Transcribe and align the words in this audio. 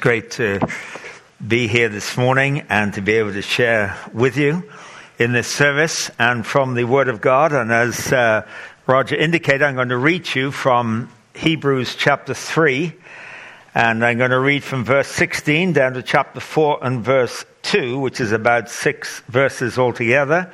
great 0.00 0.30
to 0.30 0.66
be 1.46 1.68
here 1.68 1.90
this 1.90 2.16
morning 2.16 2.64
and 2.70 2.94
to 2.94 3.02
be 3.02 3.12
able 3.12 3.34
to 3.34 3.42
share 3.42 3.94
with 4.14 4.38
you 4.38 4.62
in 5.18 5.32
this 5.32 5.46
service 5.46 6.10
and 6.18 6.46
from 6.46 6.72
the 6.72 6.84
Word 6.84 7.08
of 7.08 7.20
God. 7.20 7.52
And 7.52 7.70
as 7.70 8.10
uh, 8.10 8.46
Roger 8.86 9.16
indicated, 9.16 9.60
I'm 9.60 9.74
going 9.74 9.90
to 9.90 9.98
read 9.98 10.34
you 10.34 10.52
from 10.52 11.10
Hebrews 11.34 11.96
chapter 11.96 12.32
3. 12.32 12.94
And 13.74 14.02
I'm 14.02 14.16
going 14.16 14.30
to 14.30 14.40
read 14.40 14.64
from 14.64 14.84
verse 14.84 15.08
16 15.08 15.74
down 15.74 15.92
to 15.92 16.02
chapter 16.02 16.40
4 16.40 16.78
and 16.80 17.04
verse 17.04 17.44
2, 17.64 17.98
which 17.98 18.22
is 18.22 18.32
about 18.32 18.70
six 18.70 19.20
verses 19.28 19.78
altogether. 19.78 20.50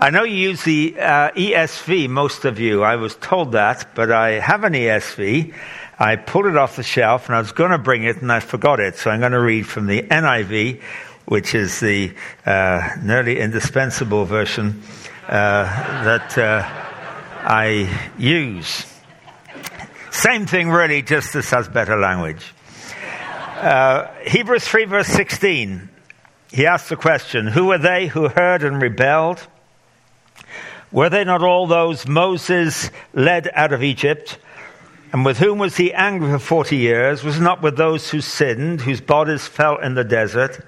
I 0.00 0.10
know 0.10 0.24
you 0.24 0.34
use 0.34 0.64
the 0.64 0.96
uh, 0.98 1.30
ESV, 1.30 2.08
most 2.08 2.44
of 2.44 2.58
you. 2.58 2.82
I 2.82 2.96
was 2.96 3.14
told 3.14 3.52
that, 3.52 3.94
but 3.94 4.10
I 4.10 4.40
have 4.40 4.64
an 4.64 4.72
ESV. 4.72 5.54
I 6.02 6.16
pulled 6.16 6.46
it 6.46 6.56
off 6.56 6.74
the 6.74 6.82
shelf 6.82 7.28
and 7.28 7.36
I 7.36 7.38
was 7.38 7.52
going 7.52 7.70
to 7.70 7.78
bring 7.78 8.02
it 8.02 8.20
and 8.20 8.32
I 8.32 8.40
forgot 8.40 8.80
it. 8.80 8.96
So 8.96 9.08
I'm 9.08 9.20
going 9.20 9.30
to 9.30 9.40
read 9.40 9.68
from 9.68 9.86
the 9.86 10.02
NIV, 10.02 10.82
which 11.26 11.54
is 11.54 11.78
the 11.78 12.12
uh, 12.44 12.96
nearly 13.00 13.38
indispensable 13.38 14.24
version 14.24 14.82
uh, 15.28 15.62
that 16.02 16.36
uh, 16.36 16.64
I 17.44 17.88
use. 18.18 18.84
Same 20.10 20.44
thing, 20.44 20.70
really, 20.70 21.02
just 21.02 21.32
this 21.32 21.50
has 21.50 21.68
better 21.68 21.96
language. 21.96 22.52
Uh, 23.58 24.08
Hebrews 24.26 24.64
3, 24.66 24.86
verse 24.86 25.06
16. 25.06 25.88
He 26.50 26.66
asks 26.66 26.88
the 26.88 26.96
question 26.96 27.46
Who 27.46 27.66
were 27.66 27.78
they 27.78 28.08
who 28.08 28.26
heard 28.26 28.64
and 28.64 28.82
rebelled? 28.82 29.46
Were 30.90 31.10
they 31.10 31.22
not 31.22 31.44
all 31.44 31.68
those 31.68 32.08
Moses 32.08 32.90
led 33.14 33.48
out 33.54 33.72
of 33.72 33.84
Egypt? 33.84 34.40
And 35.12 35.26
with 35.26 35.38
whom 35.38 35.58
was 35.58 35.76
he 35.76 35.92
angry 35.92 36.30
for 36.32 36.38
forty 36.38 36.76
years? 36.76 37.22
Was 37.22 37.38
not 37.38 37.60
with 37.62 37.76
those 37.76 38.10
who 38.10 38.22
sinned, 38.22 38.80
whose 38.80 39.02
bodies 39.02 39.46
fell 39.46 39.78
in 39.78 39.94
the 39.94 40.04
desert? 40.04 40.64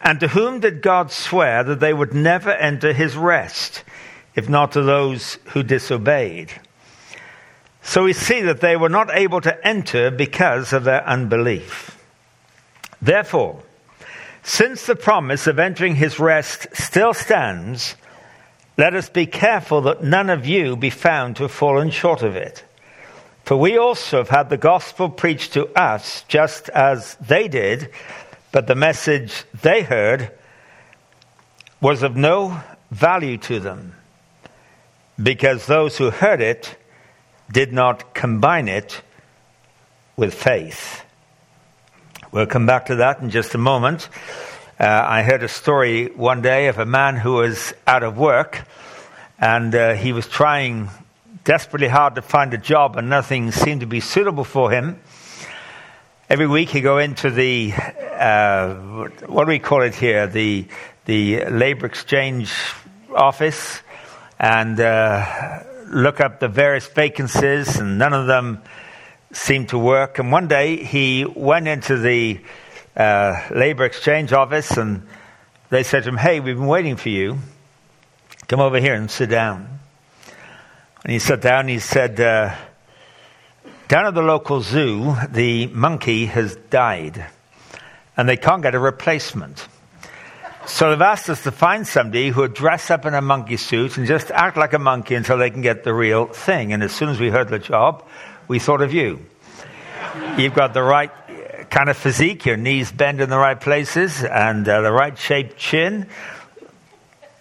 And 0.00 0.20
to 0.20 0.28
whom 0.28 0.60
did 0.60 0.82
God 0.82 1.10
swear 1.10 1.64
that 1.64 1.80
they 1.80 1.92
would 1.92 2.14
never 2.14 2.52
enter 2.52 2.92
his 2.92 3.16
rest, 3.16 3.82
if 4.36 4.48
not 4.48 4.72
to 4.72 4.82
those 4.82 5.38
who 5.46 5.64
disobeyed? 5.64 6.52
So 7.82 8.04
we 8.04 8.12
see 8.12 8.42
that 8.42 8.60
they 8.60 8.76
were 8.76 8.88
not 8.88 9.10
able 9.12 9.40
to 9.40 9.66
enter 9.66 10.10
because 10.12 10.72
of 10.72 10.84
their 10.84 11.06
unbelief. 11.06 11.98
Therefore, 13.02 13.62
since 14.42 14.86
the 14.86 14.96
promise 14.96 15.48
of 15.48 15.58
entering 15.58 15.96
his 15.96 16.20
rest 16.20 16.68
still 16.72 17.14
stands, 17.14 17.96
let 18.76 18.94
us 18.94 19.08
be 19.08 19.26
careful 19.26 19.80
that 19.82 20.04
none 20.04 20.30
of 20.30 20.46
you 20.46 20.76
be 20.76 20.90
found 20.90 21.36
to 21.36 21.44
have 21.44 21.52
fallen 21.52 21.90
short 21.90 22.22
of 22.22 22.36
it. 22.36 22.64
For 23.46 23.56
we 23.56 23.78
also 23.78 24.18
have 24.18 24.28
had 24.28 24.50
the 24.50 24.56
gospel 24.56 25.08
preached 25.08 25.52
to 25.52 25.68
us 25.78 26.24
just 26.26 26.68
as 26.70 27.14
they 27.20 27.46
did, 27.46 27.90
but 28.50 28.66
the 28.66 28.74
message 28.74 29.44
they 29.62 29.82
heard 29.82 30.32
was 31.80 32.02
of 32.02 32.16
no 32.16 32.60
value 32.90 33.38
to 33.38 33.60
them, 33.60 33.94
because 35.22 35.64
those 35.66 35.96
who 35.96 36.10
heard 36.10 36.40
it 36.40 36.76
did 37.48 37.72
not 37.72 38.14
combine 38.14 38.66
it 38.66 39.00
with 40.16 40.34
faith. 40.34 41.04
We'll 42.32 42.46
come 42.46 42.66
back 42.66 42.86
to 42.86 42.96
that 42.96 43.20
in 43.20 43.30
just 43.30 43.54
a 43.54 43.58
moment. 43.58 44.08
Uh, 44.80 44.86
I 44.86 45.22
heard 45.22 45.44
a 45.44 45.48
story 45.48 46.06
one 46.06 46.42
day 46.42 46.66
of 46.66 46.80
a 46.80 46.84
man 46.84 47.14
who 47.14 47.34
was 47.34 47.72
out 47.86 48.02
of 48.02 48.18
work 48.18 48.66
and 49.38 49.72
uh, 49.72 49.94
he 49.94 50.12
was 50.12 50.26
trying 50.26 50.90
desperately 51.46 51.86
hard 51.86 52.16
to 52.16 52.22
find 52.22 52.52
a 52.52 52.58
job, 52.58 52.96
and 52.96 53.08
nothing 53.08 53.52
seemed 53.52 53.80
to 53.80 53.86
be 53.86 54.00
suitable 54.00 54.42
for 54.42 54.72
him. 54.72 55.00
Every 56.28 56.48
week 56.48 56.70
he'd 56.70 56.80
go 56.80 56.98
into 56.98 57.30
the 57.30 57.72
uh, 57.72 58.74
what 59.26 59.44
do 59.44 59.48
we 59.48 59.60
call 59.60 59.82
it 59.82 59.94
here 59.94 60.26
the 60.26 60.66
the 61.04 61.44
labor 61.44 61.86
exchange 61.86 62.52
office 63.14 63.80
and 64.40 64.78
uh, 64.80 65.62
look 65.86 66.20
up 66.20 66.40
the 66.40 66.48
various 66.48 66.88
vacancies, 66.88 67.76
and 67.78 67.96
none 67.96 68.12
of 68.12 68.26
them 68.26 68.60
seemed 69.32 69.68
to 69.68 69.78
work. 69.78 70.18
And 70.18 70.32
one 70.32 70.48
day 70.48 70.82
he 70.82 71.24
went 71.24 71.68
into 71.68 71.96
the 71.96 72.40
uh, 72.96 73.40
labor 73.54 73.84
exchange 73.84 74.32
office, 74.32 74.76
and 74.76 75.06
they 75.70 75.84
said 75.84 76.02
to 76.02 76.08
him, 76.08 76.16
"Hey, 76.16 76.40
we've 76.40 76.56
been 76.56 76.66
waiting 76.66 76.96
for 76.96 77.08
you. 77.08 77.38
Come 78.48 78.58
over 78.58 78.80
here 78.80 78.94
and 78.94 79.08
sit 79.08 79.30
down." 79.30 79.75
And 81.06 81.12
he 81.12 81.20
sat 81.20 81.40
down 81.40 81.60
and 81.60 81.70
he 81.70 81.78
said, 81.78 82.20
uh, 82.20 82.52
Down 83.86 84.06
at 84.06 84.14
the 84.14 84.22
local 84.22 84.60
zoo, 84.60 85.14
the 85.30 85.68
monkey 85.68 86.26
has 86.26 86.56
died, 86.68 87.24
and 88.16 88.28
they 88.28 88.36
can't 88.36 88.60
get 88.60 88.74
a 88.74 88.80
replacement. 88.80 89.68
So 90.66 90.90
they've 90.90 91.00
asked 91.00 91.30
us 91.30 91.44
to 91.44 91.52
find 91.52 91.86
somebody 91.86 92.30
who 92.30 92.40
would 92.40 92.54
dress 92.54 92.90
up 92.90 93.06
in 93.06 93.14
a 93.14 93.22
monkey 93.22 93.56
suit 93.56 93.96
and 93.96 94.04
just 94.08 94.32
act 94.32 94.56
like 94.56 94.72
a 94.72 94.80
monkey 94.80 95.14
until 95.14 95.38
they 95.38 95.48
can 95.48 95.62
get 95.62 95.84
the 95.84 95.94
real 95.94 96.26
thing. 96.26 96.72
And 96.72 96.82
as 96.82 96.90
soon 96.90 97.08
as 97.08 97.20
we 97.20 97.30
heard 97.30 97.50
the 97.50 97.60
job, 97.60 98.04
we 98.48 98.58
thought 98.58 98.82
of 98.82 98.92
you. 98.92 99.20
You've 100.36 100.54
got 100.54 100.74
the 100.74 100.82
right 100.82 101.12
kind 101.70 101.88
of 101.88 101.96
physique, 101.96 102.46
your 102.46 102.56
knees 102.56 102.90
bend 102.90 103.20
in 103.20 103.30
the 103.30 103.38
right 103.38 103.60
places, 103.60 104.24
and 104.24 104.68
uh, 104.68 104.80
the 104.80 104.90
right 104.90 105.16
shaped 105.16 105.56
chin. 105.56 106.08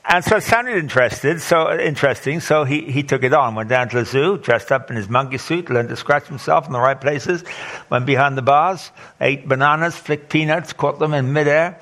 And 0.07 0.23
so 0.23 0.37
it 0.37 0.43
sounded 0.43 0.77
interested, 0.77 1.41
so 1.41 1.77
interesting. 1.77 2.39
So 2.39 2.63
he, 2.63 2.81
he 2.81 3.01
took 3.01 3.23
it 3.23 3.33
on, 3.33 3.55
went 3.55 3.69
down 3.69 3.89
to 3.89 3.97
the 3.97 4.05
zoo, 4.05 4.37
dressed 4.37 4.71
up 4.71 4.91
in 4.91 4.95
his 4.95 5.09
monkey 5.09 5.39
suit, 5.39 5.69
learned 5.69 5.89
to 5.89 5.95
scratch 5.95 6.27
himself 6.27 6.67
in 6.67 6.73
the 6.73 6.79
right 6.79 6.99
places, 6.99 7.43
went 7.89 8.05
behind 8.05 8.37
the 8.37 8.43
bars, 8.43 8.91
ate 9.19 9.47
bananas, 9.47 9.95
flicked 9.95 10.29
peanuts, 10.29 10.73
caught 10.73 10.99
them 10.99 11.15
in 11.15 11.33
midair, 11.33 11.79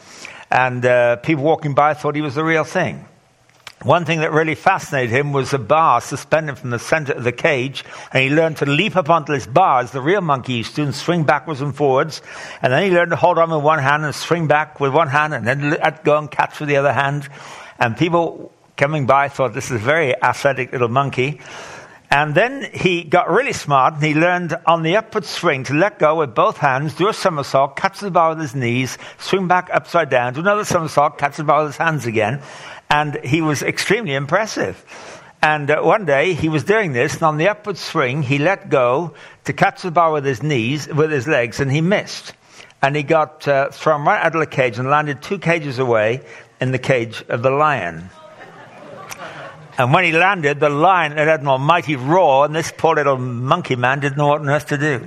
and 0.50 0.86
uh, 0.86 1.18
people 1.18 1.44
walking 1.44 1.74
by 1.74 1.94
thought 1.94 2.16
he 2.16 2.22
was 2.22 2.36
the 2.36 2.46
real 2.46 2.64
thing. 2.64 3.06
One 3.82 4.06
thing 4.06 4.22
that 4.22 4.32
really 4.32 4.56
fascinated 4.56 5.10
him 5.10 5.34
was 5.34 5.52
a 5.52 5.60
bar 5.60 6.00
suspended 6.00 6.58
from 6.58 6.70
the 6.70 6.80
center 6.80 7.12
of 7.12 7.26
the 7.26 7.34
cage, 7.34 7.84
and 8.14 8.24
he 8.24 8.30
learned 8.30 8.56
to 8.58 8.66
leap 8.66 8.96
up 8.96 9.10
onto 9.10 9.34
this 9.34 9.46
bar 9.46 9.82
as 9.82 9.92
the 9.92 10.00
real 10.00 10.22
monkey 10.22 10.54
used 10.54 10.78
to 10.78 10.84
and 10.84 10.96
swing 10.96 11.26
backwards 11.26 11.60
and 11.60 11.76
forwards. 11.76 12.22
And 12.62 12.72
then 12.72 12.90
he 12.90 12.96
learned 12.96 13.12
to 13.12 13.18
hold 13.18 13.38
on 13.38 13.52
with 13.52 13.62
one 13.62 13.80
hand 13.80 14.06
and 14.06 14.16
swing 14.16 14.48
back 14.48 14.80
with 14.80 14.94
one 14.94 15.10
hand, 15.10 15.34
and 15.34 15.46
then 15.46 15.72
let 15.72 16.06
go 16.06 16.18
and 16.18 16.32
catch 16.32 16.62
with 16.62 16.70
the 16.70 16.78
other 16.78 16.94
hand. 16.94 17.28
And 17.80 17.98
people 17.98 18.52
coming 18.78 19.06
by 19.06 19.30
thought 19.30 19.54
this 19.54 19.72
is 19.72 19.82
a 19.82 19.86
very 19.86 20.16
athletic 20.22 20.72
little 20.72 20.90
monkey. 20.90 21.42
And 22.10 22.36
then 22.36 22.70
he 22.72 23.04
got 23.04 23.32
really 23.32 23.54
smart 23.54 23.96
and 23.96 24.04
he 24.04 24.14
learned 24.14 24.56
on 24.68 24.84
the 24.84 24.98
upward 24.98 25.26
swing 25.26 25.64
to 25.64 25.74
let 25.74 25.98
go 25.98 26.20
with 26.20 26.36
both 26.36 26.58
hands, 26.58 26.94
do 26.94 27.08
a 27.08 27.14
somersault, 27.14 27.76
catch 27.76 28.02
the 28.02 28.12
bar 28.12 28.30
with 28.30 28.40
his 28.40 28.54
knees, 28.54 29.00
swing 29.18 29.48
back 29.48 29.70
upside 29.74 30.12
down, 30.12 30.34
do 30.34 30.42
another 30.42 30.64
somersault, 30.64 31.18
catch 31.18 31.38
the 31.38 31.44
bar 31.44 31.64
with 31.64 31.72
his 31.72 31.78
hands 31.78 32.06
again. 32.06 32.42
And 32.88 33.20
he 33.24 33.42
was 33.42 33.64
extremely 33.64 34.14
impressive. 34.14 34.86
And 35.42 35.72
uh, 35.72 35.82
one 35.82 36.06
day 36.06 36.36
he 36.36 36.50
was 36.50 36.64
doing 36.64 36.94
this, 36.94 37.16
and 37.16 37.24
on 37.24 37.38
the 37.38 37.50
upward 37.50 37.78
swing, 37.78 38.22
he 38.22 38.38
let 38.38 38.70
go 38.70 39.16
to 39.46 39.52
catch 39.54 39.82
the 39.82 39.92
bar 39.92 40.12
with 40.12 40.24
his 40.24 40.44
knees, 40.44 40.88
with 40.88 41.12
his 41.12 41.28
legs, 41.28 41.60
and 41.60 41.72
he 41.72 41.82
missed. 41.82 42.34
And 42.82 42.96
he 42.96 43.04
got 43.04 43.48
uh, 43.48 43.70
thrown 43.72 44.06
right 44.06 44.24
out 44.24 44.36
of 44.36 44.40
the 44.40 44.46
cage 44.48 44.78
and 44.78 44.90
landed 44.90 45.22
two 45.22 45.40
cages 45.40 45.80
away 45.80 46.22
in 46.64 46.72
the 46.72 46.80
cage 46.80 47.24
of 47.28 47.44
the 47.44 47.50
lion. 47.50 48.10
And 49.78 49.94
when 49.94 50.06
he 50.06 50.14
landed, 50.14 50.62
the 50.62 50.70
lion 50.70 51.16
let 51.18 51.28
out 51.28 51.42
an 51.42 51.48
almighty 51.48 51.98
roar, 51.98 52.46
and 52.46 52.56
this 52.56 52.72
poor 52.76 52.96
little 52.96 53.18
monkey 53.18 53.76
man 53.76 54.00
didn't 54.00 54.18
know 54.18 54.28
what 54.28 54.40
on 54.40 54.50
earth 54.50 54.68
to 54.68 54.78
do. 54.78 55.06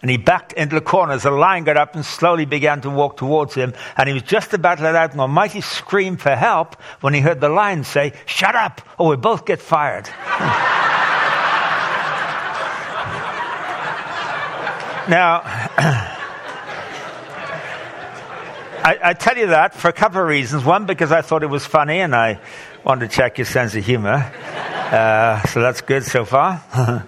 And 0.00 0.10
he 0.10 0.16
backed 0.16 0.52
into 0.52 0.76
the 0.76 0.80
corner 0.80 1.14
as 1.14 1.24
the 1.24 1.32
lion 1.32 1.64
got 1.64 1.76
up 1.76 1.96
and 1.96 2.04
slowly 2.04 2.44
began 2.44 2.82
to 2.82 2.90
walk 2.90 3.16
towards 3.16 3.54
him. 3.54 3.74
And 3.96 4.08
he 4.08 4.12
was 4.12 4.22
just 4.22 4.54
about 4.54 4.78
to 4.78 4.84
let 4.84 4.94
out 4.94 5.12
an 5.12 5.18
almighty 5.18 5.60
scream 5.60 6.18
for 6.18 6.36
help 6.36 6.80
when 7.00 7.14
he 7.14 7.20
heard 7.20 7.40
the 7.40 7.48
lion 7.48 7.82
say, 7.82 8.12
Shut 8.26 8.54
up, 8.54 8.80
or 8.96 9.08
we 9.08 9.16
both 9.16 9.44
get 9.44 9.60
fired. 9.60 10.06
now, 15.08 16.12
I, 18.84 18.98
I, 19.02 19.12
tell 19.14 19.36
you 19.36 19.48
that 19.48 19.74
for 19.74 19.88
a 19.88 19.92
couple 19.92 20.20
of 20.20 20.28
reasons. 20.28 20.64
One, 20.64 20.86
because 20.86 21.12
I 21.12 21.22
thought 21.22 21.42
it 21.42 21.48
was 21.50 21.64
funny 21.64 22.00
and 22.00 22.14
I 22.14 22.40
wanted 22.84 23.10
to 23.10 23.16
check 23.16 23.38
your 23.38 23.44
sense 23.44 23.74
of 23.74 23.84
humor. 23.84 24.14
Uh, 24.14 25.42
so 25.48 25.60
that's 25.60 25.80
good 25.80 26.04
so 26.04 26.24
far. 26.24 26.62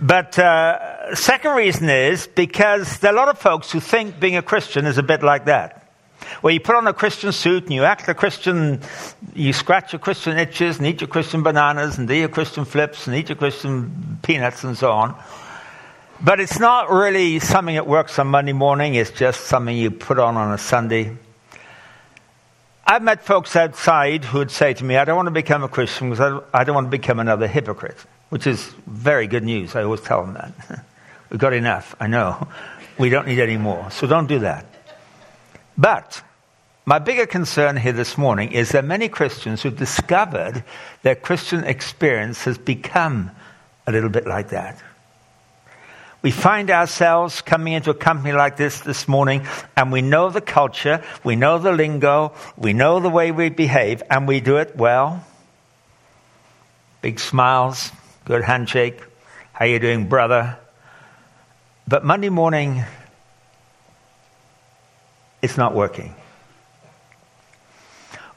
but 0.00 0.38
uh, 0.38 1.14
second 1.14 1.52
reason 1.56 1.88
is 1.88 2.26
because 2.26 2.98
there 2.98 3.10
are 3.10 3.14
a 3.14 3.16
lot 3.16 3.28
of 3.28 3.38
folks 3.38 3.72
who 3.72 3.80
think 3.80 4.20
being 4.20 4.36
a 4.36 4.42
Christian 4.42 4.86
is 4.86 4.98
a 4.98 5.02
bit 5.02 5.22
like 5.22 5.46
that. 5.46 5.76
Where 6.42 6.52
you 6.52 6.60
put 6.60 6.76
on 6.76 6.86
a 6.86 6.92
Christian 6.92 7.32
suit 7.32 7.64
and 7.64 7.72
you 7.72 7.84
act 7.84 8.08
a 8.08 8.14
Christian, 8.14 8.80
you 9.34 9.52
scratch 9.52 9.92
your 9.92 10.00
Christian 10.00 10.38
itches 10.38 10.78
and 10.78 10.86
eat 10.86 11.00
your 11.00 11.08
Christian 11.08 11.42
bananas 11.42 11.98
and 11.98 12.06
do 12.06 12.14
your 12.14 12.28
Christian 12.28 12.64
flips 12.64 13.06
and 13.06 13.16
eat 13.16 13.28
your 13.28 13.36
Christian 13.36 14.18
peanuts 14.22 14.62
and 14.64 14.76
so 14.76 14.92
on. 14.92 15.20
But 16.22 16.38
it's 16.38 16.58
not 16.58 16.90
really 16.90 17.38
something 17.38 17.76
that 17.76 17.86
works 17.86 18.18
on 18.18 18.26
Monday 18.26 18.52
morning, 18.52 18.94
it's 18.94 19.10
just 19.10 19.46
something 19.46 19.74
you 19.74 19.90
put 19.90 20.18
on 20.18 20.36
on 20.36 20.52
a 20.52 20.58
Sunday. 20.58 21.16
I've 22.86 23.02
met 23.02 23.24
folks 23.24 23.56
outside 23.56 24.26
who 24.26 24.38
would 24.38 24.50
say 24.50 24.74
to 24.74 24.84
me, 24.84 24.98
I 24.98 25.06
don't 25.06 25.16
want 25.16 25.28
to 25.28 25.32
become 25.32 25.62
a 25.62 25.68
Christian 25.68 26.10
because 26.10 26.42
I 26.52 26.64
don't 26.64 26.74
want 26.74 26.88
to 26.88 26.90
become 26.90 27.20
another 27.20 27.46
hypocrite, 27.46 27.96
which 28.28 28.46
is 28.46 28.62
very 28.86 29.28
good 29.28 29.44
news. 29.44 29.74
I 29.74 29.82
always 29.82 30.02
tell 30.02 30.20
them 30.22 30.34
that. 30.34 30.84
We've 31.30 31.40
got 31.40 31.54
enough, 31.54 31.94
I 31.98 32.06
know. 32.06 32.48
We 32.98 33.08
don't 33.08 33.26
need 33.26 33.40
any 33.40 33.56
more. 33.56 33.90
So 33.90 34.06
don't 34.06 34.26
do 34.26 34.40
that. 34.40 34.66
But 35.78 36.22
my 36.84 36.98
bigger 36.98 37.24
concern 37.24 37.78
here 37.78 37.92
this 37.92 38.18
morning 38.18 38.52
is 38.52 38.72
that 38.72 38.84
many 38.84 39.08
Christians 39.08 39.62
who've 39.62 39.74
discovered 39.74 40.64
their 41.02 41.14
Christian 41.14 41.64
experience 41.64 42.44
has 42.44 42.58
become 42.58 43.30
a 43.86 43.92
little 43.92 44.10
bit 44.10 44.26
like 44.26 44.50
that. 44.50 44.82
We 46.22 46.30
find 46.30 46.70
ourselves 46.70 47.40
coming 47.40 47.72
into 47.72 47.90
a 47.90 47.94
company 47.94 48.32
like 48.32 48.58
this 48.58 48.80
this 48.80 49.08
morning, 49.08 49.46
and 49.74 49.90
we 49.90 50.02
know 50.02 50.28
the 50.28 50.42
culture, 50.42 51.02
we 51.24 51.34
know 51.34 51.58
the 51.58 51.72
lingo, 51.72 52.34
we 52.58 52.74
know 52.74 53.00
the 53.00 53.08
way 53.08 53.32
we 53.32 53.48
behave, 53.48 54.02
and 54.10 54.28
we 54.28 54.40
do 54.40 54.58
it 54.58 54.76
well. 54.76 55.24
Big 57.00 57.18
smiles, 57.18 57.90
good 58.26 58.44
handshake. 58.44 59.00
How 59.54 59.64
you 59.64 59.78
doing, 59.78 60.08
brother? 60.08 60.58
But 61.88 62.04
Monday 62.04 62.28
morning, 62.28 62.84
it's 65.40 65.56
not 65.56 65.74
working. 65.74 66.14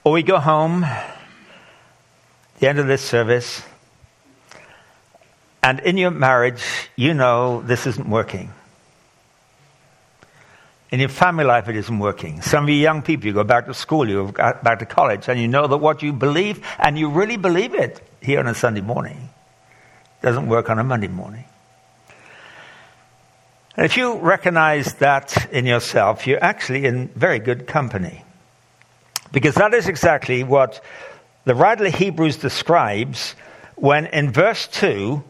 Or 0.06 0.13
we 0.13 0.24
go 0.24 0.39
home, 0.39 0.86
the 2.59 2.68
end 2.69 2.79
of 2.79 2.88
this 2.88 3.01
service, 3.01 3.62
and 5.63 5.80
in 5.80 5.98
your 5.98 6.12
marriage, 6.12 6.62
you 6.98 7.13
know 7.13 7.62
this 7.62 7.88
isn't 7.88 8.10
working. 8.10 8.51
In 10.92 11.00
your 11.00 11.10
family 11.10 11.45
life, 11.45 11.69
it 11.69 11.75
isn't 11.75 11.98
working. 11.98 12.42
Some 12.42 12.65
of 12.65 12.69
you 12.69 12.75
young 12.75 13.01
people, 13.01 13.25
you 13.25 13.33
go 13.33 13.44
back 13.44 13.65
to 13.65 13.74
school, 13.74 14.07
you 14.07 14.31
go 14.31 14.54
back 14.62 14.80
to 14.80 14.86
college, 14.86 15.27
and 15.30 15.39
you 15.39 15.48
know 15.48 15.65
that 15.65 15.77
what 15.77 16.04
you 16.04 16.13
believe, 16.13 16.63
and 16.77 17.00
you 17.00 17.10
really 17.10 17.38
believe 17.38 17.74
it 17.74 18.06
here 18.21 18.39
on 18.39 18.48
a 18.48 18.54
Sunday 18.54 18.81
morning, 18.81 19.30
doesn't 20.21 20.48
work 20.48 20.69
on 20.69 20.77
a 20.77 20.83
Monday 20.83 21.07
morning. 21.07 21.45
And 23.75 23.86
if 23.86 23.98
you 23.98 24.19
recognize 24.19 24.95
that 24.95 25.51
in 25.51 25.65
yourself, 25.65 26.27
you're 26.27 26.44
actually 26.44 26.86
in 26.86 27.07
very 27.07 27.39
good 27.39 27.65
company. 27.65 28.24
Because 29.31 29.56
that 29.56 29.74
is 29.74 29.88
exactly 29.88 30.44
what 30.44 30.83
the 31.45 31.56
writer 31.56 31.86
of 31.86 31.95
Hebrews 31.95 32.38
describes 32.38 33.33
when 33.75 34.06
in 34.07 34.31
verse 34.31 34.68
2 34.68 35.24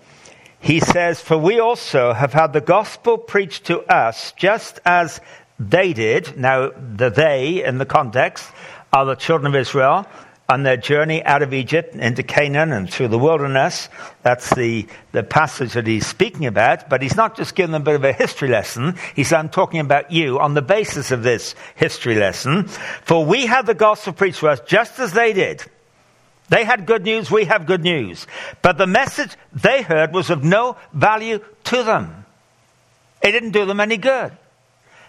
he 0.63 0.79
says, 0.79 1.19
For 1.19 1.37
we 1.37 1.59
also 1.59 2.13
have 2.13 2.31
had 2.31 2.53
the 2.53 2.61
gospel 2.61 3.17
preached 3.17 3.65
to 3.65 3.81
us 3.81 4.31
just 4.37 4.79
as 4.85 5.19
they 5.59 5.91
did. 5.91 6.37
Now, 6.37 6.69
the 6.69 7.09
they 7.09 7.65
in 7.65 7.79
the 7.79 7.85
context 7.85 8.49
are 8.93 9.05
the 9.05 9.15
children 9.15 9.53
of 9.53 9.59
Israel 9.59 10.07
on 10.47 10.63
their 10.63 10.77
journey 10.77 11.21
out 11.25 11.41
of 11.41 11.53
Egypt 11.53 11.95
into 11.95 12.23
Canaan 12.23 12.71
and 12.71 12.89
through 12.89 13.09
the 13.09 13.19
wilderness. 13.19 13.89
That's 14.21 14.55
the, 14.55 14.87
the 15.11 15.23
passage 15.23 15.73
that 15.73 15.85
he's 15.85 16.07
speaking 16.07 16.45
about. 16.45 16.89
But 16.89 17.01
he's 17.01 17.17
not 17.17 17.35
just 17.35 17.55
giving 17.55 17.73
them 17.73 17.81
a 17.81 17.85
bit 17.85 17.95
of 17.95 18.03
a 18.05 18.13
history 18.13 18.47
lesson. 18.47 18.95
He's 19.17 19.33
I'm 19.33 19.49
talking 19.49 19.81
about 19.81 20.13
you 20.13 20.39
on 20.39 20.53
the 20.53 20.61
basis 20.61 21.11
of 21.11 21.23
this 21.23 21.55
history 21.75 22.15
lesson. 22.15 22.69
For 23.03 23.25
we 23.25 23.47
had 23.47 23.65
the 23.65 23.73
gospel 23.73 24.13
preached 24.13 24.39
to 24.39 24.47
us 24.47 24.61
just 24.61 24.97
as 24.99 25.11
they 25.11 25.33
did. 25.33 25.65
They 26.49 26.65
had 26.65 26.85
good 26.85 27.03
news, 27.03 27.31
we 27.31 27.45
have 27.45 27.65
good 27.65 27.83
news. 27.83 28.27
But 28.61 28.77
the 28.77 28.87
message 28.87 29.35
they 29.53 29.81
heard 29.81 30.13
was 30.13 30.29
of 30.29 30.43
no 30.43 30.77
value 30.93 31.39
to 31.65 31.83
them. 31.83 32.25
It 33.21 33.31
didn't 33.31 33.51
do 33.51 33.65
them 33.65 33.79
any 33.79 33.97
good. 33.97 34.31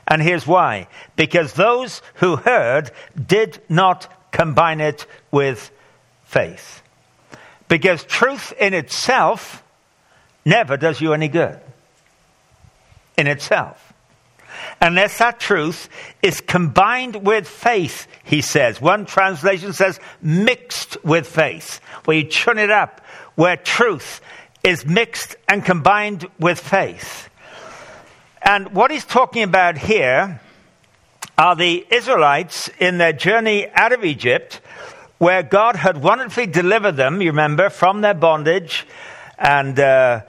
And 0.06 0.22
here's 0.22 0.46
why. 0.46 0.88
Because 1.16 1.54
those 1.54 2.02
who 2.14 2.36
heard 2.36 2.90
did 3.26 3.60
not 3.68 4.08
combine 4.30 4.80
it 4.80 5.06
with 5.30 5.70
faith. 6.24 6.82
Because 7.68 8.04
truth 8.04 8.52
in 8.58 8.74
itself 8.74 9.62
never 10.44 10.76
does 10.76 11.00
you 11.00 11.12
any 11.14 11.28
good. 11.28 11.58
In 13.16 13.26
itself 13.26 13.83
unless 14.80 15.18
that 15.18 15.40
truth 15.40 15.88
is 16.22 16.40
combined 16.40 17.26
with 17.26 17.48
faith, 17.48 18.06
he 18.22 18.40
says. 18.40 18.80
One 18.80 19.06
translation 19.06 19.72
says 19.72 20.00
mixed 20.20 21.02
with 21.04 21.26
faith, 21.26 21.80
where 22.04 22.18
you 22.18 22.24
churn 22.24 22.58
it 22.58 22.70
up, 22.70 23.00
where 23.34 23.56
truth 23.56 24.20
is 24.62 24.86
mixed 24.86 25.36
and 25.48 25.64
combined 25.64 26.26
with 26.38 26.58
faith. 26.58 27.28
And 28.42 28.74
what 28.74 28.90
he's 28.90 29.04
talking 29.04 29.42
about 29.42 29.78
here 29.78 30.40
are 31.36 31.56
the 31.56 31.86
Israelites 31.90 32.68
in 32.78 32.98
their 32.98 33.12
journey 33.12 33.68
out 33.70 33.92
of 33.92 34.04
Egypt, 34.04 34.60
where 35.18 35.42
God 35.42 35.76
had 35.76 36.02
wonderfully 36.02 36.46
delivered 36.46 36.96
them, 36.96 37.22
you 37.22 37.30
remember, 37.30 37.70
from 37.70 38.00
their 38.00 38.14
bondage 38.14 38.86
and. 39.38 39.78
Uh, 39.78 40.22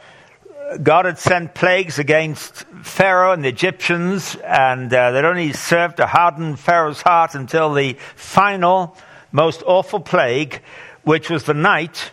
God 0.81 1.05
had 1.05 1.19
sent 1.19 1.53
plagues 1.53 1.99
against 1.99 2.65
Pharaoh 2.81 3.33
and 3.33 3.43
the 3.43 3.49
Egyptians, 3.49 4.35
and 4.43 4.91
uh, 4.91 5.11
they'd 5.11 5.23
only 5.23 5.53
served 5.53 5.97
to 5.97 6.07
harden 6.07 6.55
Pharaoh's 6.55 7.01
heart 7.01 7.35
until 7.35 7.73
the 7.73 7.93
final, 8.15 8.97
most 9.31 9.61
awful 9.67 9.99
plague, 9.99 10.61
which 11.03 11.29
was 11.29 11.43
the 11.43 11.53
night 11.53 12.09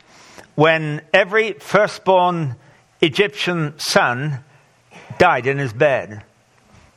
when 0.55 1.01
every 1.15 1.55
firstborn 1.55 2.57
Egyptian 3.01 3.79
son 3.79 4.45
died 5.19 5.47
in 5.47 5.57
his 5.57 5.73
bed. 5.73 6.23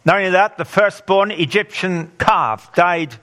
Not 0.04 0.18
only 0.18 0.32
that, 0.32 0.58
the 0.58 0.66
firstborn 0.66 1.32
Egyptian 1.32 2.12
calf 2.20 2.74
died 2.76 3.16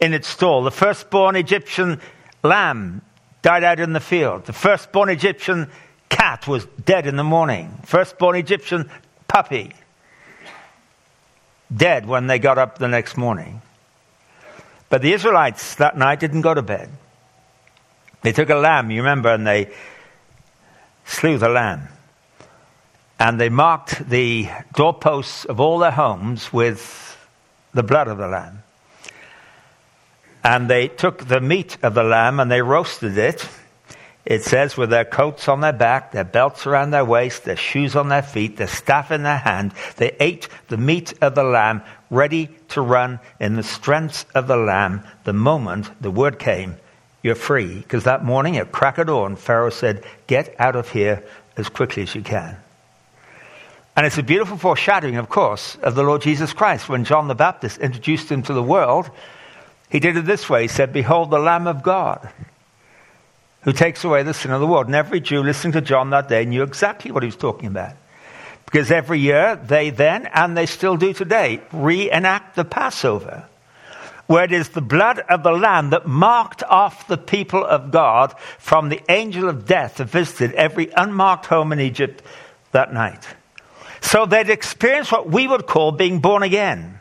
in 0.00 0.14
its 0.14 0.28
stall. 0.28 0.62
The 0.62 0.70
firstborn 0.70 1.34
Egyptian 1.34 2.00
lamb 2.44 3.02
died 3.42 3.64
out 3.64 3.80
in 3.80 3.92
the 3.92 4.00
field. 4.00 4.44
The 4.44 4.52
firstborn 4.52 5.08
Egyptian 5.08 5.68
cat 6.12 6.46
was 6.46 6.66
dead 6.84 7.06
in 7.06 7.16
the 7.16 7.24
morning. 7.24 7.78
Firstborn 7.84 8.36
Egyptian 8.36 8.90
puppy, 9.26 9.72
dead 11.74 12.06
when 12.06 12.26
they 12.26 12.38
got 12.38 12.58
up 12.58 12.78
the 12.78 12.88
next 12.88 13.16
morning. 13.16 13.62
But 14.90 15.00
the 15.00 15.14
Israelites 15.14 15.76
that 15.76 15.96
night 15.96 16.20
didn't 16.20 16.42
go 16.42 16.52
to 16.52 16.62
bed. 16.62 16.90
They 18.20 18.32
took 18.32 18.50
a 18.50 18.56
lamb, 18.56 18.90
you 18.90 19.00
remember, 19.00 19.30
and 19.30 19.46
they 19.46 19.72
slew 21.06 21.38
the 21.38 21.48
lamb. 21.48 21.88
And 23.18 23.40
they 23.40 23.48
marked 23.48 24.08
the 24.08 24.48
doorposts 24.74 25.46
of 25.46 25.60
all 25.60 25.78
their 25.78 25.92
homes 25.92 26.52
with 26.52 27.16
the 27.72 27.82
blood 27.82 28.08
of 28.08 28.18
the 28.18 28.28
lamb. 28.28 28.62
And 30.44 30.68
they 30.68 30.88
took 30.88 31.26
the 31.26 31.40
meat 31.40 31.78
of 31.82 31.94
the 31.94 32.02
lamb 32.02 32.38
and 32.38 32.50
they 32.50 32.62
roasted 32.62 33.16
it 33.16 33.48
it 34.24 34.44
says, 34.44 34.76
with 34.76 34.90
their 34.90 35.04
coats 35.04 35.48
on 35.48 35.60
their 35.60 35.72
back, 35.72 36.12
their 36.12 36.24
belts 36.24 36.66
around 36.66 36.90
their 36.90 37.04
waist, 37.04 37.44
their 37.44 37.56
shoes 37.56 37.96
on 37.96 38.08
their 38.08 38.22
feet, 38.22 38.56
their 38.56 38.68
staff 38.68 39.10
in 39.10 39.24
their 39.24 39.38
hand, 39.38 39.72
they 39.96 40.14
ate 40.20 40.48
the 40.68 40.76
meat 40.76 41.12
of 41.20 41.34
the 41.34 41.42
lamb, 41.42 41.82
ready 42.08 42.48
to 42.68 42.80
run 42.80 43.18
in 43.40 43.56
the 43.56 43.64
strength 43.64 44.24
of 44.34 44.46
the 44.46 44.56
lamb 44.56 45.02
the 45.24 45.32
moment 45.32 45.90
the 46.00 46.10
word 46.10 46.38
came, 46.38 46.76
You're 47.22 47.34
free. 47.34 47.78
Because 47.78 48.04
that 48.04 48.24
morning 48.24 48.56
at 48.58 48.70
crack 48.70 48.98
of 48.98 49.08
dawn, 49.08 49.34
Pharaoh 49.34 49.70
said, 49.70 50.04
Get 50.28 50.54
out 50.58 50.76
of 50.76 50.90
here 50.90 51.24
as 51.56 51.68
quickly 51.68 52.04
as 52.04 52.14
you 52.14 52.22
can. 52.22 52.56
And 53.96 54.06
it's 54.06 54.18
a 54.18 54.22
beautiful 54.22 54.56
foreshadowing, 54.56 55.16
of 55.16 55.28
course, 55.28 55.76
of 55.82 55.96
the 55.96 56.02
Lord 56.04 56.22
Jesus 56.22 56.52
Christ. 56.52 56.88
When 56.88 57.04
John 57.04 57.26
the 57.26 57.34
Baptist 57.34 57.78
introduced 57.78 58.30
him 58.30 58.42
to 58.44 58.54
the 58.54 58.62
world, 58.62 59.10
he 59.90 59.98
did 59.98 60.16
it 60.16 60.24
this 60.24 60.48
way 60.48 60.62
He 60.62 60.68
said, 60.68 60.92
Behold 60.92 61.30
the 61.30 61.40
Lamb 61.40 61.66
of 61.66 61.82
God 61.82 62.32
who 63.62 63.72
takes 63.72 64.04
away 64.04 64.22
the 64.22 64.34
sin 64.34 64.50
of 64.50 64.60
the 64.60 64.66
world. 64.66 64.86
And 64.86 64.94
every 64.94 65.20
Jew 65.20 65.42
listening 65.42 65.72
to 65.72 65.80
John 65.80 66.10
that 66.10 66.28
day 66.28 66.44
knew 66.44 66.62
exactly 66.62 67.10
what 67.10 67.22
he 67.22 67.28
was 67.28 67.36
talking 67.36 67.68
about. 67.68 67.94
Because 68.64 68.90
every 68.90 69.20
year 69.20 69.56
they 69.56 69.90
then, 69.90 70.26
and 70.32 70.56
they 70.56 70.66
still 70.66 70.96
do 70.96 71.12
today, 71.12 71.60
reenact 71.72 72.56
the 72.56 72.64
Passover, 72.64 73.44
where 74.26 74.44
it 74.44 74.52
is 74.52 74.70
the 74.70 74.80
blood 74.80 75.18
of 75.18 75.42
the 75.42 75.52
Lamb 75.52 75.90
that 75.90 76.06
marked 76.06 76.62
off 76.62 77.06
the 77.06 77.18
people 77.18 77.64
of 77.64 77.90
God 77.90 78.34
from 78.58 78.88
the 78.88 79.02
angel 79.10 79.48
of 79.48 79.66
death 79.66 79.96
that 79.96 80.06
visited 80.06 80.54
every 80.54 80.90
unmarked 80.96 81.46
home 81.46 81.72
in 81.72 81.80
Egypt 81.80 82.22
that 82.70 82.94
night. 82.94 83.26
So 84.00 84.26
they'd 84.26 84.48
experienced 84.50 85.12
what 85.12 85.30
we 85.30 85.46
would 85.46 85.66
call 85.66 85.92
being 85.92 86.20
born 86.20 86.42
again. 86.42 86.98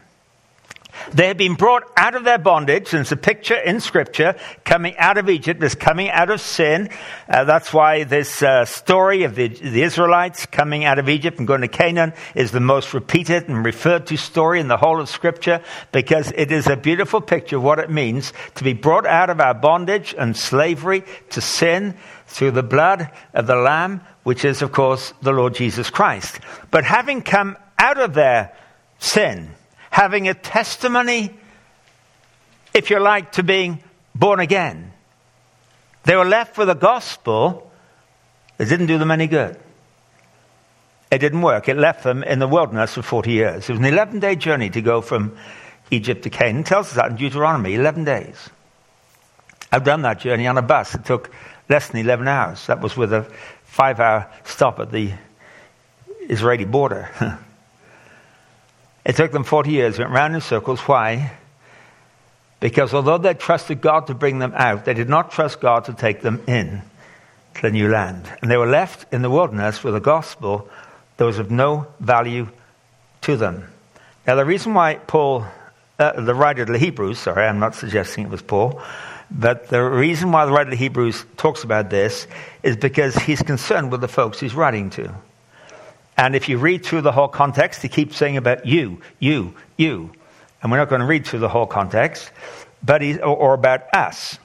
They 1.13 1.27
have 1.27 1.37
been 1.37 1.55
brought 1.55 1.83
out 1.97 2.15
of 2.15 2.23
their 2.23 2.37
bondage, 2.37 2.93
it's 2.93 3.11
a 3.11 3.17
picture 3.17 3.55
in 3.55 3.79
Scripture 3.79 4.35
coming 4.63 4.95
out 4.97 5.17
of 5.17 5.29
Egypt, 5.29 5.61
is 5.63 5.75
coming 5.75 6.09
out 6.09 6.29
of 6.29 6.41
sin. 6.41 6.89
Uh, 7.27 7.43
that's 7.43 7.73
why 7.73 8.03
this 8.03 8.41
uh, 8.41 8.65
story 8.65 9.23
of 9.23 9.35
the, 9.35 9.47
the, 9.47 9.83
Israelites 9.83 10.45
coming 10.45 10.85
out 10.85 10.99
of 10.99 11.09
Egypt 11.09 11.39
and 11.39 11.47
going 11.47 11.61
to 11.61 11.67
Canaan 11.67 12.13
is 12.35 12.51
the 12.51 12.59
most 12.59 12.93
repeated 12.93 13.49
and 13.49 13.65
referred 13.65 14.07
to 14.07 14.17
story 14.17 14.59
in 14.59 14.67
the 14.67 14.77
whole 14.77 14.99
of 14.99 15.09
Scripture, 15.09 15.63
because 15.91 16.31
it 16.35 16.51
is 16.51 16.67
a 16.67 16.75
beautiful 16.75 17.21
picture 17.21 17.57
of 17.57 17.63
what 17.63 17.79
it 17.79 17.89
means 17.89 18.33
to 18.55 18.63
be 18.63 18.73
brought 18.73 19.05
out 19.05 19.29
of 19.29 19.39
our 19.39 19.53
bondage 19.53 20.15
and 20.17 20.35
slavery 20.35 21.03
to 21.29 21.41
sin 21.41 21.97
through 22.27 22.51
the 22.51 22.63
blood 22.63 23.11
of 23.33 23.47
the 23.47 23.55
Lamb, 23.55 24.01
which 24.23 24.45
is, 24.45 24.61
of 24.61 24.71
course, 24.71 25.13
the 25.21 25.31
Lord 25.31 25.55
Jesus 25.55 25.89
Christ. 25.89 26.39
But 26.69 26.85
having 26.85 27.21
come 27.21 27.57
out 27.77 27.99
of 27.99 28.13
their 28.13 28.55
sin, 28.99 29.51
having 29.91 30.27
a 30.27 30.33
testimony, 30.33 31.29
if 32.73 32.89
you 32.89 32.99
like, 32.99 33.33
to 33.33 33.43
being 33.43 33.83
born 34.15 34.39
again. 34.39 34.91
They 36.03 36.15
were 36.15 36.25
left 36.25 36.57
with 36.57 36.69
a 36.69 36.75
gospel 36.75 37.71
that 38.57 38.67
didn't 38.67 38.87
do 38.87 38.97
them 38.97 39.11
any 39.11 39.27
good. 39.27 39.59
it 41.11 41.19
didn't 41.19 41.41
work. 41.41 41.67
It 41.67 41.77
left 41.77 42.03
them 42.03 42.23
in 42.23 42.39
the 42.39 42.47
wilderness 42.47 42.95
for 42.95 43.01
40 43.01 43.31
years. 43.31 43.69
It 43.69 43.73
was 43.73 43.79
an 43.79 43.85
11 43.85 44.19
day 44.19 44.35
journey 44.35 44.69
to 44.69 44.81
go 44.81 45.01
from 45.01 45.37
Egypt 45.91 46.23
to 46.23 46.29
Canaan. 46.29 46.61
It 46.61 46.67
tells 46.67 46.87
us 46.87 46.93
that 46.93 47.11
in 47.11 47.17
Deuteronomy 47.17 47.75
11 47.75 48.05
days. 48.05 48.49
I've 49.73 49.83
done 49.83 50.01
that 50.03 50.19
journey 50.19 50.47
on 50.47 50.57
a 50.57 50.61
bus. 50.61 50.95
It 50.95 51.05
took 51.05 51.31
less 51.69 51.89
than 51.89 51.99
11 51.99 52.27
hours. 52.27 52.65
That 52.67 52.81
was 52.81 52.95
with 52.95 53.13
a 53.13 53.23
five 53.63 53.99
hour 53.99 54.31
stop 54.45 54.79
at 54.79 54.91
the 54.91 55.11
Israeli 56.29 56.65
border. 56.65 57.09
it 59.05 59.15
took 59.15 59.31
them 59.31 59.43
40 59.43 59.71
years, 59.71 59.99
went 59.99 60.11
round 60.11 60.35
in 60.35 60.41
circles. 60.41 60.79
Why? 60.81 61.31
Because 62.59 62.93
although 62.93 63.17
they 63.17 63.33
trusted 63.33 63.81
God 63.81 64.07
to 64.07 64.13
bring 64.13 64.39
them 64.39 64.53
out, 64.55 64.85
they 64.85 64.93
did 64.93 65.09
not 65.09 65.31
trust 65.31 65.59
God 65.59 65.85
to 65.85 65.93
take 65.93 66.21
them 66.21 66.41
in 66.47 66.83
to 67.55 67.61
the 67.63 67.71
new 67.71 67.89
land. 67.89 68.31
And 68.41 68.51
they 68.51 68.57
were 68.57 68.67
left 68.67 69.11
in 69.11 69.23
the 69.23 69.29
wilderness 69.29 69.83
with 69.83 69.95
a 69.95 69.99
gospel 69.99 70.69
that 71.17 71.25
was 71.25 71.39
of 71.39 71.49
no 71.49 71.87
value 71.99 72.47
to 73.21 73.35
them. 73.35 73.67
Now, 74.27 74.35
the 74.35 74.45
reason 74.45 74.75
why 74.75 74.95
Paul, 74.95 75.45
uh, 75.97 76.21
the 76.21 76.35
writer 76.35 76.61
of 76.61 76.67
the 76.67 76.77
Hebrews, 76.77 77.17
sorry, 77.17 77.45
I'm 77.45 77.59
not 77.59 77.73
suggesting 77.73 78.25
it 78.25 78.29
was 78.29 78.43
Paul, 78.43 78.81
but 79.31 79.69
the 79.69 79.81
reason 79.81 80.31
why 80.31 80.45
the 80.45 80.51
writer 80.51 80.69
of 80.69 80.71
the 80.71 80.83
Hebrews 80.83 81.25
talks 81.37 81.63
about 81.63 81.89
this 81.89 82.27
is 82.61 82.77
because 82.77 83.15
he's 83.15 83.41
concerned 83.41 83.91
with 83.91 84.01
the 84.01 84.07
folks 84.07 84.39
he's 84.39 84.53
writing 84.53 84.91
to. 84.91 85.11
And 86.17 86.35
if 86.35 86.49
you 86.49 86.57
read 86.57 86.85
through 86.85 87.01
the 87.01 87.11
whole 87.11 87.27
context, 87.27 87.81
he 87.81 87.89
keeps 87.89 88.17
saying 88.17 88.37
about 88.37 88.65
you, 88.65 89.01
you, 89.19 89.55
you. 89.77 90.11
And 90.61 90.71
we're 90.71 90.77
not 90.77 90.89
going 90.89 91.01
to 91.01 91.07
read 91.07 91.25
through 91.25 91.39
the 91.39 91.49
whole 91.49 91.65
context, 91.65 92.31
but 92.83 93.01
he, 93.01 93.17
or, 93.17 93.35
or 93.35 93.53
about 93.53 93.93
us. 93.93 94.37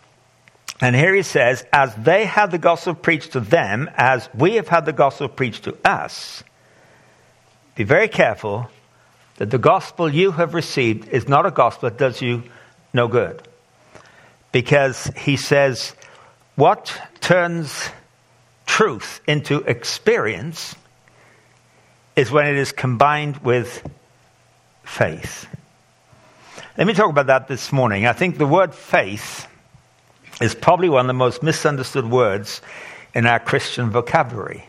And 0.80 0.94
here 0.94 1.14
he 1.14 1.22
says, 1.22 1.64
as 1.72 1.94
they 1.94 2.24
had 2.24 2.50
the 2.50 2.58
gospel 2.58 2.94
preached 2.94 3.32
to 3.32 3.40
them, 3.40 3.90
as 3.96 4.28
we 4.34 4.54
have 4.54 4.68
had 4.68 4.84
the 4.84 4.92
gospel 4.92 5.28
preached 5.28 5.64
to 5.64 5.76
us, 5.84 6.44
be 7.74 7.84
very 7.84 8.08
careful 8.08 8.70
that 9.36 9.50
the 9.50 9.58
gospel 9.58 10.08
you 10.08 10.32
have 10.32 10.54
received 10.54 11.08
is 11.08 11.28
not 11.28 11.46
a 11.46 11.50
gospel 11.50 11.90
that 11.90 11.98
does 11.98 12.22
you 12.22 12.42
no 12.92 13.08
good. 13.08 13.46
Because 14.52 15.10
he 15.16 15.36
says, 15.36 15.94
what 16.54 16.98
turns 17.20 17.90
truth 18.64 19.20
into 19.26 19.58
experience 19.58 20.74
is 22.16 22.30
when 22.30 22.46
it 22.46 22.56
is 22.56 22.72
combined 22.72 23.36
with 23.38 23.86
faith. 24.84 25.46
Let 26.78 26.86
me 26.86 26.94
talk 26.94 27.10
about 27.10 27.26
that 27.26 27.46
this 27.46 27.72
morning. 27.72 28.06
I 28.06 28.12
think 28.12 28.38
the 28.38 28.46
word 28.46 28.74
faith 28.74 29.46
is 30.40 30.54
probably 30.54 30.88
one 30.88 31.00
of 31.02 31.06
the 31.06 31.14
most 31.14 31.42
misunderstood 31.42 32.10
words 32.10 32.60
in 33.14 33.26
our 33.26 33.38
Christian 33.38 33.90
vocabulary. 33.90 34.64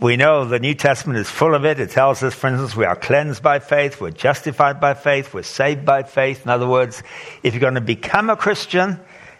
We 0.00 0.16
know 0.16 0.44
the 0.44 0.58
New 0.58 0.74
Testament 0.74 1.18
is 1.18 1.30
full 1.30 1.54
of 1.54 1.64
it. 1.64 1.78
It 1.78 1.90
tells 1.90 2.22
us, 2.22 2.34
for 2.34 2.48
instance, 2.48 2.74
we 2.74 2.84
are 2.84 2.96
cleansed 2.96 3.42
by 3.42 3.58
faith, 3.58 4.00
we're 4.00 4.10
justified 4.10 4.80
by 4.80 4.94
faith, 4.94 5.32
we're 5.32 5.42
saved 5.42 5.84
by 5.84 6.02
faith. 6.02 6.44
In 6.44 6.50
other 6.50 6.66
words, 6.66 7.02
if 7.42 7.54
you're 7.54 7.60
going 7.60 7.74
to 7.74 7.80
become 7.80 8.28
a 8.28 8.36
Christian, 8.36 8.98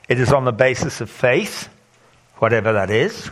it 0.09 0.21
is 0.21 0.33
on 0.33 0.44
the 0.44 0.52
basis 0.52 1.00
of 1.00 1.11
faith, 1.11 1.68
whatever 2.37 2.75
that 2.75 2.90
is. 2.90 3.30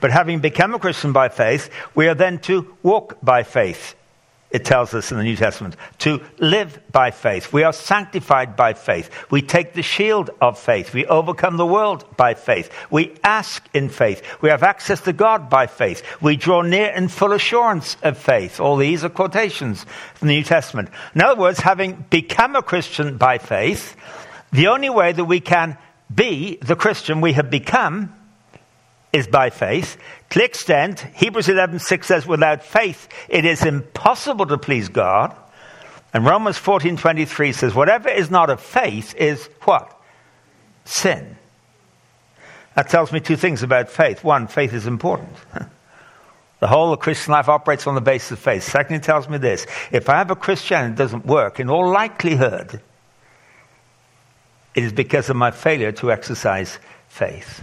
But 0.00 0.10
having 0.10 0.40
become 0.40 0.74
a 0.74 0.78
Christian 0.78 1.12
by 1.12 1.28
faith, 1.28 1.70
we 1.94 2.08
are 2.08 2.14
then 2.14 2.38
to 2.40 2.74
walk 2.82 3.18
by 3.22 3.42
faith 3.42 3.94
it 4.50 4.64
tells 4.64 4.94
us 4.94 5.10
in 5.10 5.18
the 5.18 5.24
New 5.24 5.36
Testament, 5.36 5.76
to 5.98 6.22
live 6.38 6.80
by 6.90 7.10
faith. 7.10 7.52
We 7.52 7.64
are 7.64 7.72
sanctified 7.72 8.56
by 8.56 8.72
faith. 8.72 9.10
We 9.30 9.42
take 9.42 9.74
the 9.74 9.82
shield 9.82 10.30
of 10.40 10.58
faith. 10.58 10.94
We 10.94 11.04
overcome 11.04 11.58
the 11.58 11.66
world 11.66 12.04
by 12.16 12.32
faith. 12.32 12.70
We 12.90 13.14
ask 13.22 13.66
in 13.74 13.90
faith. 13.90 14.22
We 14.40 14.48
have 14.48 14.62
access 14.62 15.02
to 15.02 15.12
God 15.12 15.50
by 15.50 15.66
faith. 15.66 16.02
We 16.22 16.36
draw 16.36 16.62
near 16.62 16.88
in 16.88 17.08
full 17.08 17.32
assurance 17.32 17.98
of 18.02 18.16
faith. 18.16 18.58
All 18.58 18.76
these 18.76 19.04
are 19.04 19.10
quotations 19.10 19.84
from 20.14 20.28
the 20.28 20.34
New 20.34 20.44
Testament. 20.44 20.88
In 21.14 21.20
other 21.20 21.38
words, 21.38 21.60
having 21.60 22.06
become 22.08 22.56
a 22.56 22.62
Christian 22.62 23.18
by 23.18 23.36
faith, 23.36 23.96
the 24.50 24.68
only 24.68 24.88
way 24.88 25.12
that 25.12 25.26
we 25.26 25.40
can 25.40 25.76
be 26.12 26.56
the 26.62 26.76
Christian 26.76 27.20
we 27.20 27.34
have 27.34 27.50
become 27.50 28.14
is 29.12 29.26
by 29.26 29.50
faith. 29.50 29.96
To 30.30 30.44
extent, 30.44 31.06
Hebrews 31.14 31.48
11:6 31.48 32.06
says, 32.06 32.26
"Without 32.26 32.62
faith, 32.62 33.08
it 33.28 33.44
is 33.44 33.64
impossible 33.64 34.46
to 34.46 34.58
please 34.58 34.88
God." 34.88 35.34
And 36.12 36.24
Romans 36.24 36.58
14:23 36.58 37.52
says, 37.52 37.74
"Whatever 37.74 38.08
is 38.08 38.30
not 38.30 38.50
of 38.50 38.60
faith 38.60 39.14
is 39.16 39.48
what? 39.64 39.92
Sin." 40.84 41.36
That 42.74 42.88
tells 42.88 43.12
me 43.12 43.20
two 43.20 43.36
things 43.36 43.62
about 43.62 43.90
faith. 43.90 44.22
One, 44.22 44.46
faith 44.46 44.72
is 44.72 44.86
important. 44.86 45.36
The 46.60 46.66
whole 46.66 46.92
of 46.92 46.98
Christian 46.98 47.32
life 47.32 47.48
operates 47.48 47.86
on 47.86 47.94
the 47.94 48.00
basis 48.00 48.32
of 48.32 48.38
faith. 48.40 48.64
Secondly, 48.64 48.96
it 48.96 49.04
tells 49.04 49.28
me 49.28 49.38
this 49.38 49.66
if 49.92 50.08
I 50.08 50.18
have 50.18 50.30
a 50.30 50.36
Christian 50.36 50.90
that 50.90 50.96
doesn't 50.96 51.24
work, 51.24 51.60
in 51.60 51.70
all 51.70 51.88
likelihood, 51.88 52.80
it 54.74 54.82
is 54.82 54.92
because 54.92 55.30
of 55.30 55.36
my 55.36 55.50
failure 55.50 55.92
to 55.92 56.10
exercise 56.10 56.78
faith. 57.08 57.62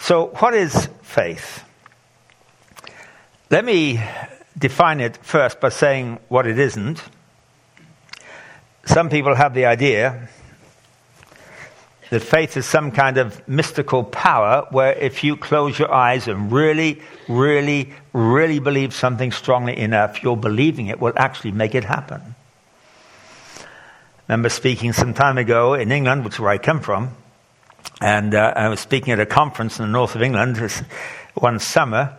So, 0.00 0.26
what 0.38 0.54
is 0.54 0.88
faith? 1.02 1.64
Let 3.50 3.64
me 3.64 4.00
define 4.56 5.00
it 5.00 5.16
first 5.18 5.60
by 5.60 5.68
saying 5.68 6.18
what 6.28 6.46
it 6.46 6.58
isn't. 6.58 7.02
Some 8.84 9.10
people 9.10 9.34
have 9.34 9.54
the 9.54 9.66
idea 9.66 10.28
that 12.10 12.20
faith 12.20 12.56
is 12.56 12.64
some 12.64 12.90
kind 12.90 13.18
of 13.18 13.46
mystical 13.46 14.04
power 14.04 14.66
where 14.70 14.92
if 14.94 15.22
you 15.22 15.36
close 15.36 15.78
your 15.78 15.92
eyes 15.92 16.26
and 16.26 16.50
really, 16.50 17.02
really, 17.28 17.92
really 18.12 18.60
believe 18.60 18.94
something 18.94 19.30
strongly 19.30 19.76
enough, 19.76 20.22
your 20.22 20.36
believing 20.36 20.86
it 20.86 21.00
will 21.00 21.12
actually 21.16 21.52
make 21.52 21.74
it 21.74 21.84
happen. 21.84 22.34
I 23.58 23.64
remember 24.32 24.48
speaking 24.48 24.92
some 24.92 25.12
time 25.12 25.38
ago 25.38 25.74
in 25.74 25.92
England, 25.92 26.24
which 26.24 26.34
is 26.34 26.40
where 26.40 26.50
I 26.50 26.58
come 26.58 26.80
from, 26.80 27.14
and 28.00 28.34
uh, 28.34 28.52
I 28.54 28.68
was 28.68 28.80
speaking 28.80 29.12
at 29.12 29.20
a 29.20 29.26
conference 29.26 29.78
in 29.78 29.86
the 29.86 29.92
north 29.92 30.14
of 30.14 30.22
England 30.22 30.58
one 31.34 31.58
summer, 31.58 32.18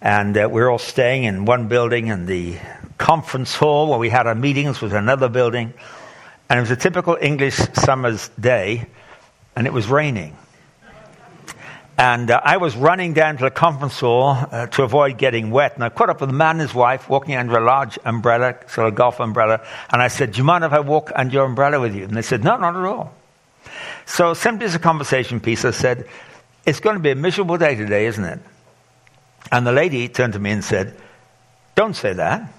and 0.00 0.36
uh, 0.36 0.48
we 0.50 0.60
were 0.60 0.70
all 0.70 0.78
staying 0.78 1.24
in 1.24 1.44
one 1.44 1.68
building, 1.68 2.10
and 2.10 2.26
the 2.26 2.58
conference 2.98 3.54
hall 3.54 3.88
where 3.88 3.98
we 3.98 4.08
had 4.08 4.26
our 4.26 4.34
meetings 4.34 4.80
was 4.80 4.92
another 4.92 5.28
building. 5.28 5.74
And 6.48 6.58
it 6.58 6.62
was 6.62 6.70
a 6.70 6.76
typical 6.76 7.16
English 7.20 7.54
summer's 7.54 8.28
day, 8.30 8.86
and 9.56 9.66
it 9.66 9.72
was 9.72 9.88
raining. 9.88 10.36
And 11.98 12.30
uh, 12.30 12.40
I 12.42 12.56
was 12.56 12.74
running 12.74 13.12
down 13.12 13.36
to 13.36 13.44
the 13.44 13.50
conference 13.50 14.00
hall 14.00 14.30
uh, 14.30 14.66
to 14.66 14.82
avoid 14.82 15.18
getting 15.18 15.50
wet. 15.50 15.74
And 15.74 15.84
I 15.84 15.88
caught 15.88 16.10
up 16.10 16.20
with 16.20 16.30
a 16.30 16.32
man 16.32 16.52
and 16.52 16.62
his 16.62 16.74
wife 16.74 17.08
walking 17.08 17.36
under 17.36 17.58
a 17.58 17.64
large 17.64 17.98
umbrella, 18.04 18.56
sort 18.66 18.88
of 18.88 18.94
golf 18.94 19.20
umbrella. 19.20 19.64
And 19.90 20.02
I 20.02 20.08
said, 20.08 20.32
Do 20.32 20.38
you 20.38 20.44
mind 20.44 20.64
if 20.64 20.72
I 20.72 20.80
walk 20.80 21.12
under 21.14 21.32
your 21.32 21.44
umbrella 21.44 21.78
with 21.80 21.94
you? 21.94 22.04
And 22.04 22.16
they 22.16 22.22
said, 22.22 22.42
No, 22.42 22.56
not 22.56 22.76
at 22.76 22.84
all. 22.84 23.14
So, 24.06 24.34
simply 24.34 24.66
as 24.66 24.74
a 24.74 24.78
conversation 24.78 25.40
piece, 25.40 25.64
I 25.64 25.70
said, 25.70 26.06
It's 26.66 26.80
going 26.80 26.96
to 26.96 27.02
be 27.02 27.10
a 27.10 27.14
miserable 27.14 27.56
day 27.56 27.74
today, 27.74 28.06
isn't 28.06 28.24
it? 28.24 28.40
And 29.50 29.66
the 29.66 29.72
lady 29.72 30.08
turned 30.08 30.34
to 30.34 30.38
me 30.38 30.50
and 30.50 30.64
said, 30.64 30.96
Don't 31.74 31.94
say 31.94 32.12
that. 32.14 32.52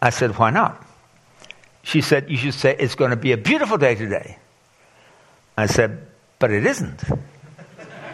I 0.00 0.10
said, 0.10 0.36
Why 0.38 0.50
not? 0.50 0.84
She 1.82 2.00
said, 2.00 2.30
You 2.30 2.36
should 2.36 2.54
say, 2.54 2.76
It's 2.78 2.94
going 2.94 3.10
to 3.10 3.16
be 3.16 3.32
a 3.32 3.36
beautiful 3.36 3.78
day 3.78 3.94
today. 3.94 4.38
I 5.56 5.66
said, 5.66 6.06
But 6.38 6.50
it 6.50 6.66
isn't. 6.66 7.02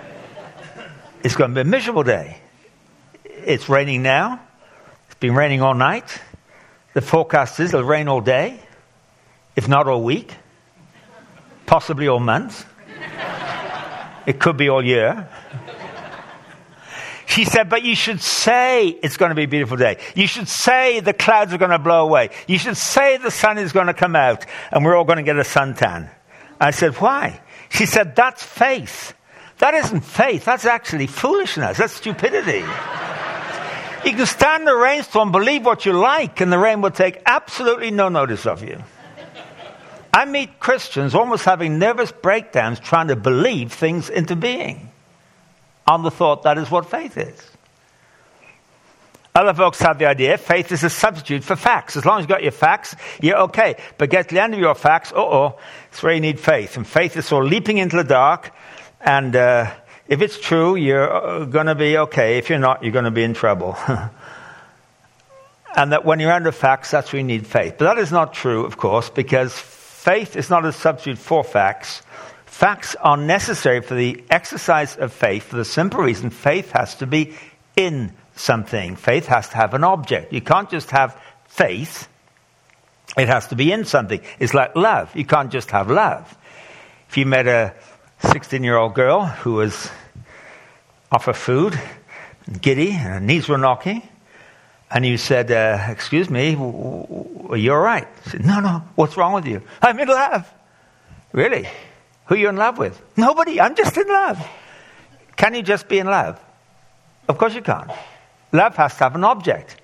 it's 1.23 1.37
going 1.37 1.51
to 1.51 1.55
be 1.55 1.61
a 1.61 1.71
miserable 1.71 2.05
day. 2.05 2.39
It's 3.25 3.69
raining 3.69 4.03
now. 4.03 4.41
It's 5.07 5.21
been 5.21 5.35
raining 5.35 5.63
all 5.63 5.75
night. 5.75 6.21
The 6.95 7.03
forecast 7.03 7.61
is 7.61 7.75
it'll 7.75 7.85
rain 7.85 8.09
all 8.09 8.21
day, 8.21 8.61
if 9.55 9.69
not 9.69 9.87
all 9.87 10.03
week 10.03 10.35
possibly 11.69 12.09
all 12.09 12.19
month. 12.19 12.67
it 14.27 14.41
could 14.41 14.57
be 14.57 14.69
all 14.69 14.85
year. 14.85 15.29
She 17.27 17.45
said, 17.45 17.69
but 17.69 17.85
you 17.85 17.95
should 17.95 18.23
say 18.23 18.89
it's 18.89 19.19
going 19.19 19.29
to 19.29 19.35
be 19.35 19.45
a 19.45 19.49
beautiful 19.49 19.77
day. 19.77 19.99
You 20.17 20.27
should 20.27 20.49
say 20.49 21.01
the 21.01 21.13
clouds 21.13 21.53
are 21.53 21.59
going 21.59 21.71
to 21.71 21.79
blow 21.79 22.03
away. 22.03 22.31
You 22.49 22.59
should 22.59 22.79
say 22.79 23.19
the 23.19 23.31
sun 23.31 23.59
is 23.59 23.73
going 23.73 23.87
to 23.87 23.95
come 23.95 24.17
out 24.17 24.47
and 24.73 24.83
we're 24.83 24.97
all 24.97 25.05
going 25.05 25.19
to 25.19 25.23
get 25.23 25.37
a 25.37 25.43
suntan. 25.43 26.11
I 26.59 26.71
said, 26.71 26.95
why? 26.95 27.41
She 27.69 27.85
said, 27.85 28.17
that's 28.17 28.43
faith. 28.43 29.13
That 29.59 29.75
isn't 29.75 30.01
faith. 30.01 30.47
That's 30.47 30.65
actually 30.65 31.07
foolishness. 31.07 31.77
That's 31.77 31.93
stupidity. 31.93 32.61
you 34.07 34.17
can 34.17 34.27
stand 34.27 34.67
the 34.67 34.75
rainstorm, 34.75 35.31
believe 35.31 35.67
what 35.67 35.85
you 35.85 35.93
like, 35.93 36.41
and 36.41 36.51
the 36.51 36.59
rain 36.59 36.81
will 36.81 36.91
take 36.91 37.21
absolutely 37.27 37.91
no 37.91 38.09
notice 38.09 38.47
of 38.47 38.65
you. 38.65 38.83
I 40.19 40.25
meet 40.25 40.59
Christians 40.59 41.15
almost 41.15 41.45
having 41.45 41.79
nervous 41.79 42.11
breakdowns 42.11 42.81
trying 42.81 43.07
to 43.07 43.15
believe 43.15 43.73
things 43.73 44.11
into 44.11 44.35
being 44.35 44.91
on 45.87 46.03
the 46.03 46.11
thought 46.11 46.43
that 46.43 46.59
is 46.59 46.69
what 46.69 46.91
faith 46.91 47.17
is. 47.17 47.41
Other 49.33 49.55
folks 49.55 49.79
have 49.79 50.01
the 50.01 50.07
idea 50.07 50.37
faith 50.37 50.73
is 50.73 50.83
a 50.83 50.91
substitute 50.91 51.45
for 51.45 51.55
facts. 51.55 51.97
As 51.97 52.05
long 52.05 52.19
as 52.19 52.23
you've 52.25 52.31
got 52.31 52.43
your 52.43 52.51
facts, 52.51 52.97
you're 53.23 53.39
okay. 53.43 53.77
But 53.97 54.11
get 54.11 54.29
to 54.31 54.35
the 54.35 54.43
end 54.43 54.55
of 54.55 54.59
your 54.59 54.75
facts, 54.75 55.13
uh 55.13 55.21
oh, 55.21 55.61
it's 55.93 56.03
where 56.03 56.13
you 56.13 56.21
need 56.21 56.41
faith. 56.41 56.77
And 56.77 56.85
faith 56.85 57.17
is 57.17 57.27
sort 57.27 57.45
of 57.45 57.53
leaping 57.53 57.79
into 57.79 57.97
the 57.97 58.03
dark 58.03 58.51
and 59.01 59.37
uh, 59.37 59.73
if 60.09 60.21
it's 60.21 60.41
true, 60.41 60.75
you're 60.75 61.15
uh, 61.15 61.45
going 61.45 61.67
to 61.67 61.77
be 61.77 61.97
okay. 61.97 62.39
If 62.39 62.51
you're 62.51 62.59
not, 62.59 62.83
you're 62.83 62.91
going 62.91 63.05
to 63.05 63.13
be 63.13 63.23
in 63.23 63.35
trouble. 63.35 63.77
and 65.77 65.93
that 65.93 66.05
when 66.05 66.19
you're 66.19 66.33
under 66.33 66.51
facts, 66.51 66.91
that's 66.91 67.13
where 67.13 67.21
you 67.21 67.25
need 67.25 67.47
faith. 67.47 67.77
But 67.79 67.85
that 67.85 67.99
is 67.99 68.11
not 68.11 68.35
true, 68.35 68.65
of 68.65 68.79
course, 68.79 69.11
because 69.11 69.78
faith 69.99 70.37
is 70.37 70.49
not 70.49 70.65
a 70.65 70.73
substitute 70.73 71.19
for 71.19 71.43
facts. 71.43 72.03
Facts 72.47 72.95
are 73.01 73.17
necessary 73.17 73.81
for 73.81 73.95
the 73.95 74.23
exercise 74.31 74.97
of 74.97 75.13
faith 75.13 75.43
for 75.43 75.57
the 75.57 75.65
simple 75.65 76.01
reason 76.01 76.31
faith 76.31 76.71
has 76.71 76.95
to 76.97 77.07
be 77.07 77.35
in 77.77 78.13
something. 78.37 78.95
Faith 78.95 79.27
has 79.27 79.49
to 79.49 79.57
have 79.57 79.75
an 79.75 79.83
object. 79.83 80.33
You 80.33 80.41
can't 80.41 80.71
just 80.71 80.93
have 80.93 81.21
faith, 81.49 82.09
it 83.17 83.27
has 83.27 83.49
to 83.49 83.57
be 83.57 83.73
in 83.73 83.85
something. 83.85 84.21
It's 84.39 84.55
like 84.55 84.77
love. 84.77 85.15
You 85.17 85.25
can't 85.25 85.51
just 85.51 85.71
have 85.73 85.91
love. 85.91 86.37
If 87.09 87.17
you 87.17 87.27
met 87.27 87.49
a 87.49 87.75
16 88.21 88.63
year 88.63 88.77
old 88.77 88.95
girl 88.95 89.27
who 89.27 89.55
was 89.55 89.91
off 91.11 91.25
her 91.25 91.33
food, 91.33 91.79
giddy, 92.61 92.91
and 92.91 93.15
her 93.15 93.21
knees 93.21 93.49
were 93.49 93.59
knocking, 93.59 94.03
and 94.91 95.05
you 95.05 95.17
said, 95.17 95.51
uh, 95.51 95.87
Excuse 95.91 96.31
me, 96.31 96.55
are 96.55 97.57
you 97.57 97.73
all 97.73 97.81
right? 97.81 98.09
She 98.25 98.31
said, 98.31 98.45
No, 98.45 98.61
no, 98.61 98.83
what's 98.95 99.17
wrong 99.17 99.35
with 99.35 99.47
you? 99.47 99.63
I'm 99.83 99.99
in 99.99 100.09
love. 100.09 100.51
Really? 101.33 101.69
Who 102.27 102.35
are 102.35 102.39
you 102.39 102.49
in 102.49 102.57
love 102.57 102.79
with? 102.79 103.01
Nobody, 103.17 103.61
I'm 103.61 103.75
just 103.75 103.97
in 103.97 104.09
love. 104.09 104.47
Can 105.37 105.55
you 105.55 105.63
just 105.63 105.89
be 105.89 105.99
in 105.99 106.07
love? 106.07 106.41
Of 107.29 107.39
course 107.39 107.55
you 107.55 107.63
can't. 107.63 107.91
Love 108.53 108.77
has 108.77 108.95
to 108.95 109.05
have 109.05 109.15
an 109.15 109.25
object. 109.25 109.77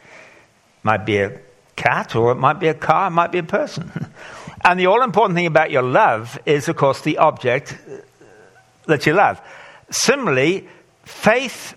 Might 0.83 1.05
be 1.05 1.19
a 1.19 1.41
cat, 1.77 2.17
or 2.17 2.33
it 2.33 2.37
might 2.37 2.61
be 2.61 2.69
a 2.69 2.75
car, 2.75 3.09
it 3.09 3.11
might 3.11 3.33
be 3.33 3.39
a 3.39 3.45
person. 3.45 3.91
And 4.65 4.81
the 4.81 4.87
all 4.87 5.03
important 5.03 5.37
thing 5.37 5.45
about 5.45 5.71
your 5.71 5.83
love 5.83 6.39
is, 6.47 6.71
of 6.71 6.77
course, 6.77 7.03
the 7.03 7.19
object 7.19 7.77
that 8.87 9.05
you 9.05 9.13
love. 9.13 9.39
Similarly, 9.91 10.67
faith 11.05 11.77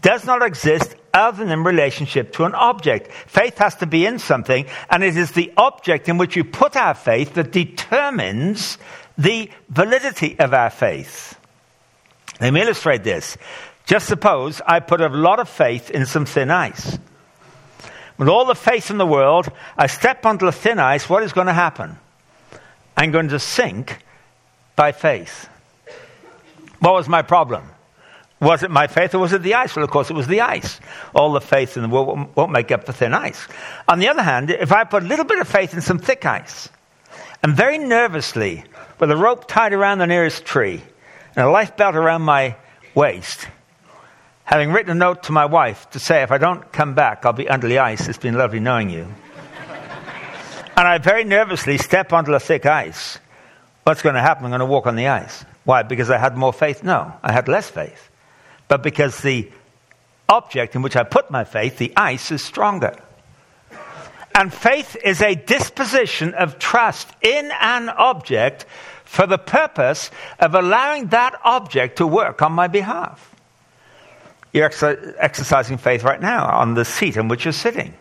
does 0.00 0.24
not 0.24 0.42
exist 0.42 0.96
other 1.16 1.38
than 1.38 1.50
in 1.52 1.64
relationship 1.64 2.32
to 2.34 2.44
an 2.44 2.54
object. 2.54 3.10
Faith 3.26 3.58
has 3.58 3.74
to 3.76 3.86
be 3.86 4.06
in 4.06 4.18
something, 4.18 4.66
and 4.90 5.02
it 5.02 5.16
is 5.16 5.32
the 5.32 5.52
object 5.56 6.08
in 6.08 6.18
which 6.18 6.36
you 6.36 6.44
put 6.44 6.76
our 6.76 6.94
faith 6.94 7.34
that 7.34 7.52
determines 7.52 8.78
the 9.18 9.50
validity 9.68 10.38
of 10.38 10.52
our 10.52 10.70
faith. 10.70 11.38
Let 12.40 12.52
me 12.52 12.60
illustrate 12.60 13.02
this. 13.02 13.36
Just 13.86 14.06
suppose 14.06 14.60
I 14.66 14.80
put 14.80 15.00
a 15.00 15.08
lot 15.08 15.38
of 15.38 15.48
faith 15.48 15.90
in 15.90 16.06
some 16.06 16.26
thin 16.26 16.50
ice. 16.50 16.98
With 18.18 18.28
all 18.28 18.44
the 18.44 18.54
faith 18.54 18.90
in 18.90 18.98
the 18.98 19.06
world, 19.06 19.48
I 19.76 19.86
step 19.86 20.26
onto 20.26 20.46
the 20.46 20.52
thin 20.52 20.78
ice, 20.78 21.08
what 21.08 21.22
is 21.22 21.32
going 21.32 21.46
to 21.46 21.52
happen? 21.52 21.98
I'm 22.96 23.10
going 23.10 23.28
to 23.28 23.38
sink 23.38 23.98
by 24.74 24.92
faith. 24.92 25.48
What 26.80 26.94
was 26.94 27.08
my 27.08 27.22
problem? 27.22 27.68
Was 28.40 28.62
it 28.62 28.70
my 28.70 28.86
faith 28.86 29.14
or 29.14 29.18
was 29.18 29.32
it 29.32 29.42
the 29.42 29.54
ice? 29.54 29.74
Well, 29.74 29.84
of 29.84 29.90
course, 29.90 30.10
it 30.10 30.14
was 30.14 30.26
the 30.26 30.42
ice. 30.42 30.78
All 31.14 31.32
the 31.32 31.40
faith 31.40 31.76
in 31.76 31.82
the 31.82 31.88
world 31.88 32.36
won't 32.36 32.52
make 32.52 32.70
up 32.70 32.84
for 32.84 32.92
thin 32.92 33.14
ice. 33.14 33.48
On 33.88 33.98
the 33.98 34.08
other 34.08 34.22
hand, 34.22 34.50
if 34.50 34.72
I 34.72 34.84
put 34.84 35.02
a 35.02 35.06
little 35.06 35.24
bit 35.24 35.38
of 35.38 35.48
faith 35.48 35.72
in 35.72 35.80
some 35.80 35.98
thick 35.98 36.26
ice, 36.26 36.68
and 37.42 37.54
very 37.54 37.78
nervously, 37.78 38.64
with 38.98 39.10
a 39.10 39.16
rope 39.16 39.48
tied 39.48 39.72
around 39.72 39.98
the 39.98 40.06
nearest 40.06 40.44
tree 40.44 40.82
and 41.34 41.46
a 41.46 41.50
life 41.50 41.76
belt 41.76 41.96
around 41.96 42.22
my 42.22 42.56
waist, 42.94 43.48
having 44.44 44.70
written 44.70 44.90
a 44.90 44.94
note 44.94 45.24
to 45.24 45.32
my 45.32 45.46
wife 45.46 45.88
to 45.90 45.98
say, 45.98 46.22
if 46.22 46.30
I 46.30 46.38
don't 46.38 46.72
come 46.72 46.94
back, 46.94 47.24
I'll 47.24 47.32
be 47.32 47.48
under 47.48 47.68
the 47.68 47.78
ice. 47.78 48.06
It's 48.06 48.18
been 48.18 48.34
lovely 48.34 48.60
knowing 48.60 48.90
you. 48.90 49.02
and 50.76 50.88
I 50.88 50.98
very 50.98 51.24
nervously 51.24 51.78
step 51.78 52.12
onto 52.12 52.32
the 52.32 52.40
thick 52.40 52.66
ice. 52.66 53.18
What's 53.84 54.02
going 54.02 54.14
to 54.14 54.20
happen? 54.20 54.44
I'm 54.44 54.50
going 54.50 54.60
to 54.60 54.66
walk 54.66 54.86
on 54.86 54.96
the 54.96 55.08
ice. 55.08 55.44
Why? 55.64 55.82
Because 55.84 56.10
I 56.10 56.18
had 56.18 56.36
more 56.36 56.52
faith? 56.52 56.82
No, 56.82 57.12
I 57.22 57.32
had 57.32 57.48
less 57.48 57.70
faith. 57.70 58.10
But 58.68 58.82
because 58.82 59.20
the 59.20 59.50
object 60.28 60.74
in 60.74 60.82
which 60.82 60.96
I 60.96 61.04
put 61.04 61.30
my 61.30 61.44
faith, 61.44 61.78
the 61.78 61.92
ice, 61.96 62.30
is 62.30 62.42
stronger. 62.42 62.96
And 64.34 64.52
faith 64.52 64.96
is 65.02 65.22
a 65.22 65.34
disposition 65.34 66.34
of 66.34 66.58
trust 66.58 67.08
in 67.22 67.50
an 67.60 67.88
object 67.88 68.66
for 69.04 69.26
the 69.26 69.38
purpose 69.38 70.10
of 70.38 70.54
allowing 70.54 71.06
that 71.06 71.40
object 71.44 71.98
to 71.98 72.06
work 72.06 72.42
on 72.42 72.52
my 72.52 72.66
behalf. 72.66 73.34
You're 74.52 74.70
exercising 75.18 75.78
faith 75.78 76.02
right 76.02 76.20
now 76.20 76.46
on 76.46 76.74
the 76.74 76.84
seat 76.84 77.16
in 77.16 77.28
which 77.28 77.44
you're 77.44 77.52
sitting. 77.52 77.94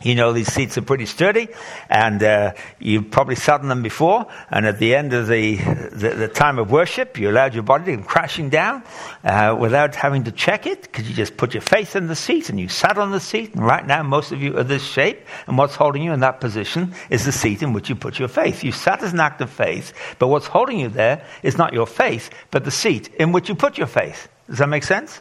You 0.00 0.14
know 0.14 0.32
these 0.32 0.52
seats 0.52 0.78
are 0.78 0.82
pretty 0.82 1.06
sturdy, 1.06 1.48
and 1.90 2.22
uh, 2.22 2.52
you've 2.78 3.10
probably 3.10 3.34
sat 3.34 3.60
on 3.62 3.68
them 3.68 3.82
before. 3.82 4.26
And 4.48 4.64
at 4.64 4.78
the 4.78 4.94
end 4.94 5.12
of 5.12 5.26
the, 5.26 5.56
the, 5.56 6.10
the 6.10 6.28
time 6.28 6.58
of 6.58 6.70
worship, 6.70 7.18
you 7.18 7.28
allowed 7.28 7.54
your 7.54 7.64
body 7.64 7.86
to 7.86 7.96
come 7.96 8.04
crashing 8.04 8.48
down 8.48 8.84
uh, 9.24 9.56
without 9.58 9.96
having 9.96 10.24
to 10.24 10.32
check 10.32 10.66
it, 10.66 10.82
because 10.82 11.08
you 11.08 11.16
just 11.16 11.36
put 11.36 11.52
your 11.52 11.62
faith 11.62 11.96
in 11.96 12.06
the 12.06 12.14
seat 12.14 12.48
and 12.48 12.60
you 12.60 12.68
sat 12.68 12.96
on 12.96 13.10
the 13.10 13.18
seat. 13.18 13.54
And 13.54 13.66
right 13.66 13.84
now, 13.84 14.04
most 14.04 14.30
of 14.30 14.40
you 14.40 14.56
are 14.56 14.62
this 14.62 14.84
shape, 14.84 15.26
and 15.48 15.58
what's 15.58 15.74
holding 15.74 16.02
you 16.02 16.12
in 16.12 16.20
that 16.20 16.40
position 16.40 16.94
is 17.10 17.24
the 17.24 17.32
seat 17.32 17.62
in 17.62 17.72
which 17.72 17.88
you 17.88 17.96
put 17.96 18.20
your 18.20 18.28
faith. 18.28 18.62
You 18.62 18.70
sat 18.70 19.02
as 19.02 19.12
an 19.12 19.20
act 19.20 19.40
of 19.40 19.50
faith, 19.50 19.92
but 20.20 20.28
what's 20.28 20.46
holding 20.46 20.78
you 20.78 20.88
there 20.88 21.24
is 21.42 21.58
not 21.58 21.72
your 21.72 21.86
faith, 21.86 22.30
but 22.52 22.64
the 22.64 22.70
seat 22.70 23.08
in 23.14 23.32
which 23.32 23.48
you 23.48 23.56
put 23.56 23.76
your 23.76 23.88
faith. 23.88 24.28
Does 24.46 24.58
that 24.58 24.68
make 24.68 24.84
sense? 24.84 25.20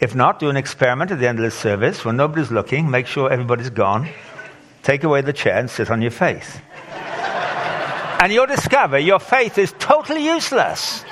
If 0.00 0.14
not, 0.14 0.38
do 0.38 0.48
an 0.48 0.56
experiment 0.56 1.10
at 1.10 1.18
the 1.18 1.28
end 1.28 1.38
of 1.38 1.44
the 1.44 1.50
service 1.50 2.04
when 2.04 2.16
nobody's 2.16 2.50
looking, 2.50 2.90
make 2.90 3.06
sure 3.06 3.30
everybody's 3.30 3.70
gone, 3.70 4.08
take 4.82 5.02
away 5.02 5.22
the 5.22 5.32
chair 5.32 5.58
and 5.58 5.68
sit 5.68 5.90
on 5.90 6.02
your 6.02 6.12
face. 6.12 6.58
and 8.20 8.32
you'll 8.32 8.46
discover 8.46 8.98
your 8.98 9.18
faith 9.18 9.58
is 9.58 9.74
totally 9.78 10.24
useless 10.24 11.04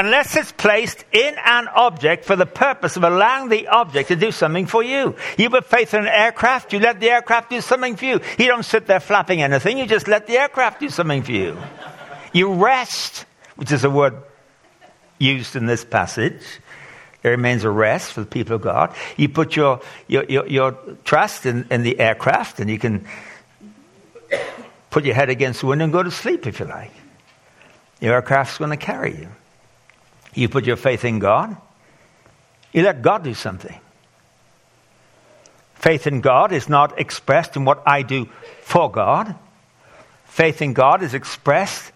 unless 0.00 0.34
it's 0.34 0.52
placed 0.52 1.04
in 1.12 1.36
an 1.44 1.68
object 1.68 2.24
for 2.24 2.34
the 2.34 2.46
purpose 2.46 2.96
of 2.96 3.04
allowing 3.04 3.50
the 3.50 3.68
object 3.68 4.08
to 4.08 4.16
do 4.16 4.32
something 4.32 4.66
for 4.66 4.82
you. 4.82 5.14
You 5.36 5.50
put 5.50 5.66
faith 5.66 5.92
in 5.94 6.00
an 6.00 6.08
aircraft, 6.08 6.72
you 6.72 6.80
let 6.80 7.00
the 7.00 7.10
aircraft 7.10 7.50
do 7.50 7.60
something 7.60 7.96
for 7.96 8.06
you. 8.06 8.20
You 8.38 8.46
don't 8.46 8.64
sit 8.64 8.86
there 8.86 9.00
flapping 9.00 9.42
anything, 9.42 9.78
you 9.78 9.86
just 9.86 10.08
let 10.08 10.26
the 10.26 10.38
aircraft 10.38 10.80
do 10.80 10.88
something 10.88 11.22
for 11.22 11.32
you. 11.32 11.58
You 12.32 12.54
rest, 12.54 13.26
which 13.56 13.72
is 13.72 13.84
a 13.84 13.90
word 13.90 14.14
used 15.18 15.54
in 15.54 15.66
this 15.66 15.84
passage. 15.84 16.40
There 17.22 17.32
remains 17.32 17.64
a 17.64 17.70
rest 17.70 18.12
for 18.12 18.20
the 18.20 18.26
people 18.26 18.56
of 18.56 18.62
God. 18.62 18.94
You 19.16 19.28
put 19.28 19.54
your, 19.54 19.80
your, 20.08 20.24
your, 20.24 20.46
your 20.46 20.78
trust 21.04 21.44
in, 21.44 21.66
in 21.70 21.82
the 21.82 22.00
aircraft, 22.00 22.60
and 22.60 22.70
you 22.70 22.78
can 22.78 23.06
put 24.90 25.04
your 25.04 25.14
head 25.14 25.28
against 25.28 25.60
the 25.60 25.66
window 25.66 25.84
and 25.84 25.92
go 25.92 26.02
to 26.02 26.10
sleep 26.10 26.46
if 26.46 26.60
you 26.60 26.66
like. 26.66 26.92
The 28.00 28.06
aircraft's 28.06 28.58
going 28.58 28.70
to 28.70 28.76
carry 28.76 29.16
you. 29.16 29.28
You 30.34 30.48
put 30.48 30.64
your 30.64 30.76
faith 30.76 31.04
in 31.04 31.18
God, 31.18 31.56
you 32.72 32.82
let 32.82 33.02
God 33.02 33.24
do 33.24 33.34
something. 33.34 33.78
Faith 35.74 36.06
in 36.06 36.20
God 36.20 36.52
is 36.52 36.68
not 36.68 37.00
expressed 37.00 37.56
in 37.56 37.64
what 37.64 37.82
I 37.86 38.02
do 38.02 38.26
for 38.62 38.90
God. 38.90 39.34
Faith 40.26 40.60
in 40.60 40.74
God 40.74 41.02
is 41.02 41.14
expressed 41.14 41.90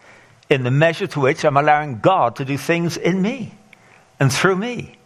in 0.48 0.64
the 0.64 0.70
measure 0.70 1.06
to 1.06 1.20
which 1.20 1.44
I'm 1.44 1.56
allowing 1.56 2.00
God 2.00 2.36
to 2.36 2.44
do 2.44 2.56
things 2.56 2.96
in 2.96 3.20
me 3.20 3.54
and 4.18 4.32
through 4.32 4.56
me. 4.56 4.96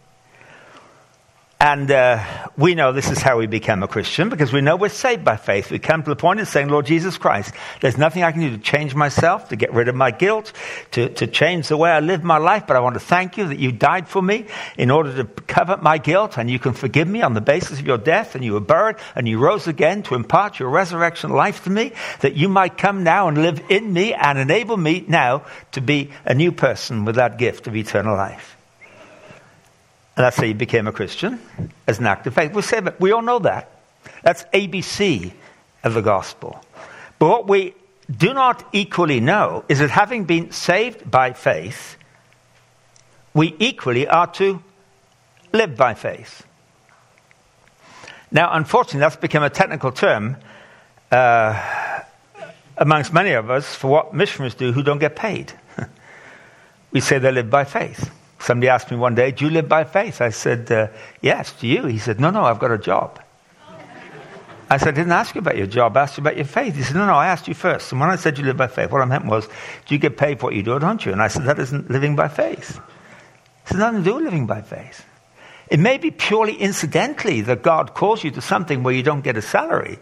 And 1.61 1.91
uh, 1.91 2.23
we 2.55 2.73
know 2.73 2.93
this 2.93 3.11
is 3.11 3.21
how 3.21 3.37
we 3.37 3.45
become 3.45 3.83
a 3.83 3.87
Christian 3.89 4.29
because 4.29 4.53
we 4.53 4.61
know 4.61 4.77
we're 4.77 4.87
saved 4.87 5.25
by 5.25 5.35
faith. 5.35 5.69
We 5.71 5.77
come 5.77 6.01
to 6.03 6.09
the 6.09 6.15
point 6.15 6.39
of 6.39 6.47
saying, 6.47 6.69
Lord 6.69 6.85
Jesus 6.85 7.17
Christ, 7.17 7.53
there's 7.81 7.97
nothing 7.97 8.23
I 8.23 8.31
can 8.31 8.39
do 8.39 8.51
to 8.51 8.57
change 8.57 8.95
myself, 8.95 9.49
to 9.49 9.57
get 9.57 9.73
rid 9.73 9.89
of 9.89 9.95
my 9.95 10.11
guilt, 10.11 10.53
to, 10.91 11.09
to 11.09 11.27
change 11.27 11.67
the 11.67 11.75
way 11.75 11.91
I 11.91 11.99
live 11.99 12.23
my 12.23 12.37
life, 12.37 12.63
but 12.65 12.77
I 12.77 12.79
want 12.79 12.93
to 12.93 13.01
thank 13.01 13.37
you 13.37 13.45
that 13.49 13.59
you 13.59 13.73
died 13.73 14.07
for 14.07 14.21
me 14.21 14.45
in 14.77 14.89
order 14.89 15.13
to 15.17 15.25
cover 15.25 15.75
my 15.75 15.97
guilt 15.97 16.37
and 16.37 16.49
you 16.49 16.59
can 16.59 16.71
forgive 16.71 17.09
me 17.09 17.23
on 17.23 17.33
the 17.33 17.41
basis 17.41 17.81
of 17.81 17.85
your 17.85 17.97
death 17.97 18.35
and 18.35 18.45
you 18.45 18.53
were 18.53 18.61
buried 18.61 18.95
and 19.13 19.27
you 19.27 19.37
rose 19.37 19.67
again 19.67 20.01
to 20.03 20.15
impart 20.15 20.59
your 20.59 20.69
resurrection 20.69 21.31
life 21.31 21.65
to 21.65 21.69
me, 21.69 21.91
that 22.21 22.37
you 22.37 22.47
might 22.47 22.77
come 22.77 23.03
now 23.03 23.27
and 23.27 23.37
live 23.37 23.61
in 23.67 23.91
me 23.91 24.13
and 24.13 24.39
enable 24.39 24.77
me 24.77 25.03
now 25.09 25.43
to 25.73 25.81
be 25.81 26.09
a 26.23 26.33
new 26.33 26.53
person 26.53 27.03
with 27.03 27.15
that 27.15 27.37
gift 27.37 27.67
of 27.67 27.75
eternal 27.75 28.15
life. 28.15 28.55
And 30.19 30.25
that's 30.25 30.35
how 30.35 30.43
you 30.43 30.53
became 30.53 30.85
a 30.85 30.91
Christian, 30.91 31.39
as 31.87 31.99
an 31.99 32.05
act 32.05 32.27
of 32.27 32.33
faith. 32.33 32.51
We 32.51 32.61
say, 32.61 32.81
but 32.81 32.99
we 32.99 33.13
all 33.13 33.21
know 33.21 33.39
that. 33.39 33.71
That's 34.21 34.43
ABC 34.53 35.31
of 35.81 35.93
the 35.93 36.01
gospel. 36.01 36.61
But 37.19 37.29
what 37.29 37.47
we 37.47 37.73
do 38.11 38.33
not 38.33 38.67
equally 38.73 39.21
know 39.21 39.63
is 39.69 39.79
that 39.79 39.91
having 39.91 40.25
been 40.25 40.51
saved 40.51 41.09
by 41.09 41.31
faith, 41.31 41.95
we 43.33 43.55
equally 43.59 44.09
are 44.09 44.27
to 44.33 44.61
live 45.53 45.77
by 45.77 45.93
faith. 45.93 46.45
Now, 48.29 48.49
unfortunately, 48.51 48.99
that's 48.99 49.15
become 49.15 49.43
a 49.43 49.49
technical 49.49 49.93
term 49.93 50.35
uh, 51.13 52.01
amongst 52.75 53.13
many 53.13 53.31
of 53.31 53.49
us 53.49 53.73
for 53.73 53.87
what 53.87 54.13
missionaries 54.13 54.55
do 54.55 54.73
who 54.73 54.83
don't 54.83 54.99
get 54.99 55.15
paid. 55.15 55.53
we 56.91 56.99
say 56.99 57.19
they 57.19 57.31
live 57.31 57.49
by 57.49 57.63
faith. 57.63 58.11
Somebody 58.39 58.69
asked 58.69 58.89
me 58.89 58.97
one 58.97 59.15
day, 59.15 59.31
Do 59.31 59.45
you 59.45 59.51
live 59.51 59.67
by 59.67 59.83
faith? 59.83 60.21
I 60.21 60.29
said, 60.29 60.71
uh, 60.71 60.87
Yes. 61.21 61.53
Do 61.59 61.67
you? 61.67 61.85
He 61.85 61.99
said, 61.99 62.19
No, 62.19 62.31
no, 62.31 62.43
I've 62.43 62.59
got 62.59 62.71
a 62.71 62.77
job. 62.77 63.21
I 64.71 64.77
said, 64.77 64.89
I 64.89 64.91
didn't 64.91 65.13
ask 65.13 65.33
you 65.33 65.39
about 65.39 65.57
your 65.57 65.65
job, 65.65 65.97
I 65.97 66.03
asked 66.03 66.17
you 66.17 66.21
about 66.21 66.35
your 66.35 66.45
faith. 66.45 66.75
He 66.75 66.83
said, 66.83 66.95
No, 66.95 67.05
no, 67.05 67.15
I 67.15 67.27
asked 67.27 67.47
you 67.47 67.53
first. 67.53 67.91
And 67.91 67.99
when 67.99 68.09
I 68.09 68.15
said 68.15 68.37
you 68.37 68.45
live 68.45 68.57
by 68.57 68.67
faith, 68.67 68.91
what 68.91 69.01
I 69.01 69.05
meant 69.05 69.25
was, 69.25 69.47
Do 69.47 69.95
you 69.95 69.97
get 69.97 70.17
paid 70.17 70.39
for 70.39 70.47
what 70.47 70.55
you 70.55 70.63
do 70.63 70.73
or 70.73 70.79
don't 70.79 71.05
you? 71.05 71.11
And 71.11 71.21
I 71.21 71.27
said, 71.27 71.45
That 71.45 71.59
isn't 71.59 71.89
living 71.89 72.15
by 72.15 72.27
faith. 72.27 72.79
It 73.65 73.73
has 73.73 73.77
nothing 73.77 74.03
to 74.03 74.09
do 74.09 74.15
with 74.15 74.23
living 74.23 74.47
by 74.47 74.61
faith. 74.61 75.05
It 75.69 75.79
may 75.79 75.97
be 75.97 76.11
purely 76.11 76.55
incidentally 76.55 77.41
that 77.41 77.61
God 77.61 77.93
calls 77.93 78.23
you 78.23 78.31
to 78.31 78.41
something 78.41 78.83
where 78.83 78.93
you 78.93 79.03
don't 79.03 79.21
get 79.21 79.37
a 79.37 79.41
salary. 79.41 79.99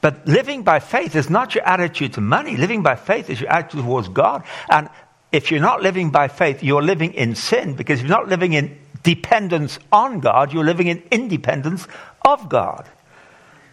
But 0.00 0.26
living 0.26 0.64
by 0.64 0.80
faith 0.80 1.14
is 1.14 1.30
not 1.30 1.54
your 1.54 1.64
attitude 1.64 2.14
to 2.14 2.20
money. 2.20 2.56
Living 2.56 2.82
by 2.82 2.96
faith 2.96 3.30
is 3.30 3.40
your 3.40 3.50
attitude 3.50 3.82
towards 3.82 4.08
God. 4.08 4.42
And 4.68 4.90
if 5.32 5.50
you're 5.50 5.60
not 5.60 5.82
living 5.82 6.10
by 6.10 6.28
faith, 6.28 6.62
you're 6.62 6.82
living 6.82 7.14
in 7.14 7.34
sin 7.34 7.74
because 7.74 8.00
if 8.00 8.06
you're 8.06 8.16
not 8.16 8.28
living 8.28 8.52
in 8.52 8.78
dependence 9.02 9.78
on 9.90 10.20
God, 10.20 10.52
you're 10.52 10.64
living 10.64 10.86
in 10.88 11.02
independence 11.10 11.88
of 12.24 12.48
God. 12.48 12.88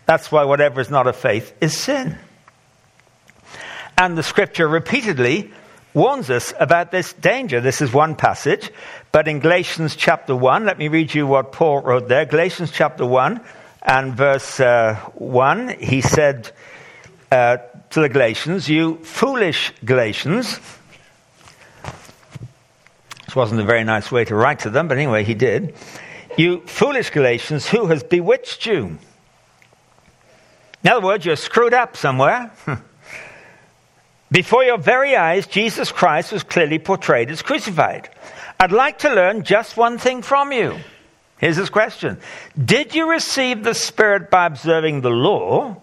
That's 0.05 0.31
why 0.31 0.45
whatever 0.45 0.81
is 0.81 0.89
not 0.89 1.05
of 1.05 1.15
faith 1.15 1.53
is 1.61 1.77
sin. 1.77 2.17
And 3.97 4.17
the 4.17 4.23
scripture 4.23 4.67
repeatedly 4.67 5.51
warns 5.93 6.29
us 6.29 6.53
about 6.59 6.91
this 6.91 7.11
danger. 7.13 7.59
This 7.59 7.81
is 7.81 7.91
one 7.91 8.15
passage, 8.15 8.71
but 9.11 9.27
in 9.27 9.39
Galatians 9.39 9.95
chapter 9.95 10.35
1, 10.35 10.65
let 10.65 10.77
me 10.77 10.87
read 10.87 11.13
you 11.13 11.27
what 11.27 11.51
Paul 11.51 11.81
wrote 11.81 12.07
there. 12.07 12.25
Galatians 12.25 12.71
chapter 12.71 13.05
1 13.05 13.41
and 13.81 14.15
verse 14.15 14.59
uh, 14.59 14.95
1, 15.15 15.79
he 15.79 15.99
said 16.01 16.51
uh, 17.31 17.57
to 17.89 18.01
the 18.01 18.09
Galatians, 18.09 18.69
You 18.69 18.97
foolish 19.03 19.73
Galatians. 19.83 20.59
This 23.29 23.35
wasn't 23.35 23.61
a 23.61 23.63
very 23.63 23.83
nice 23.83 24.11
way 24.11 24.25
to 24.25 24.33
write 24.33 24.57
to 24.61 24.71
them, 24.71 24.87
but 24.87 24.97
anyway, 24.97 25.23
he 25.23 25.35
did. 25.35 25.75
You 26.35 26.61
foolish 26.61 27.11
Galatians, 27.11 27.69
who 27.69 27.85
has 27.85 28.01
bewitched 28.01 28.65
you? 28.65 28.97
In 30.83 30.89
other 30.89 31.05
words, 31.05 31.27
you're 31.27 31.35
screwed 31.35 31.75
up 31.75 31.95
somewhere. 31.95 32.51
Before 34.31 34.63
your 34.63 34.79
very 34.79 35.15
eyes, 35.15 35.45
Jesus 35.45 35.91
Christ 35.91 36.31
was 36.31 36.41
clearly 36.41 36.79
portrayed 36.79 37.29
as 37.29 37.43
crucified. 37.43 38.09
I'd 38.59 38.71
like 38.71 38.97
to 38.99 39.13
learn 39.13 39.43
just 39.43 39.77
one 39.77 39.99
thing 39.99 40.23
from 40.23 40.51
you. 40.51 40.79
Here's 41.37 41.57
his 41.57 41.69
question 41.69 42.17
Did 42.57 42.95
you 42.95 43.11
receive 43.11 43.63
the 43.63 43.75
Spirit 43.75 44.31
by 44.31 44.47
observing 44.47 45.01
the 45.01 45.11
law 45.11 45.79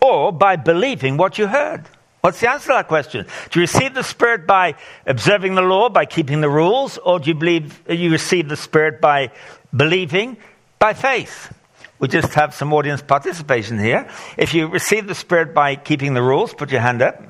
or 0.00 0.32
by 0.32 0.54
believing 0.54 1.16
what 1.16 1.36
you 1.36 1.48
heard? 1.48 1.86
What's 2.20 2.40
the 2.40 2.50
answer 2.50 2.68
to 2.68 2.72
that 2.74 2.88
question? 2.88 3.26
Do 3.50 3.60
you 3.60 3.62
receive 3.62 3.94
the 3.94 4.02
Spirit 4.02 4.46
by 4.46 4.74
observing 5.06 5.54
the 5.54 5.62
law, 5.62 5.88
by 5.88 6.04
keeping 6.04 6.40
the 6.40 6.50
rules, 6.50 6.98
or 6.98 7.20
do 7.20 7.28
you 7.28 7.34
believe 7.34 7.80
you 7.88 8.10
receive 8.10 8.48
the 8.48 8.56
Spirit 8.56 9.00
by 9.00 9.30
believing 9.74 10.36
by 10.78 10.94
faith? 10.94 11.54
We 12.00 12.08
just 12.08 12.34
have 12.34 12.54
some 12.54 12.72
audience 12.72 13.02
participation 13.02 13.78
here. 13.78 14.08
If 14.36 14.52
you 14.52 14.66
receive 14.66 15.06
the 15.06 15.14
Spirit 15.14 15.54
by 15.54 15.76
keeping 15.76 16.14
the 16.14 16.22
rules, 16.22 16.54
put 16.54 16.70
your 16.70 16.80
hand 16.80 17.02
up. 17.02 17.22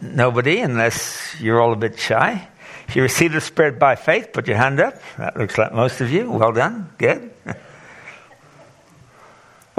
Nobody, 0.00 0.60
unless 0.60 1.40
you're 1.40 1.60
all 1.60 1.72
a 1.72 1.76
bit 1.76 1.98
shy. 1.98 2.48
If 2.88 2.96
you 2.96 3.02
receive 3.02 3.32
the 3.32 3.40
Spirit 3.40 3.78
by 3.78 3.96
faith, 3.96 4.32
put 4.32 4.46
your 4.46 4.56
hand 4.56 4.80
up. 4.80 4.94
That 5.18 5.36
looks 5.36 5.58
like 5.58 5.72
most 5.72 6.00
of 6.00 6.10
you. 6.10 6.30
Well 6.30 6.52
done. 6.52 6.90
Good. 6.98 7.30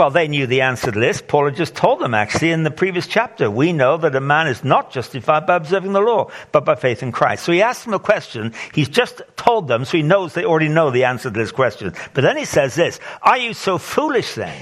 Well, 0.01 0.09
they 0.09 0.27
knew 0.27 0.47
the 0.47 0.61
answer 0.61 0.91
to 0.91 0.99
this. 0.99 1.21
Paul 1.21 1.45
had 1.45 1.55
just 1.55 1.75
told 1.75 1.99
them, 1.99 2.15
actually, 2.15 2.49
in 2.49 2.63
the 2.63 2.71
previous 2.71 3.05
chapter. 3.05 3.51
We 3.51 3.71
know 3.71 3.97
that 3.97 4.15
a 4.15 4.19
man 4.19 4.47
is 4.47 4.63
not 4.63 4.89
justified 4.91 5.45
by 5.45 5.57
observing 5.57 5.93
the 5.93 6.01
law, 6.01 6.31
but 6.51 6.65
by 6.65 6.73
faith 6.73 7.03
in 7.03 7.11
Christ. 7.11 7.43
So 7.43 7.51
he 7.51 7.61
asked 7.61 7.85
them 7.85 7.93
a 7.93 7.99
question. 7.99 8.51
He's 8.73 8.89
just 8.89 9.21
told 9.35 9.67
them, 9.67 9.85
so 9.85 9.97
he 9.97 10.01
knows 10.01 10.33
they 10.33 10.43
already 10.43 10.69
know 10.69 10.89
the 10.89 11.03
answer 11.03 11.29
to 11.29 11.39
this 11.39 11.51
question. 11.51 11.93
But 12.15 12.21
then 12.21 12.35
he 12.35 12.45
says 12.45 12.73
this 12.73 12.99
Are 13.21 13.37
you 13.37 13.53
so 13.53 13.77
foolish 13.77 14.33
then? 14.33 14.59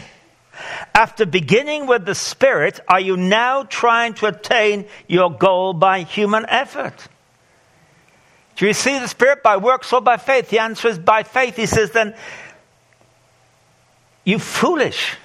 After 0.93 1.25
beginning 1.25 1.87
with 1.87 2.03
the 2.03 2.15
Spirit, 2.15 2.81
are 2.89 2.99
you 2.99 3.15
now 3.15 3.63
trying 3.63 4.15
to 4.15 4.25
attain 4.25 4.87
your 5.07 5.31
goal 5.31 5.71
by 5.71 6.01
human 6.01 6.47
effort? 6.49 7.07
Do 8.57 8.65
you 8.65 8.71
receive 8.71 9.01
the 9.01 9.07
Spirit 9.07 9.41
by 9.41 9.55
works 9.55 9.93
or 9.93 10.01
by 10.01 10.17
faith? 10.17 10.49
The 10.49 10.59
answer 10.59 10.89
is 10.89 10.99
by 10.99 11.23
faith. 11.23 11.55
He 11.55 11.65
says, 11.65 11.91
then, 11.91 12.13
you 14.25 14.37
foolish. 14.37 15.15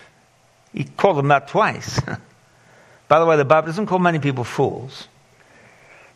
He 0.75 0.85
called 0.85 1.17
them 1.17 1.29
that 1.29 1.49
twice. 1.49 2.01
By 3.09 3.21
the 3.21 3.27
way, 3.27 3.37
the 3.37 3.45
Bible 3.45 3.67
doesn't 3.67 3.87
call 3.87 4.01
many 4.01 4.19
people 4.19 4.45
fools. 4.45 5.09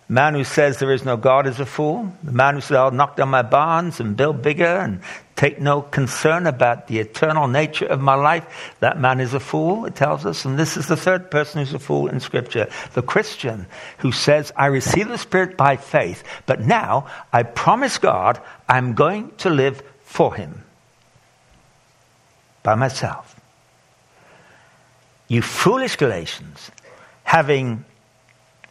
The 0.09 0.15
man 0.15 0.35
who 0.35 0.43
says 0.43 0.79
there 0.79 0.93
is 0.93 1.05
no 1.05 1.17
God 1.17 1.47
is 1.47 1.61
a 1.61 1.67
fool. 1.67 2.13
The 2.23 2.33
man 2.33 2.55
who 2.55 2.61
says, 2.61 2.77
I'll 2.77 2.91
knock 2.91 3.17
down 3.17 3.29
my 3.29 3.43
barns 3.43 4.01
and 4.01 4.17
build 4.17 4.43
bigger 4.43 4.65
and 4.65 5.01
take 5.37 5.61
no 5.61 5.83
concern 5.83 6.47
about 6.47 6.89
the 6.89 6.99
eternal 6.99 7.47
nature 7.47 7.87
of 7.87 8.01
my 8.01 8.15
life, 8.15 8.75
that 8.81 8.99
man 8.99 9.21
is 9.21 9.35
a 9.35 9.41
fool, 9.41 9.85
it 9.85 9.95
tells 9.95 10.27
us. 10.27 10.45
And 10.45 10.59
this 10.59 10.77
is 10.77 10.89
the 10.89 10.97
third 10.97 11.31
person 11.31 11.61
who's 11.61 11.75
a 11.75 11.79
fool 11.79 12.09
in 12.09 12.19
Scripture. 12.19 12.69
The 12.95 13.03
Christian 13.03 13.67
who 13.99 14.11
says, 14.11 14.51
I 14.57 14.67
receive 14.67 15.09
the 15.09 15.19
Spirit 15.19 15.57
by 15.57 15.77
faith, 15.77 16.25
but 16.47 16.61
now 16.61 17.07
I 17.33 17.45
promise 17.45 17.99
God 17.99 18.41
I'm 18.69 18.95
going 18.95 19.31
to 19.39 19.51
live 19.51 19.83
for 20.03 20.35
Him 20.35 20.65
by 22.65 22.75
myself. 22.75 23.28
You 25.29 25.43
foolish 25.43 25.97
Galatians, 25.97 26.71
having 27.23 27.85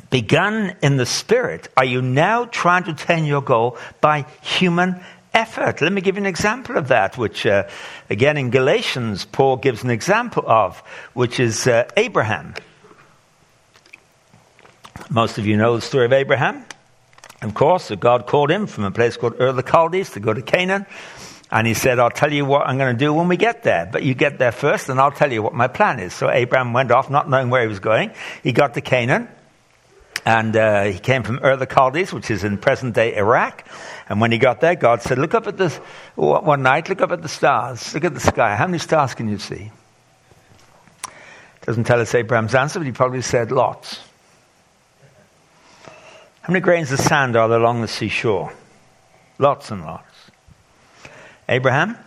begun 0.10 0.76
in 0.82 0.98
the 0.98 1.06
Spirit, 1.06 1.67
are 1.78 1.86
you 1.86 2.02
now 2.02 2.46
trying 2.46 2.84
to 2.86 2.91
attain 2.91 3.26
your 3.26 3.41
goal 3.41 3.78
by 4.02 4.26
human 4.41 5.00
effort? 5.34 5.82
Let 5.82 5.93
me 5.93 6.02
give 6.02 6.15
you 6.15 6.22
an 6.22 6.26
example 6.26 6.78
of 6.78 6.88
that, 6.88 7.17
which, 7.17 7.46
uh, 7.46 7.70
again, 8.10 8.38
in 8.38 8.50
Galatians, 8.50 9.26
Paul 9.26 9.58
gives 9.58 9.84
an 9.84 9.91
example 9.91 10.43
of, 10.48 10.80
which 11.13 11.39
is 11.39 11.67
uh, 11.67 11.88
Abraham. 11.96 12.56
Most 15.12 15.38
of 15.38 15.46
you 15.46 15.58
know 15.58 15.76
the 15.76 15.82
story 15.82 16.06
of 16.06 16.13
Abraham. 16.13 16.65
Of 17.43 17.54
course, 17.54 17.91
God 18.00 18.26
called 18.26 18.50
him 18.50 18.65
from 18.65 18.84
a 18.84 18.91
place 18.91 19.15
called 19.15 19.39
Ur 19.39 19.52
the 19.52 19.62
Chaldees 19.62 20.10
to 20.12 20.20
go 20.20 20.34
to 20.34 20.41
Canaan. 20.41 20.88
And 21.49 21.65
he 21.65 21.73
said, 21.73 21.97
I'll 21.99 22.10
tell 22.10 22.31
you 22.31 22.45
what 22.45 22.67
I'm 22.67 22.77
going 22.77 22.93
to 22.93 22.99
do 22.99 23.13
when 23.13 23.29
we 23.29 23.38
get 23.38 23.63
there. 23.63 23.88
But 23.89 24.03
you 24.03 24.13
get 24.13 24.38
there 24.38 24.51
first, 24.51 24.89
and 24.89 24.99
I'll 24.99 25.12
tell 25.12 25.31
you 25.31 25.41
what 25.41 25.53
my 25.53 25.67
plan 25.67 25.99
is. 25.99 26.13
So 26.13 26.29
Abraham 26.29 26.73
went 26.73 26.91
off, 26.91 27.10
not 27.10 27.29
knowing 27.29 27.49
where 27.49 27.62
he 27.62 27.67
was 27.67 27.79
going. 27.79 28.12
He 28.43 28.51
got 28.51 28.73
to 28.73 28.81
Canaan. 28.81 29.29
And 30.25 30.57
uh, 30.57 30.83
he 30.83 30.99
came 30.99 31.23
from 31.23 31.39
Ur 31.41 31.55
the 31.55 31.65
Chaldees, 31.65 32.12
which 32.12 32.29
is 32.29 32.43
in 32.43 32.57
present 32.57 32.95
day 32.95 33.15
Iraq. 33.15 33.65
And 34.10 34.19
when 34.19 34.33
he 34.33 34.38
got 34.38 34.60
there, 34.60 34.75
God 34.75 35.01
said, 35.01 35.17
Look 35.17 35.33
up 35.33 35.47
at 35.47 35.55
this 35.55 35.77
one 36.15 36.63
night, 36.63 36.89
look 36.89 36.99
up 36.99 37.12
at 37.12 37.21
the 37.21 37.29
stars. 37.29 37.93
Look 37.93 38.03
at 38.03 38.13
the 38.13 38.19
sky. 38.19 38.55
How 38.57 38.67
many 38.67 38.79
stars 38.79 39.13
can 39.13 39.29
you 39.29 39.38
see? 39.38 39.71
Doesn't 41.65 41.86
tell 41.86 42.01
us 42.01 42.13
Abraham's 42.13 42.55
answer, 42.55 42.79
but 42.79 42.86
he 42.86 42.91
probably 42.91 43.21
said 43.21 43.53
lots. 43.53 44.01
How 46.41 46.51
many 46.51 46.62
grains 46.62 46.91
of 46.91 46.99
sand 46.99 47.36
are 47.38 47.47
there 47.47 47.60
along 47.60 47.81
the 47.81 47.88
seashore? 47.88 48.53
Lots 49.38 49.71
and 49.71 49.83
lots. 49.83 50.16
Abraham, 51.49 51.97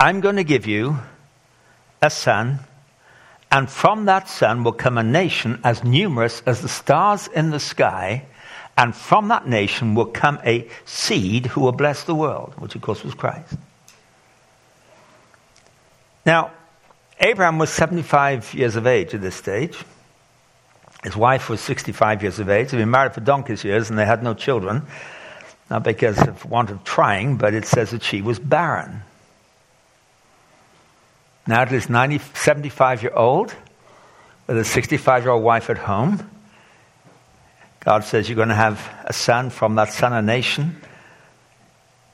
I'm 0.00 0.20
going 0.20 0.36
to 0.36 0.44
give 0.44 0.66
you 0.66 0.98
a 2.02 2.10
son, 2.10 2.58
and 3.50 3.70
from 3.70 4.06
that 4.06 4.28
son 4.28 4.64
will 4.64 4.72
come 4.72 4.98
a 4.98 5.02
nation 5.02 5.60
as 5.62 5.84
numerous 5.84 6.42
as 6.44 6.60
the 6.60 6.68
stars 6.68 7.28
in 7.28 7.50
the 7.50 7.60
sky, 7.60 8.26
and 8.76 8.94
from 8.94 9.28
that 9.28 9.46
nation 9.46 9.94
will 9.94 10.06
come 10.06 10.38
a 10.44 10.68
seed 10.84 11.46
who 11.46 11.60
will 11.60 11.72
bless 11.72 12.02
the 12.04 12.14
world, 12.14 12.52
which 12.58 12.74
of 12.74 12.82
course 12.82 13.04
was 13.04 13.14
Christ. 13.14 13.54
Now, 16.26 16.50
Abraham 17.20 17.58
was 17.58 17.70
75 17.70 18.52
years 18.54 18.76
of 18.76 18.86
age 18.86 19.14
at 19.14 19.20
this 19.20 19.36
stage. 19.36 19.78
His 21.04 21.16
wife 21.16 21.48
was 21.48 21.60
65 21.60 22.22
years 22.22 22.38
of 22.40 22.50
age. 22.50 22.70
They'd 22.70 22.78
been 22.78 22.90
married 22.90 23.14
for 23.14 23.20
donkey's 23.20 23.64
years 23.64 23.88
and 23.88 23.98
they 23.98 24.04
had 24.04 24.22
no 24.22 24.34
children 24.34 24.82
not 25.70 25.82
because 25.82 26.18
of 26.26 26.44
want 26.44 26.70
of 26.70 26.84
trying, 26.84 27.36
but 27.36 27.54
it 27.54 27.66
says 27.66 27.90
that 27.90 28.02
she 28.02 28.22
was 28.22 28.38
barren. 28.38 29.02
Now 31.46 31.62
it 31.62 31.72
is 31.72 31.88
90, 31.88 32.18
75 32.34 33.02
year 33.02 33.12
old 33.14 33.54
with 34.46 34.58
a 34.58 34.64
65 34.64 35.24
year 35.24 35.32
old 35.32 35.42
wife 35.42 35.70
at 35.70 35.78
home. 35.78 36.28
God 37.80 38.04
says 38.04 38.28
you're 38.28 38.36
going 38.36 38.48
to 38.48 38.54
have 38.54 38.88
a 39.04 39.12
son 39.12 39.50
from 39.50 39.76
that 39.76 39.92
son, 39.92 40.12
a 40.12 40.22
nation. 40.22 40.80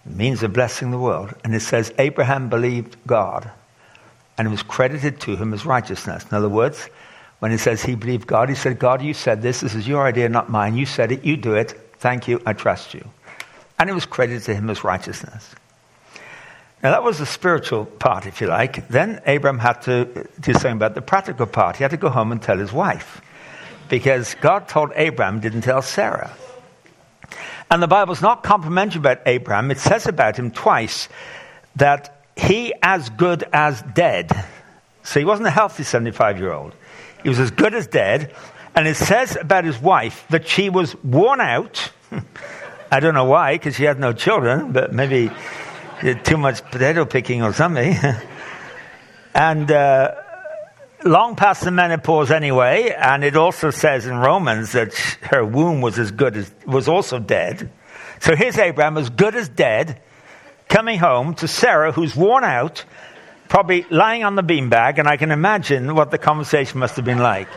It 0.05 0.15
means 0.15 0.43
of 0.43 0.53
blessing 0.53 0.91
the 0.91 0.99
world. 0.99 1.35
And 1.45 1.55
it 1.55 1.61
says 1.61 1.93
Abraham 1.99 2.49
believed 2.49 2.97
God 3.07 3.51
and 4.37 4.49
it 4.49 4.51
was 4.51 4.63
credited 4.63 5.21
to 5.21 5.37
him 5.37 5.55
as 5.55 5.65
righteousness. 5.65 6.25
In 6.31 6.37
other 6.37 6.49
words, 6.49 6.89
when 7.39 7.53
it 7.53 7.59
says 7.59 7.83
he 7.83 7.95
believed 7.95 8.27
God, 8.27 8.49
he 8.49 8.55
said, 8.55 8.79
God, 8.79 9.03
you 9.03 9.15
said 9.15 9.43
this. 9.43 9.61
This 9.61 9.75
is 9.75 9.89
your 9.89 10.07
idea, 10.07 10.29
not 10.29 10.51
mine. 10.51 10.77
You 10.77 10.87
said 10.87 11.13
it. 11.13 11.25
You 11.25 11.37
do 11.37 11.55
it. 11.55 11.73
Thank 11.99 12.29
you. 12.29 12.41
I 12.47 12.53
trust 12.53 12.95
you 12.95 13.09
and 13.83 13.91
it 13.91 13.95
was 13.95 14.07
credited 14.07 14.45
to 14.45 14.55
him 14.55 14.71
as 14.71 14.85
righteousness. 14.85 15.57
Now, 16.85 16.93
that 16.93 17.03
was 17.03 17.19
the 17.19 17.27
spiritual 17.27 17.85
part, 17.85 18.27
if 18.27 18.41
you 18.41 18.47
like. 18.47 18.87
Then 18.87 19.21
Abram 19.27 19.59
had 19.59 19.83
to 19.83 20.29
do 20.39 20.53
something 20.53 20.75
about 20.77 20.95
the 20.95 21.03
practical 21.03 21.47
part. 21.47 21.79
He 21.79 21.83
had 21.83 21.91
to 21.91 21.97
go 21.97 22.09
home 22.09 22.31
and 22.31 22.41
tell 22.41 22.57
his 22.57 22.73
wife. 22.73 23.21
Because 23.89 24.37
God 24.37 24.69
told 24.69 24.93
Abram, 24.93 25.41
didn't 25.41 25.63
tell 25.63 25.83
Sarah. 25.83 26.33
And 27.73 27.83
the 27.83 27.89
Bible's 27.89 28.23
not 28.23 28.45
complimentary 28.45 29.01
about 29.01 29.27
Abram. 29.27 29.73
It 29.73 29.79
says 29.79 30.07
about 30.07 30.37
him 30.37 30.53
twice 30.53 31.09
that 31.75 32.25
he 32.37 32.73
as 32.85 33.11
good 33.11 33.43
as 33.53 33.83
dead. 33.83 34.31
So 35.03 35.19
he 35.19 35.27
wasn't 35.27 35.49
a 35.49 35.51
healthy 35.51 35.83
75 35.83 36.39
year 36.39 36.53
old. 36.53 36.73
He 37.25 37.29
was 37.29 37.41
as 37.41 37.51
good 37.51 37.75
as 37.75 37.89
dead. 37.89 38.33
And 38.77 38.87
it 38.87 38.95
says 38.95 39.35
about 39.35 39.65
his 39.65 39.81
wife 39.81 40.25
that 40.31 40.47
she 40.47 40.71
was 40.71 40.95
worn 41.03 41.41
out 41.41 41.91
I 42.93 43.01
don't 43.01 43.15
know 43.15 43.25
why, 43.25 43.55
because 43.55 43.77
she 43.77 43.85
had 43.85 43.99
no 43.99 44.13
children, 44.13 44.73
but 44.73 44.93
maybe 44.93 45.31
too 46.25 46.37
much 46.37 46.63
potato 46.63 47.07
picking 47.07 47.43
or 47.43 47.55
something. 47.55 47.97
and 49.35 49.71
uh, 49.73 50.15
long 51.03 51.35
past 51.35 51.65
the 51.65 51.71
menopause 51.71 52.31
anyway, 52.31 52.95
and 52.95 53.25
it 53.25 53.35
also 53.35 53.71
says 53.71 54.05
in 54.05 54.19
Romans 54.19 54.73
that 54.73 54.93
her 55.23 55.43
womb 55.43 55.81
was 55.81 55.99
as 55.99 56.11
good 56.11 56.37
as 56.37 56.53
was 56.67 56.87
also 56.87 57.19
dead. 57.19 57.71
So 58.21 58.37
here's 58.37 58.59
Abraham, 58.59 58.99
as 58.99 59.09
good 59.09 59.37
as 59.37 59.49
dead, 59.49 60.03
coming 60.69 60.99
home 60.99 61.35
to 61.37 61.49
Sarah, 61.49 61.93
who's 61.93 62.15
worn 62.15 62.45
out, 62.45 62.85
probably 63.49 63.87
lying 63.89 64.23
on 64.23 64.35
the 64.35 64.43
beanbag, 64.43 64.99
and 64.99 65.09
I 65.09 65.17
can 65.17 65.31
imagine 65.31 65.95
what 65.95 66.11
the 66.11 66.19
conversation 66.19 66.79
must 66.79 66.97
have 66.97 67.07
been 67.07 67.21
like. 67.21 67.49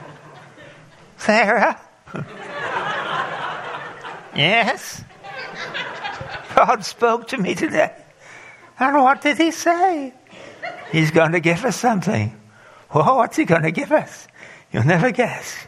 Sarah? 1.16 1.80
yes? 4.38 5.04
God 6.54 6.84
spoke 6.84 7.28
to 7.28 7.38
me 7.38 7.54
today. 7.54 7.92
And 8.78 8.96
what 9.02 9.20
did 9.20 9.38
he 9.38 9.50
say? 9.50 10.14
He's 10.90 11.10
going 11.10 11.32
to 11.32 11.40
give 11.40 11.64
us 11.64 11.76
something. 11.76 12.34
Well, 12.94 13.16
what's 13.16 13.36
he 13.36 13.44
going 13.44 13.62
to 13.62 13.70
give 13.70 13.92
us? 13.92 14.26
You'll 14.72 14.84
never 14.84 15.10
guess. 15.10 15.66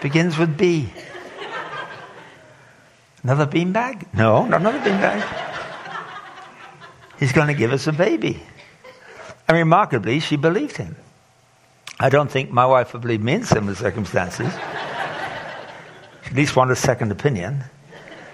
Begins 0.00 0.38
with 0.38 0.56
B. 0.56 0.88
Another 3.22 3.46
beanbag? 3.46 4.14
No, 4.14 4.46
not 4.46 4.60
another 4.60 4.78
beanbag. 4.78 5.24
He's 7.18 7.32
going 7.32 7.48
to 7.48 7.54
give 7.54 7.72
us 7.72 7.86
a 7.86 7.92
baby. 7.92 8.40
And 9.48 9.56
remarkably, 9.56 10.20
she 10.20 10.36
believed 10.36 10.76
him. 10.76 10.96
I 11.98 12.08
don't 12.08 12.30
think 12.30 12.50
my 12.50 12.66
wife 12.66 12.92
would 12.92 13.02
believe 13.02 13.22
me 13.22 13.34
in 13.34 13.44
similar 13.44 13.74
circumstances. 13.74 14.52
At 16.26 16.34
least 16.34 16.56
wanted 16.56 16.72
a 16.72 16.76
second 16.76 17.12
opinion. 17.12 17.64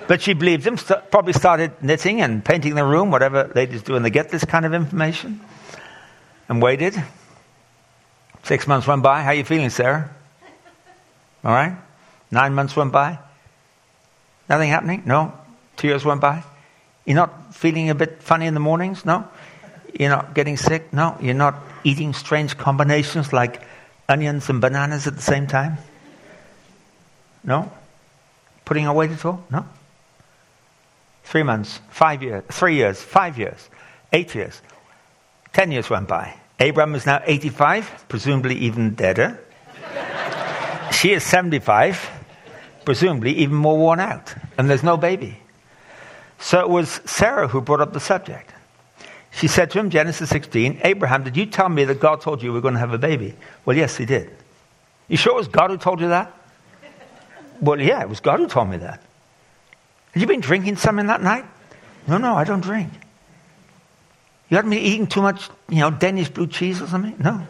But 0.09 0.23
she 0.23 0.33
believed 0.33 0.67
him, 0.67 0.77
st- 0.77 1.11
probably 1.11 1.33
started 1.33 1.73
knitting 1.83 2.21
and 2.21 2.45
painting 2.45 2.75
the 2.75 2.85
room, 2.85 3.11
whatever 3.11 3.51
ladies 3.55 3.83
do 3.83 3.93
when 3.93 4.03
they 4.03 4.11
get 4.11 4.31
this 4.31 4.45
kind 4.45 4.67
of 4.67 4.75
information, 4.75 5.41
and 6.49 6.61
waited. 6.61 6.95
Six 8.43 8.67
months 8.67 8.87
went 8.87 9.03
by. 9.03 9.23
How 9.23 9.29
are 9.29 9.35
you 9.35 9.45
feeling, 9.45 9.71
Sarah? 9.71 10.11
All 11.45 11.53
right? 11.53 11.77
Nine 12.31 12.55
months 12.55 12.75
went 12.75 12.93
by. 12.93 13.19
Nothing 14.49 14.71
happening? 14.71 15.03
No? 15.07 15.33
Two 15.77 15.89
years 15.89 16.05
went 16.05 16.21
by? 16.21 16.43
You're 17.05 17.17
not 17.17 17.55
feeling 17.55 17.91
a 17.91 17.95
bit 17.95 18.23
funny 18.23 18.47
in 18.47 18.55
the 18.55 18.61
mornings? 18.61 19.05
No? 19.05 19.29
You're 19.99 20.11
not 20.11 20.35
getting 20.35 20.57
sick? 20.57 20.93
No? 20.93 21.17
You're 21.21 21.35
not 21.35 21.55
eating 21.85 22.13
strange 22.15 22.57
combinations 22.57 23.33
like 23.33 23.63
onions 24.09 24.49
and 24.49 24.61
bananas 24.61 25.07
at 25.07 25.15
the 25.15 25.23
same 25.23 25.47
time? 25.47 25.79
No? 27.45 27.71
Putting 28.73 28.91
weight 28.95 29.11
at 29.11 29.23
all? 29.27 29.45
No? 29.51 29.67
Three 31.25 31.43
months, 31.43 31.79
five 31.91 32.23
years, 32.23 32.43
three 32.49 32.77
years, 32.77 33.03
five 33.03 33.37
years, 33.37 33.69
eight 34.15 34.35
years, 34.35 34.63
ten 35.53 35.71
years 35.71 35.91
went 35.91 36.09
by. 36.09 36.35
Abraham 36.59 36.95
is 36.95 37.05
now 37.05 37.21
85, 37.23 38.07
presumably 38.09 38.55
even 38.55 38.95
deader. 38.95 39.39
she 40.91 41.13
is 41.13 41.23
75, 41.23 42.11
presumably 42.87 43.33
even 43.41 43.57
more 43.57 43.77
worn 43.77 44.01
out. 44.01 44.35
And 44.57 44.71
there's 44.71 44.83
no 44.83 44.97
baby. 44.97 45.37
So 46.39 46.59
it 46.61 46.71
was 46.71 47.03
Sarah 47.05 47.49
who 47.49 47.61
brought 47.61 47.83
up 47.83 47.93
the 47.93 48.01
subject. 48.01 48.55
She 49.33 49.49
said 49.49 49.71
to 49.73 49.81
him, 49.81 49.91
Genesis 49.91 50.31
16, 50.31 50.81
Abraham, 50.83 51.25
did 51.25 51.37
you 51.37 51.45
tell 51.45 51.69
me 51.69 51.85
that 51.85 52.01
God 52.01 52.23
told 52.23 52.43
you 52.43 52.49
we 52.49 52.55
were 52.55 52.63
going 52.63 52.73
to 52.73 52.81
have 52.81 52.95
a 52.95 52.99
baby? 52.99 53.35
Well, 53.67 53.77
yes, 53.77 53.99
he 53.99 54.07
did. 54.07 54.31
You 55.09 55.19
sure 55.19 55.35
it 55.35 55.37
was 55.37 55.49
God 55.49 55.69
who 55.69 55.77
told 55.77 56.01
you 56.01 56.09
that? 56.09 56.39
Well, 57.63 57.81
yeah, 57.81 58.03
it 58.03 58.09
was 58.09 58.21
God 58.21 58.41
who 58.41 58.49
told 58.49 58.69
me 58.69 58.79
that. 58.79 59.01
Have 60.13 60.21
you 60.21 60.27
been 60.27 60.41
drinking 60.41 60.77
something 60.77 61.07
that 61.07 61.23
night? 61.23 61.45
No, 62.09 62.19
no, 62.19 62.35
I 62.35 62.45
don't 62.45 62.61
drink. 62.61 62.91
You 64.51 64.57
had 64.57 64.67
me 64.67 64.79
eating 64.79 65.07
too 65.07 65.23
much, 65.23 65.49
you 65.71 65.79
know, 65.79 65.91
Danish 65.91 66.29
blue 66.29 66.49
cheese 66.49 66.83
or 66.83 66.89
something? 66.89 67.15
No. 67.19 67.47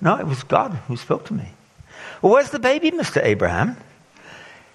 No, 0.00 0.16
it 0.16 0.26
was 0.26 0.42
God 0.42 0.72
who 0.88 0.96
spoke 0.96 1.26
to 1.26 1.34
me. 1.34 1.46
Well, 2.22 2.32
where's 2.32 2.50
the 2.50 2.58
baby, 2.58 2.90
Mr. 2.90 3.22
Abraham? 3.22 3.76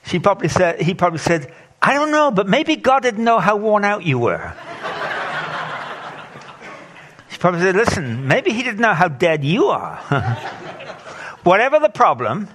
She 0.06 0.20
probably 0.20 0.48
said, 0.48 0.80
he 0.80 0.94
probably 0.94 1.20
said, 1.20 1.52
I 1.82 1.94
don't 1.94 2.12
know, 2.12 2.32
but 2.32 2.48
maybe 2.48 2.76
God 2.76 3.04
didn't 3.04 3.24
know 3.24 3.40
how 3.40 3.58
worn 3.58 3.84
out 3.84 4.04
you 4.06 4.20
were. 4.20 4.54
she 7.30 7.38
probably 7.40 7.62
said, 7.62 7.76
listen, 7.76 8.28
maybe 8.28 8.52
he 8.52 8.64
didn't 8.64 8.80
know 8.80 8.94
how 8.94 9.08
dead 9.08 9.44
you 9.44 9.66
are. 9.66 9.98
Whatever 11.44 11.80
the 11.80 11.90
problem, 11.90 12.48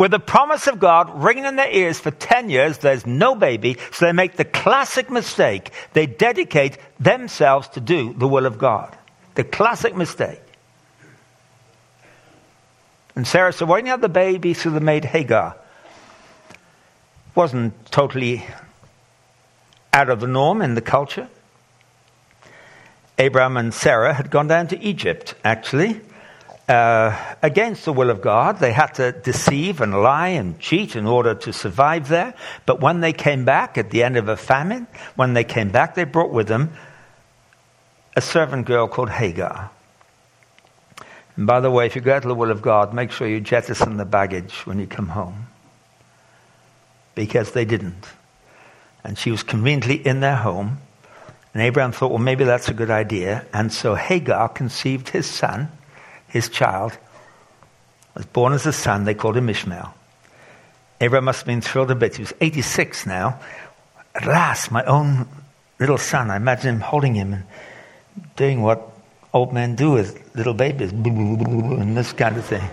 with 0.00 0.12
the 0.12 0.18
promise 0.18 0.66
of 0.66 0.80
God 0.80 1.22
ringing 1.22 1.44
in 1.44 1.56
their 1.56 1.70
ears 1.70 2.00
for 2.00 2.10
10 2.10 2.48
years, 2.48 2.78
there's 2.78 3.04
no 3.04 3.34
baby, 3.34 3.76
so 3.92 4.06
they 4.06 4.12
make 4.12 4.36
the 4.36 4.46
classic 4.46 5.10
mistake. 5.10 5.72
They 5.92 6.06
dedicate 6.06 6.78
themselves 6.98 7.68
to 7.68 7.80
do 7.80 8.14
the 8.14 8.26
will 8.26 8.46
of 8.46 8.56
God. 8.56 8.96
The 9.34 9.44
classic 9.44 9.94
mistake. 9.94 10.40
And 13.14 13.26
Sarah 13.26 13.52
said, 13.52 13.68
Why 13.68 13.76
didn't 13.76 13.88
you 13.88 13.90
have 13.90 14.00
the 14.00 14.08
baby 14.08 14.54
through 14.54 14.72
the 14.72 14.80
maid 14.80 15.04
Hagar? 15.04 15.54
Wasn't 17.34 17.92
totally 17.92 18.46
out 19.92 20.08
of 20.08 20.20
the 20.20 20.26
norm 20.26 20.62
in 20.62 20.76
the 20.76 20.80
culture. 20.80 21.28
Abraham 23.18 23.58
and 23.58 23.74
Sarah 23.74 24.14
had 24.14 24.30
gone 24.30 24.48
down 24.48 24.66
to 24.68 24.80
Egypt, 24.80 25.34
actually, 25.44 26.00
uh, 26.70 27.34
against 27.42 27.84
the 27.84 27.92
will 27.92 28.10
of 28.10 28.20
God. 28.20 28.60
They 28.60 28.70
had 28.70 28.94
to 28.94 29.10
deceive 29.10 29.80
and 29.80 29.92
lie 29.92 30.28
and 30.28 30.58
cheat 30.60 30.94
in 30.94 31.04
order 31.04 31.34
to 31.34 31.52
survive 31.52 32.08
there. 32.08 32.34
But 32.64 32.80
when 32.80 33.00
they 33.00 33.12
came 33.12 33.44
back 33.44 33.76
at 33.76 33.90
the 33.90 34.04
end 34.04 34.16
of 34.16 34.28
a 34.28 34.36
famine, 34.36 34.86
when 35.16 35.34
they 35.34 35.42
came 35.42 35.70
back, 35.70 35.96
they 35.96 36.04
brought 36.04 36.30
with 36.30 36.46
them 36.46 36.72
a 38.14 38.20
servant 38.20 38.66
girl 38.66 38.86
called 38.86 39.10
Hagar. 39.10 39.70
And 41.36 41.46
by 41.46 41.58
the 41.58 41.70
way, 41.70 41.86
if 41.86 41.96
you 41.96 42.02
go 42.02 42.20
to 42.20 42.28
the 42.28 42.34
will 42.34 42.52
of 42.52 42.62
God, 42.62 42.94
make 42.94 43.10
sure 43.10 43.26
you 43.26 43.40
jettison 43.40 43.96
the 43.96 44.04
baggage 44.04 44.64
when 44.64 44.78
you 44.78 44.86
come 44.86 45.08
home. 45.08 45.48
Because 47.16 47.50
they 47.50 47.64
didn't. 47.64 48.06
And 49.02 49.18
she 49.18 49.32
was 49.32 49.42
conveniently 49.42 49.96
in 49.96 50.20
their 50.20 50.36
home. 50.36 50.78
And 51.52 51.64
Abraham 51.64 51.90
thought, 51.90 52.10
well, 52.10 52.18
maybe 52.18 52.44
that's 52.44 52.68
a 52.68 52.74
good 52.74 52.90
idea. 52.90 53.44
And 53.52 53.72
so 53.72 53.96
Hagar 53.96 54.48
conceived 54.50 55.08
his 55.08 55.26
son 55.26 55.68
his 56.30 56.48
child, 56.48 56.96
was 58.14 58.26
born 58.26 58.52
as 58.52 58.66
a 58.66 58.72
son. 58.72 59.04
They 59.04 59.14
called 59.14 59.36
him 59.36 59.48
Ishmael. 59.48 59.94
Abraham 61.00 61.24
must 61.24 61.40
have 61.40 61.46
been 61.46 61.60
thrilled 61.60 61.90
a 61.90 61.94
bit. 61.94 62.16
He 62.16 62.22
was 62.22 62.32
86 62.40 63.06
now. 63.06 63.40
At 64.14 64.26
last, 64.26 64.70
my 64.70 64.84
own 64.84 65.28
little 65.78 65.98
son. 65.98 66.30
I 66.30 66.36
imagine 66.36 66.76
him 66.76 66.80
holding 66.80 67.14
him 67.14 67.32
and 67.32 67.44
doing 68.36 68.62
what 68.62 68.90
old 69.32 69.52
men 69.52 69.76
do 69.76 69.92
with 69.92 70.34
little 70.34 70.54
babies, 70.54 70.92
and 70.92 71.96
this 71.96 72.12
kind 72.12 72.36
of 72.36 72.44
thing. 72.44 72.68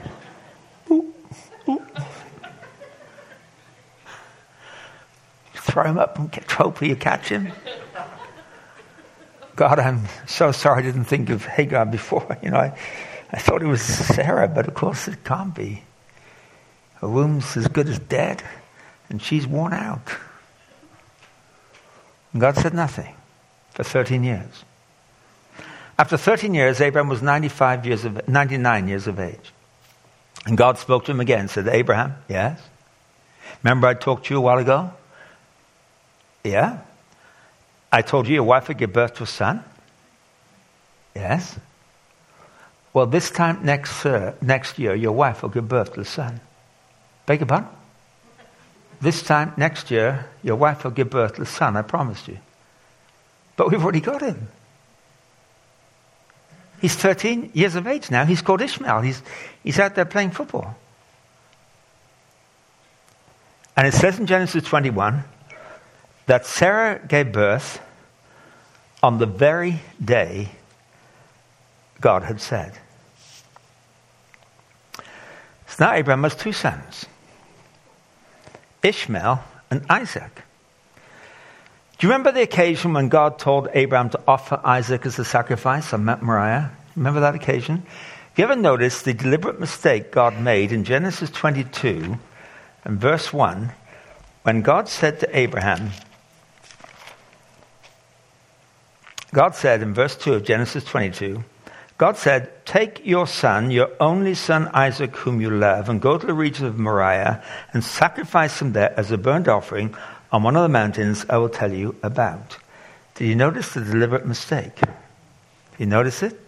Throw 5.53 5.83
him 5.83 5.99
up 5.99 6.17
and 6.17 6.33
hopefully 6.49 6.89
you 6.89 6.95
catch 6.95 7.29
him. 7.29 7.51
God, 9.55 9.79
I'm 9.79 10.03
so 10.27 10.51
sorry 10.51 10.79
I 10.79 10.85
didn't 10.85 11.05
think 11.05 11.29
of 11.29 11.45
Hagar 11.45 11.85
before. 11.85 12.37
You 12.43 12.51
know, 12.51 12.57
I, 12.57 12.77
I 13.31 13.39
thought 13.39 13.61
it 13.61 13.67
was 13.67 13.81
Sarah, 13.81 14.47
but 14.47 14.67
of 14.67 14.73
course 14.73 15.07
it 15.07 15.23
can't 15.23 15.53
be. 15.53 15.83
Her 16.95 17.09
womb's 17.09 17.57
as 17.57 17.67
good 17.67 17.87
as 17.87 17.99
dead, 17.99 18.41
and 19.09 19.21
she's 19.21 19.45
worn 19.45 19.73
out. 19.73 20.09
And 22.31 22.41
God 22.41 22.55
said 22.55 22.73
nothing 22.73 23.15
for 23.71 23.83
13 23.83 24.23
years. 24.23 24.63
After 25.99 26.17
13 26.17 26.53
years, 26.53 26.79
Abraham 26.79 27.09
was 27.09 27.21
95 27.21 27.85
years 27.85 28.05
of, 28.05 28.27
99 28.27 28.87
years 28.87 29.07
of 29.07 29.19
age. 29.19 29.53
And 30.45 30.57
God 30.57 30.77
spoke 30.77 31.05
to 31.05 31.11
him 31.11 31.19
again 31.19 31.41
and 31.41 31.49
said, 31.49 31.67
Abraham, 31.67 32.15
yes? 32.29 32.61
Remember 33.63 33.87
I 33.87 33.93
talked 33.95 34.27
to 34.27 34.33
you 34.33 34.37
a 34.37 34.41
while 34.41 34.59
ago? 34.59 34.91
Yeah? 36.43 36.79
I 37.91 38.01
told 38.01 38.27
you 38.27 38.35
your 38.35 38.43
wife 38.43 38.67
would 38.67 38.77
give 38.77 38.93
birth 38.93 39.15
to 39.15 39.23
a 39.23 39.27
son? 39.27 39.63
Yes? 41.15 41.57
Well, 42.93 43.05
this 43.05 43.29
time 43.29 43.63
next, 43.63 44.05
uh, 44.05 44.33
next 44.41 44.79
year, 44.79 44.95
your 44.95 45.11
wife 45.11 45.41
will 45.41 45.49
give 45.49 45.67
birth 45.67 45.93
to 45.93 46.01
a 46.01 46.05
son. 46.05 46.39
Beg 47.25 47.39
your 47.41 47.47
pardon? 47.47 47.69
This 48.99 49.21
time 49.21 49.53
next 49.57 49.91
year, 49.91 50.25
your 50.43 50.55
wife 50.55 50.83
will 50.83 50.91
give 50.91 51.09
birth 51.09 51.35
to 51.35 51.43
a 51.43 51.45
son, 51.45 51.75
I 51.77 51.83
promised 51.83 52.27
you. 52.27 52.39
But 53.55 53.69
we've 53.69 53.83
already 53.83 54.01
got 54.01 54.21
him. 54.21 54.47
He's 56.81 56.95
13 56.95 57.51
years 57.53 57.75
of 57.75 57.87
age 57.87 58.11
now. 58.11 58.25
He's 58.25 58.41
called 58.41 58.61
Ishmael. 58.61 59.01
He's, 59.01 59.21
he's 59.63 59.79
out 59.79 59.95
there 59.95 60.05
playing 60.05 60.31
football. 60.31 60.75
And 63.75 63.87
it 63.87 63.93
says 63.93 64.19
in 64.19 64.25
Genesis 64.25 64.63
21 64.63 65.23
that 66.27 66.45
Sarah 66.45 66.99
gave 67.07 67.31
birth 67.31 67.79
on 69.01 69.17
the 69.17 69.25
very 69.25 69.81
day 70.03 70.49
God 72.01 72.23
had 72.23 72.41
said. 72.41 72.73
So 75.67 75.85
now 75.85 75.93
Abraham 75.93 76.23
has 76.23 76.35
two 76.35 76.53
sons. 76.53 77.05
Ishmael 78.83 79.43
and 79.69 79.85
Isaac. 79.89 80.43
Do 81.97 82.05
you 82.05 82.11
remember 82.11 82.31
the 82.31 82.43
occasion 82.43 82.93
when 82.93 83.09
God 83.09 83.39
told 83.39 83.69
Abraham 83.73 84.09
to 84.11 84.21
offer 84.27 84.61
Isaac 84.63 85.05
as 85.05 85.17
a 85.17 85.25
sacrifice 85.25 85.93
on 85.93 86.05
Mount 86.05 86.21
Moriah? 86.21 86.71
Remember 86.95 87.21
that 87.21 87.35
occasion? 87.35 87.77
Have 87.77 88.37
you 88.37 88.43
ever 88.43 88.55
noticed 88.55 89.03
the 89.03 89.15
deliberate 89.15 89.59
mistake 89.59 90.11
God 90.11 90.39
made 90.39 90.71
in 90.71 90.83
Genesis 90.83 91.31
22 91.31 92.19
and 92.85 92.99
verse 92.99 93.33
1 93.33 93.71
when 94.43 94.61
God 94.61 94.87
said 94.87 95.19
to 95.21 95.37
Abraham, 95.37 95.89
God 99.33 99.55
said 99.55 99.81
in 99.81 99.93
verse 99.93 100.15
2 100.15 100.35
of 100.35 100.43
Genesis 100.43 100.83
22, 100.83 101.43
God 101.97 102.15
said, 102.15 102.65
Take 102.65 103.05
your 103.05 103.25
son, 103.25 103.71
your 103.71 103.89
only 103.99 104.35
son 104.35 104.67
Isaac, 104.73 105.15
whom 105.15 105.41
you 105.41 105.49
love, 105.49 105.89
and 105.89 105.99
go 105.99 106.17
to 106.17 106.27
the 106.27 106.33
region 106.33 106.67
of 106.67 106.77
Moriah 106.77 107.43
and 107.73 107.83
sacrifice 107.83 108.61
him 108.61 108.73
there 108.73 108.93
as 108.97 109.11
a 109.11 109.17
burnt 109.17 109.47
offering 109.47 109.95
on 110.31 110.43
one 110.43 110.55
of 110.55 110.61
the 110.61 110.69
mountains 110.69 111.25
I 111.29 111.37
will 111.37 111.49
tell 111.49 111.73
you 111.73 111.95
about. 112.03 112.57
Did 113.15 113.27
you 113.27 113.35
notice 113.35 113.73
the 113.73 113.81
deliberate 113.81 114.27
mistake? 114.27 114.79
You 115.79 115.87
notice 115.87 116.21
it? 116.21 116.39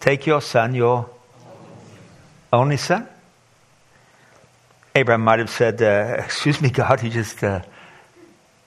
Take 0.00 0.26
your 0.26 0.40
son, 0.40 0.74
your 0.74 1.10
only 2.50 2.78
son? 2.78 3.06
Abraham 4.94 5.22
might 5.22 5.40
have 5.40 5.50
said, 5.50 5.82
uh, 5.82 6.16
Excuse 6.24 6.62
me, 6.62 6.70
God, 6.70 7.02
you 7.02 7.10
just 7.10 7.44
uh, 7.44 7.60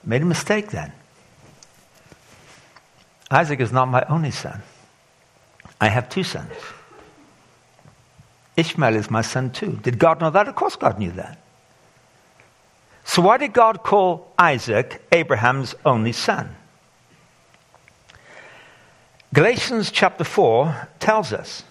made 0.04 0.22
a 0.22 0.26
mistake 0.26 0.70
then. 0.70 0.92
Isaac 3.30 3.60
is 3.60 3.72
not 3.72 3.88
my 3.88 4.04
only 4.08 4.30
son. 4.30 4.62
I 5.82 5.88
have 5.88 6.08
two 6.08 6.22
sons. 6.22 6.52
Ishmael 8.56 8.94
is 8.94 9.10
my 9.10 9.22
son 9.22 9.50
too. 9.50 9.80
Did 9.82 9.98
God 9.98 10.20
know 10.20 10.30
that? 10.30 10.46
Of 10.46 10.54
course, 10.54 10.76
God 10.76 10.96
knew 10.96 11.10
that. 11.10 11.42
So, 13.04 13.20
why 13.20 13.36
did 13.36 13.52
God 13.52 13.82
call 13.82 14.32
Isaac 14.38 15.02
Abraham's 15.10 15.74
only 15.84 16.12
son? 16.12 16.54
Galatians 19.34 19.90
chapter 19.90 20.22
4 20.22 20.88
tells 21.00 21.32
us. 21.32 21.64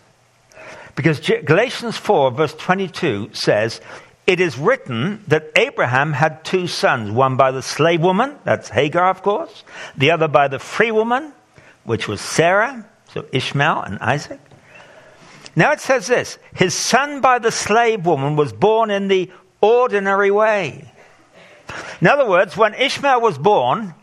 Because 0.95 1.21
Galatians 1.21 1.95
4, 1.95 2.31
verse 2.31 2.53
22 2.55 3.29
says, 3.31 3.79
It 4.27 4.41
is 4.41 4.57
written 4.57 5.23
that 5.29 5.51
Abraham 5.55 6.11
had 6.11 6.43
two 6.43 6.67
sons, 6.67 7.11
one 7.11 7.37
by 7.37 7.51
the 7.51 7.61
slave 7.61 8.01
woman, 8.01 8.35
that's 8.43 8.67
Hagar, 8.67 9.09
of 9.09 9.23
course, 9.23 9.63
the 9.95 10.11
other 10.11 10.27
by 10.27 10.49
the 10.49 10.59
free 10.59 10.91
woman, 10.91 11.31
which 11.85 12.09
was 12.09 12.19
Sarah. 12.19 12.85
So 13.13 13.25
Ishmael 13.31 13.81
and 13.81 13.99
Isaac. 13.99 14.39
Now 15.55 15.71
it 15.71 15.81
says 15.81 16.07
this 16.07 16.37
His 16.53 16.73
son 16.73 17.21
by 17.21 17.39
the 17.39 17.51
slave 17.51 18.05
woman 18.05 18.35
was 18.35 18.53
born 18.53 18.89
in 18.89 19.07
the 19.07 19.31
ordinary 19.59 20.31
way. 20.31 20.91
In 22.01 22.07
other 22.07 22.27
words, 22.27 22.57
when 22.57 22.73
Ishmael 22.73 23.21
was 23.21 23.37
born, 23.37 23.93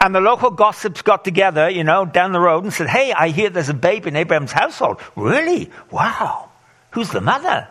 and 0.00 0.14
the 0.14 0.20
local 0.20 0.50
gossips 0.50 1.02
got 1.02 1.24
together, 1.24 1.68
you 1.68 1.82
know, 1.82 2.04
down 2.04 2.32
the 2.32 2.40
road 2.40 2.64
and 2.64 2.72
said, 2.72 2.88
Hey, 2.88 3.12
I 3.12 3.28
hear 3.28 3.50
there's 3.50 3.68
a 3.68 3.74
baby 3.74 4.08
in 4.08 4.16
Abraham's 4.16 4.52
household. 4.52 5.00
Really? 5.16 5.70
Wow. 5.90 6.50
Who's 6.92 7.10
the 7.10 7.20
mother? 7.20 7.68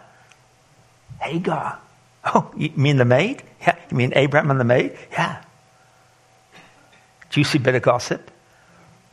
Hagar. 1.21 1.79
Oh, 2.29 2.51
you 2.57 2.71
mean 2.75 2.97
the 2.97 3.05
maid? 3.05 3.41
Yeah. 3.61 3.77
You 3.89 3.95
mean 3.95 4.11
Abraham 4.13 4.51
and 4.51 4.59
the 4.59 4.65
maid? 4.65 4.97
Yeah. 5.13 5.41
Juicy 7.29 7.57
bit 7.57 7.75
of 7.75 7.83
gossip. 7.83 8.29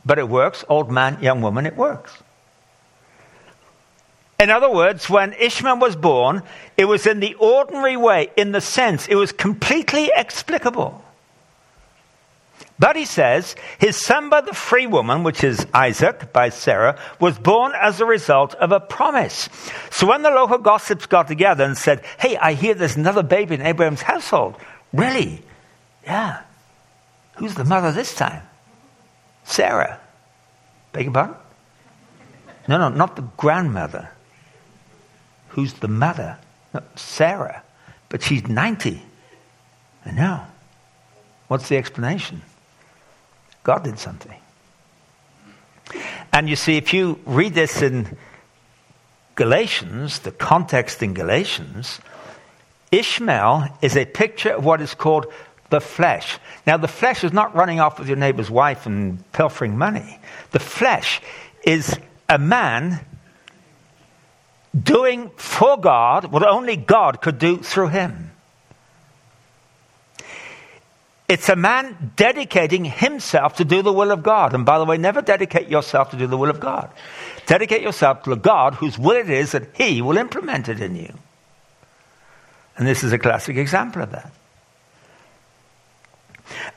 But 0.05 0.19
it 0.19 0.29
works. 0.29 0.63
Old 0.69 0.91
man, 0.91 1.21
young 1.21 1.41
woman, 1.41 1.65
it 1.65 1.75
works. 1.75 2.13
In 4.39 4.49
other 4.49 4.69
words, 4.69 5.09
when 5.09 5.33
Ishmael 5.33 5.79
was 5.79 5.95
born, 5.95 6.43
it 6.77 6.85
was 6.85 7.07
in 7.07 7.19
the 7.21 7.35
ordinary 7.35 7.95
way, 7.95 8.29
in 8.35 8.51
the 8.51 8.61
sense 8.61 9.07
it 9.07 9.15
was 9.15 9.31
completely 9.31 10.11
explicable. 10.15 11.01
But 12.77 12.97
he 12.97 13.05
says 13.05 13.55
his 13.79 13.95
son 13.95 14.29
by 14.29 14.41
the 14.41 14.53
free 14.53 14.85
woman, 14.85 15.23
which 15.23 15.45
is 15.45 15.65
Isaac 15.73 16.33
by 16.33 16.49
Sarah, 16.49 16.99
was 17.21 17.39
born 17.39 17.71
as 17.73 18.01
a 18.01 18.05
result 18.05 18.53
of 18.55 18.73
a 18.73 18.81
promise. 18.81 19.47
So 19.91 20.07
when 20.07 20.23
the 20.23 20.29
local 20.29 20.57
gossips 20.57 21.05
got 21.05 21.29
together 21.29 21.63
and 21.63 21.77
said, 21.77 22.03
Hey, 22.19 22.35
I 22.35 22.53
hear 22.53 22.73
there's 22.73 22.97
another 22.97 23.23
baby 23.23 23.55
in 23.55 23.61
Abraham's 23.61 24.01
household. 24.01 24.55
Really? 24.91 25.41
Yeah. 26.03 26.41
Who's 27.37 27.55
the 27.55 27.63
mother 27.63 27.93
this 27.93 28.13
time? 28.13 28.41
Sarah. 29.45 29.99
Beg 30.91 31.05
your 31.05 31.13
pardon? 31.13 31.35
No, 32.67 32.77
no, 32.77 32.89
not 32.89 33.15
the 33.15 33.21
grandmother. 33.37 34.09
Who's 35.49 35.73
the 35.73 35.87
mother? 35.87 36.37
No, 36.73 36.81
Sarah. 36.95 37.63
But 38.09 38.21
she's 38.21 38.47
90. 38.47 39.01
I 40.05 40.11
know. 40.11 40.41
What's 41.47 41.69
the 41.69 41.77
explanation? 41.77 42.41
God 43.63 43.83
did 43.83 43.99
something. 43.99 44.39
And 46.33 46.49
you 46.49 46.55
see, 46.55 46.77
if 46.77 46.93
you 46.93 47.19
read 47.25 47.53
this 47.53 47.81
in 47.81 48.17
Galatians, 49.35 50.19
the 50.19 50.31
context 50.31 51.03
in 51.03 51.13
Galatians, 51.13 51.99
Ishmael 52.91 53.67
is 53.81 53.95
a 53.95 54.05
picture 54.05 54.51
of 54.51 54.65
what 54.65 54.81
is 54.81 54.93
called 54.93 55.27
the 55.69 55.81
flesh. 55.81 56.37
Now, 56.67 56.77
the 56.77 56.87
flesh 56.87 57.23
is 57.23 57.33
not 57.33 57.55
running 57.55 57.79
off 57.79 57.99
with 57.99 58.07
your 58.07 58.17
neighbor's 58.17 58.49
wife 58.49 58.85
and 58.85 59.29
pilfering 59.31 59.77
money. 59.77 60.19
The 60.51 60.59
flesh 60.59 61.21
is 61.63 61.97
a 62.29 62.37
man 62.37 62.99
doing 64.79 65.31
for 65.37 65.77
God 65.77 66.25
what 66.25 66.47
only 66.47 66.75
God 66.75 67.21
could 67.21 67.39
do 67.39 67.57
through 67.57 67.89
him. 67.89 68.31
It's 71.27 71.49
a 71.49 71.55
man 71.55 72.11
dedicating 72.15 72.85
himself 72.85 73.55
to 73.55 73.65
do 73.65 73.81
the 73.81 73.91
will 73.91 74.11
of 74.11 74.21
God. 74.21 74.53
And 74.53 74.63
by 74.63 74.77
the 74.77 74.85
way, 74.85 74.97
never 74.97 75.23
dedicate 75.23 75.69
yourself 75.69 76.11
to 76.11 76.17
do 76.17 76.27
the 76.27 76.37
will 76.37 76.51
of 76.51 76.59
God. 76.59 76.91
Dedicate 77.47 77.81
yourself 77.81 78.23
to 78.23 78.35
God 78.35 78.75
whose 78.75 78.99
will 78.99 79.17
it 79.17 79.29
is 79.29 79.53
that 79.53 79.75
he 79.75 80.03
will 80.03 80.17
implement 80.17 80.69
it 80.69 80.79
in 80.79 80.95
you. 80.95 81.11
And 82.77 82.85
this 82.87 83.03
is 83.03 83.11
a 83.11 83.17
classic 83.17 83.57
example 83.57 84.03
of 84.03 84.11
that. 84.11 84.31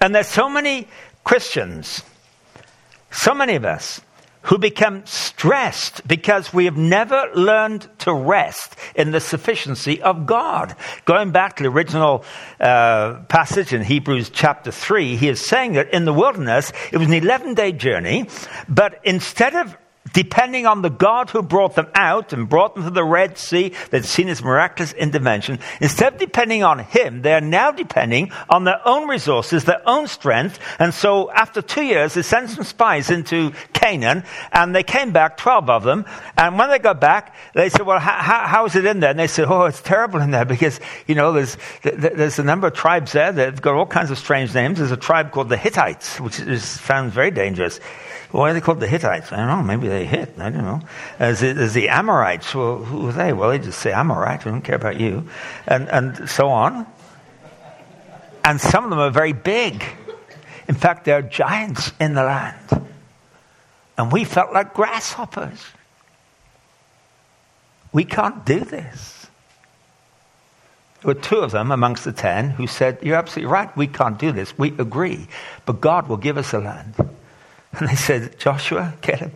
And 0.01 0.15
there's 0.15 0.29
so 0.29 0.49
many 0.49 0.89
Christians, 1.25 2.03
so 3.11 3.35
many 3.35 3.55
of 3.55 3.65
us, 3.65 4.01
who 4.43 4.57
become 4.57 5.05
stressed 5.05 6.07
because 6.09 6.55
we 6.55 6.65
have 6.65 6.77
never 6.77 7.29
learned 7.35 7.87
to 7.99 8.13
rest 8.15 8.77
in 8.95 9.11
the 9.11 9.21
sufficiency 9.21 10.01
of 10.01 10.25
God. 10.25 10.75
Going 11.05 11.33
back 11.33 11.57
to 11.57 11.65
the 11.65 11.69
original 11.69 12.25
uh, 12.59 13.21
passage 13.29 13.75
in 13.75 13.83
Hebrews 13.83 14.31
chapter 14.31 14.71
3, 14.71 15.17
he 15.17 15.29
is 15.29 15.45
saying 15.45 15.75
that 15.75 15.93
in 15.93 16.07
the 16.07 16.15
wilderness, 16.15 16.73
it 16.93 16.97
was 16.97 17.09
an 17.09 17.15
11 17.15 17.55
day 17.55 17.73
journey, 17.73 18.27
but 18.69 19.01
instead 19.05 19.55
of 19.55 19.77
depending 20.13 20.67
on 20.67 20.83
the 20.83 20.91
God 20.91 21.31
who 21.31 21.43
brought 21.43 21.75
them 21.75 21.89
out 21.95 22.33
and 22.33 22.49
brought 22.49 22.75
them 22.75 22.85
to 22.85 22.91
the 22.91 23.05
Red 23.05 23.39
Sea, 23.39 23.73
they'd 23.91 24.05
seen 24.05 24.29
his 24.29 24.43
miraculous 24.43 24.93
intervention. 24.93 25.59
Instead 25.81 26.15
of 26.15 26.19
depending 26.19 26.63
on 26.63 26.81
him, 26.81 27.23
they're 27.23 27.41
now 27.41 27.71
depending 27.71 28.33
on 28.49 28.65
their 28.65 28.81
own 28.87 29.09
resources, 29.09 29.65
their 29.65 29.83
own 29.87 30.07
strength. 30.07 30.59
And 30.79 30.93
so 30.93 31.31
after 31.31 31.63
two 31.63 31.83
years, 31.83 32.15
they 32.15 32.23
sent 32.23 32.51
some 32.51 32.65
spies 32.65 33.11
into 33.11 33.53
Canaan 33.73 34.25
and 34.53 34.75
they 34.75 34.83
came 34.83 35.13
back, 35.13 35.37
12 35.37 35.71
of 35.71 35.83
them. 35.85 36.05
And 36.37 36.59
when 36.59 36.71
they 36.71 36.79
got 36.79 37.01
back, 37.01 37.35
they 37.55 37.69
said, 37.69 37.87
well, 37.87 37.99
how, 37.99 38.47
how 38.47 38.67
is 38.67 38.77
it 38.77 38.85
in 38.85 39.01
there? 39.01 39.11
And 39.11 39.19
they 39.19 39.27
said, 39.27 39.47
oh, 39.49 39.65
it's 39.65 39.83
terrible 39.83 40.21
in 40.21 40.31
there 40.31 40.45
because, 40.45 40.81
you 41.07 41.15
know, 41.15 41.33
there's, 41.33 41.57
there's 41.83 42.39
a 42.39 42.45
number 42.45 42.67
of 42.67 42.75
tribes 42.75 43.13
there 43.13 43.33
that 43.33 43.45
have 43.45 43.63
got 43.63 43.75
all 43.75 43.87
kinds 43.87 44.11
of 44.11 44.19
strange 44.19 44.55
names. 44.55 44.79
There's 44.79 44.93
a 44.93 44.97
tribe 44.97 45.33
called 45.33 45.49
the 45.49 45.57
Hittites, 45.57 46.21
which 46.21 46.41
is, 46.41 46.65
sounds 46.65 47.13
very 47.13 47.31
dangerous. 47.31 47.81
Why 48.31 48.51
are 48.51 48.55
they 48.55 48.61
called 48.61 48.81
the 48.81 48.87
Hittites? 48.87 49.33
I 49.33 49.37
don't 49.37 49.49
know. 49.49 49.63
Maybe 49.63 49.89
they 49.89 50.05
hit. 50.05 50.35
I 50.39 50.51
don't 50.51 50.63
know. 50.63 50.81
Uh, 51.19 51.25
as, 51.25 51.43
as 51.43 51.73
the 51.73 51.89
Amorites, 51.89 52.55
well, 52.55 52.77
who 52.77 53.09
are 53.09 53.13
they? 53.13 53.33
Well, 53.33 53.51
they 53.51 53.59
just 53.59 53.81
say 53.81 53.93
Amorite. 53.93 54.45
We 54.45 54.51
don't 54.51 54.63
care 54.63 54.77
about 54.77 55.01
you. 55.01 55.29
And, 55.67 55.89
and 55.89 56.29
so 56.29 56.49
on. 56.49 56.87
And 58.45 58.61
some 58.61 58.85
of 58.85 58.91
them 58.91 58.99
are 58.99 59.11
very 59.11 59.33
big. 59.33 59.83
In 60.69 60.75
fact, 60.75 61.07
they're 61.07 61.23
giants 61.23 61.93
in 61.99 62.15
the 62.15 62.23
land. 62.23 62.87
And 63.97 64.13
we 64.13 64.25
felt 64.25 64.53
like 64.53 64.75
grasshoppers. 64.75 65.65
We 67.93 68.05
can't 68.05 68.45
do 68.45 68.61
this. 68.61 69.27
There 71.01 71.15
were 71.15 71.21
two 71.21 71.39
of 71.39 71.53
them 71.53 71.73
amongst 71.73 72.05
the 72.05 72.13
ten 72.13 72.51
who 72.51 72.67
said, 72.67 72.99
You're 73.03 73.17
absolutely 73.17 73.51
right. 73.51 73.75
We 73.77 73.87
can't 73.87 74.19
do 74.19 74.33
this. 74.33 74.57
We 74.59 74.69
agree. 74.79 75.29
But 75.65 75.81
God 75.81 76.09
will 76.09 76.17
give 76.17 76.37
us 76.37 76.53
a 76.53 76.59
land. 76.59 76.95
And 77.73 77.89
they 77.89 77.95
said, 77.95 78.39
Joshua, 78.39 78.95
Caleb, 79.03 79.33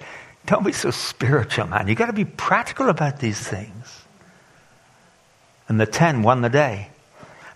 don't 0.47 0.65
be 0.65 0.73
so 0.73 0.91
spiritual, 0.91 1.67
man. 1.67 1.89
You've 1.89 1.99
got 1.99 2.07
to 2.07 2.13
be 2.13 2.25
practical 2.25 2.89
about 2.89 3.21
these 3.21 3.39
things. 3.39 4.03
And 5.69 5.81
the 5.81 5.87
ten 5.87 6.23
won 6.23 6.43
the 6.43 6.49
day. 6.49 6.89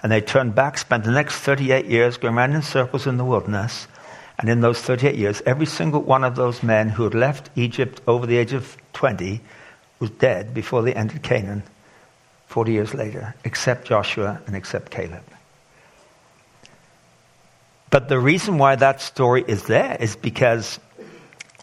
And 0.03 0.13
they 0.13 0.21
turned 0.21 0.55
back, 0.55 0.79
spent 0.79 1.05
the 1.05 1.11
next 1.11 1.37
38 1.37 1.87
years 1.87 2.17
going 2.17 2.37
around 2.37 2.53
in 2.53 2.63
circles 2.63 3.07
in 3.07 3.17
the 3.17 3.25
wilderness. 3.25 3.89
And 4.39 4.49
in 4.49 4.61
those 4.61 4.81
38 4.81 5.17
years, 5.17 5.43
every 5.47 5.67
single 5.67 6.03
one 6.03 6.23
of 6.23 6.37
those 6.37 6.63
men 6.63 6.91
who 6.91 7.05
had 7.05 7.15
left 7.15 7.51
Egypt 7.57 8.01
over 8.07 8.27
the 8.27 8.37
age 8.37 8.53
of 8.53 8.77
20 8.93 9.41
was 9.99 10.11
dead 10.11 10.53
before 10.53 10.83
they 10.83 10.95
entered 10.95 11.23
Canaan 11.23 11.63
40 12.47 12.73
years 12.73 12.95
later, 12.95 13.35
except 13.45 13.87
Joshua 13.87 14.41
and 14.47 14.55
except 14.55 14.91
Caleb. 14.91 15.25
But 17.91 18.09
the 18.09 18.19
reason 18.19 18.59
why 18.59 18.77
that 18.77 19.01
story 19.01 19.45
is 19.47 19.65
there 19.65 19.97
is 20.01 20.17
because 20.17 20.81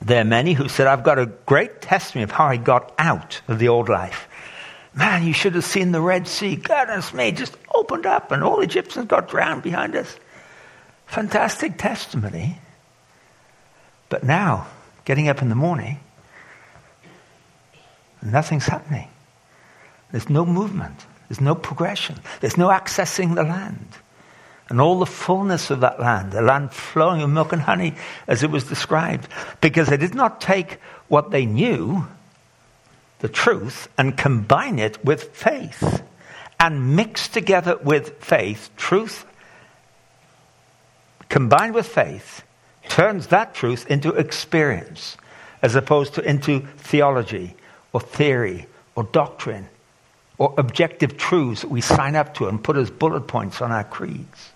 there 0.01 0.21
are 0.21 0.25
many 0.25 0.53
who 0.53 0.67
said, 0.67 0.87
I've 0.87 1.03
got 1.03 1.19
a 1.19 1.25
great 1.25 1.81
testimony 1.81 2.23
of 2.23 2.31
how 2.31 2.45
I 2.45 2.57
got 2.57 2.93
out 2.97 3.41
of 3.47 3.59
the 3.59 3.69
old 3.69 3.89
life. 3.89 4.27
Man, 4.93 5.25
you 5.25 5.33
should 5.33 5.55
have 5.55 5.65
seen 5.65 5.91
the 5.91 6.01
Red 6.01 6.27
Sea. 6.27 6.55
Goodness 6.55 7.13
me, 7.13 7.31
just 7.31 7.57
opened 7.73 8.05
up 8.05 8.31
and 8.31 8.43
all 8.43 8.61
Egyptians 8.61 9.07
got 9.07 9.27
drowned 9.27 9.63
behind 9.63 9.95
us. 9.95 10.17
Fantastic 11.07 11.77
testimony. 11.77 12.59
But 14.09 14.23
now, 14.23 14.67
getting 15.05 15.27
up 15.29 15.41
in 15.41 15.49
the 15.49 15.55
morning, 15.55 15.99
nothing's 18.21 18.67
happening. 18.67 19.07
There's 20.11 20.29
no 20.29 20.45
movement. 20.45 21.05
There's 21.27 21.41
no 21.41 21.55
progression. 21.55 22.19
There's 22.41 22.57
no 22.57 22.67
accessing 22.67 23.35
the 23.35 23.43
land. 23.43 23.87
And 24.73 24.81
all 24.81 24.97
the 24.97 25.05
fullness 25.05 25.69
of 25.69 25.81
that 25.81 25.99
land, 25.99 26.31
the 26.31 26.41
land 26.41 26.73
flowing 26.73 27.21
with 27.21 27.29
milk 27.29 27.53
and 27.53 27.61
honey, 27.61 27.93
as 28.25 28.41
it 28.41 28.49
was 28.49 28.63
described. 28.63 29.27
Because 29.61 29.87
they 29.87 29.97
did 29.97 30.15
not 30.15 30.41
take 30.41 30.79
what 31.09 31.29
they 31.29 31.45
knew, 31.45 32.07
the 33.19 33.29
truth, 33.29 33.87
and 33.99 34.17
combine 34.17 34.79
it 34.79 35.05
with 35.05 35.25
faith. 35.35 36.01
And 36.59 36.95
mix 36.95 37.27
together 37.27 37.77
with 37.77 38.17
faith, 38.23 38.71
truth 38.75 39.27
combined 41.29 41.75
with 41.75 41.87
faith, 41.87 42.41
turns 42.89 43.27
that 43.27 43.53
truth 43.53 43.85
into 43.91 44.09
experience 44.13 45.17
as 45.61 45.75
opposed 45.75 46.15
to 46.15 46.27
into 46.27 46.61
theology 46.77 47.55
or 47.91 48.01
theory 48.01 48.65
or 48.95 49.03
doctrine 49.03 49.69
or 50.39 50.51
objective 50.57 51.15
truths 51.15 51.61
that 51.61 51.69
we 51.69 51.79
sign 51.79 52.15
up 52.15 52.33
to 52.33 52.47
and 52.47 52.63
put 52.63 52.75
as 52.75 52.89
bullet 52.89 53.27
points 53.27 53.61
on 53.61 53.71
our 53.71 53.83
creeds. 53.83 54.52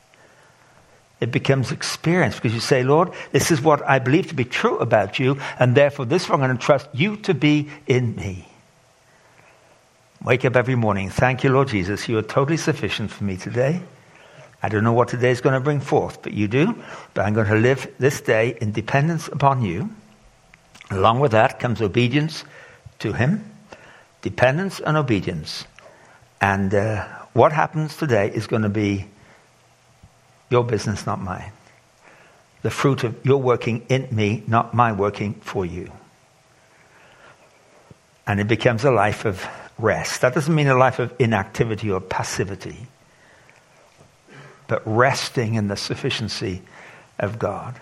It 1.20 1.32
becomes 1.32 1.72
experience 1.72 2.36
because 2.36 2.54
you 2.54 2.60
say, 2.60 2.84
Lord, 2.84 3.12
this 3.32 3.50
is 3.50 3.62
what 3.62 3.82
I 3.88 4.00
believe 4.00 4.28
to 4.28 4.36
be 4.36 4.46
true 4.46 4.78
about 4.78 5.18
you, 5.18 5.40
and 5.60 5.76
therefore 5.76 6.06
this 6.06 6.24
is 6.24 6.30
what 6.30 6.36
I'm 6.36 6.46
going 6.46 6.58
to 6.58 6.64
trust 6.64 6.88
you 6.94 7.18
to 7.18 7.34
be 7.34 7.70
in 7.88 8.16
me. 8.16 8.48
Wake 10.24 10.46
up 10.46 10.56
every 10.56 10.76
morning. 10.76 11.10
Thank 11.10 11.44
you, 11.44 11.52
Lord 11.52 11.70
Jesus. 11.70 12.08
You 12.08 12.18
are 12.18 12.24
totally 12.24 12.58
sufficient 12.58 13.12
for 13.12 13.24
me 13.24 13.38
today. 13.38 13.82
I 14.62 14.70
don't 14.70 14.84
know 14.84 14.94
what 14.94 15.10
today 15.10 15.30
is 15.30 15.42
going 15.42 15.54
to 15.54 15.60
bring 15.60 15.80
forth, 15.80 16.22
but 16.22 16.34
you 16.34 16.48
do. 16.48 16.76
But 17.14 17.26
I'm 17.26 17.34
going 17.34 17.48
to 17.48 17.56
live 17.56 17.94
this 18.00 18.22
day 18.22 18.58
in 18.60 18.72
dependence 18.72 19.28
upon 19.28 19.64
you. 19.64 19.90
Along 20.90 21.20
with 21.20 21.32
that 21.32 21.60
comes 21.60 21.82
obedience 21.82 22.44
to 23.00 23.14
Him, 23.14 23.52
dependence 24.22 24.80
and 24.80 24.98
obedience. 24.98 25.66
And 26.42 26.74
uh, 26.74 27.08
what 27.34 27.52
happens 27.52 27.98
today 27.98 28.32
is 28.34 28.48
going 28.48 28.64
to 28.64 28.70
be 28.70 29.06
your 30.50 30.64
business, 30.64 31.06
not 31.06 31.22
mine. 31.22 31.52
The 32.62 32.72
fruit 32.72 33.04
of 33.04 33.26
your 33.26 33.42
working 33.42 33.86
in 33.90 34.08
me, 34.12 34.44
not 34.48 34.74
my 34.74 34.92
working 34.92 35.36
for 35.36 35.66
you. 35.66 35.92
And 38.26 38.40
it 38.40 38.48
becomes 38.48 38.84
a 38.84 38.92
life 38.92 39.26
of 39.26 39.48
rest. 39.78 40.22
That 40.22 40.34
doesn't 40.34 40.54
mean 40.54 40.68
a 40.68 40.78
life 40.78 41.00
of 41.00 41.14
inactivity 41.20 41.92
or 41.92 42.02
passivity, 42.02 42.88
but 44.68 44.82
resting 44.86 45.56
in 45.56 45.68
the 45.68 45.78
sufficiency 45.78 46.62
of 47.20 47.40
God. 47.40 47.80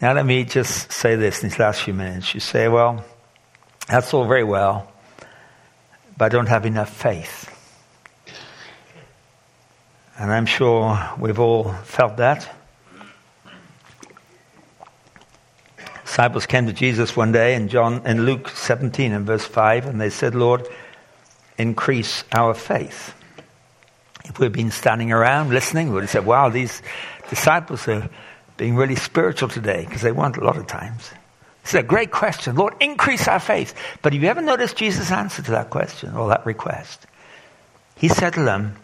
Now, 0.00 0.14
let 0.14 0.24
me 0.24 0.44
just 0.44 0.90
say 0.90 1.16
this 1.16 1.42
in 1.42 1.50
these 1.50 1.58
last 1.58 1.82
few 1.82 1.92
minutes. 1.92 2.32
You 2.32 2.40
say, 2.40 2.68
well, 2.68 3.04
that's 3.86 4.14
all 4.14 4.26
very 4.26 4.44
well, 4.44 4.90
but 6.16 6.26
I 6.26 6.28
don't 6.30 6.46
have 6.46 6.64
enough 6.64 6.90
faith. 6.90 7.49
And 10.20 10.30
I'm 10.30 10.44
sure 10.44 11.00
we've 11.18 11.40
all 11.40 11.72
felt 11.72 12.18
that. 12.18 12.46
Disciples 16.04 16.44
came 16.44 16.66
to 16.66 16.74
Jesus 16.74 17.16
one 17.16 17.32
day 17.32 17.54
in 17.54 17.68
John 17.68 18.06
in 18.06 18.26
Luke 18.26 18.50
17 18.50 19.12
and 19.12 19.26
verse 19.26 19.46
5, 19.46 19.86
and 19.86 19.98
they 19.98 20.10
said, 20.10 20.34
Lord, 20.34 20.68
increase 21.56 22.22
our 22.32 22.52
faith. 22.52 23.14
If 24.26 24.38
we'd 24.38 24.52
been 24.52 24.70
standing 24.70 25.10
around 25.10 25.48
listening, 25.48 25.88
we 25.88 25.94
would 25.94 26.02
have 26.02 26.10
said, 26.10 26.26
Wow, 26.26 26.50
these 26.50 26.82
disciples 27.30 27.88
are 27.88 28.10
being 28.58 28.76
really 28.76 28.96
spiritual 28.96 29.48
today, 29.48 29.86
because 29.86 30.02
they 30.02 30.12
weren't 30.12 30.36
a 30.36 30.44
lot 30.44 30.58
of 30.58 30.66
times. 30.66 31.10
It's 31.62 31.72
a 31.72 31.82
great 31.82 32.10
question. 32.10 32.56
Lord, 32.56 32.74
increase 32.78 33.26
our 33.26 33.40
faith. 33.40 33.72
But 34.02 34.12
have 34.12 34.22
you 34.22 34.28
ever 34.28 34.42
noticed 34.42 34.76
Jesus' 34.76 35.10
answer 35.10 35.40
to 35.40 35.52
that 35.52 35.70
question 35.70 36.14
or 36.14 36.28
that 36.28 36.44
request? 36.44 37.06
He 37.96 38.08
said 38.08 38.34
to 38.34 38.42
them, 38.42 38.76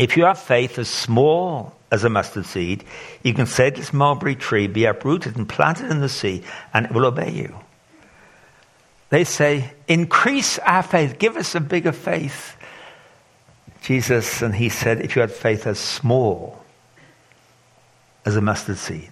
if 0.00 0.16
you 0.16 0.24
have 0.24 0.38
faith 0.38 0.78
as 0.78 0.88
small 0.88 1.74
as 1.92 2.04
a 2.04 2.08
mustard 2.08 2.46
seed, 2.46 2.84
you 3.22 3.34
can 3.34 3.46
say 3.46 3.70
to 3.70 3.76
this 3.76 3.92
mulberry 3.92 4.34
tree, 4.34 4.66
Be 4.66 4.86
uprooted 4.86 5.36
and 5.36 5.48
planted 5.48 5.90
in 5.90 6.00
the 6.00 6.08
sea, 6.08 6.42
and 6.72 6.86
it 6.86 6.92
will 6.92 7.04
obey 7.04 7.30
you. 7.30 7.54
They 9.10 9.24
say, 9.24 9.72
Increase 9.88 10.58
our 10.60 10.82
faith, 10.82 11.18
give 11.18 11.36
us 11.36 11.54
a 11.54 11.60
bigger 11.60 11.92
faith. 11.92 12.56
Jesus, 13.82 14.40
and 14.40 14.54
he 14.54 14.70
said, 14.70 15.02
If 15.02 15.16
you 15.16 15.20
had 15.20 15.32
faith 15.32 15.66
as 15.66 15.78
small 15.78 16.64
as 18.24 18.36
a 18.36 18.40
mustard 18.40 18.78
seed. 18.78 19.10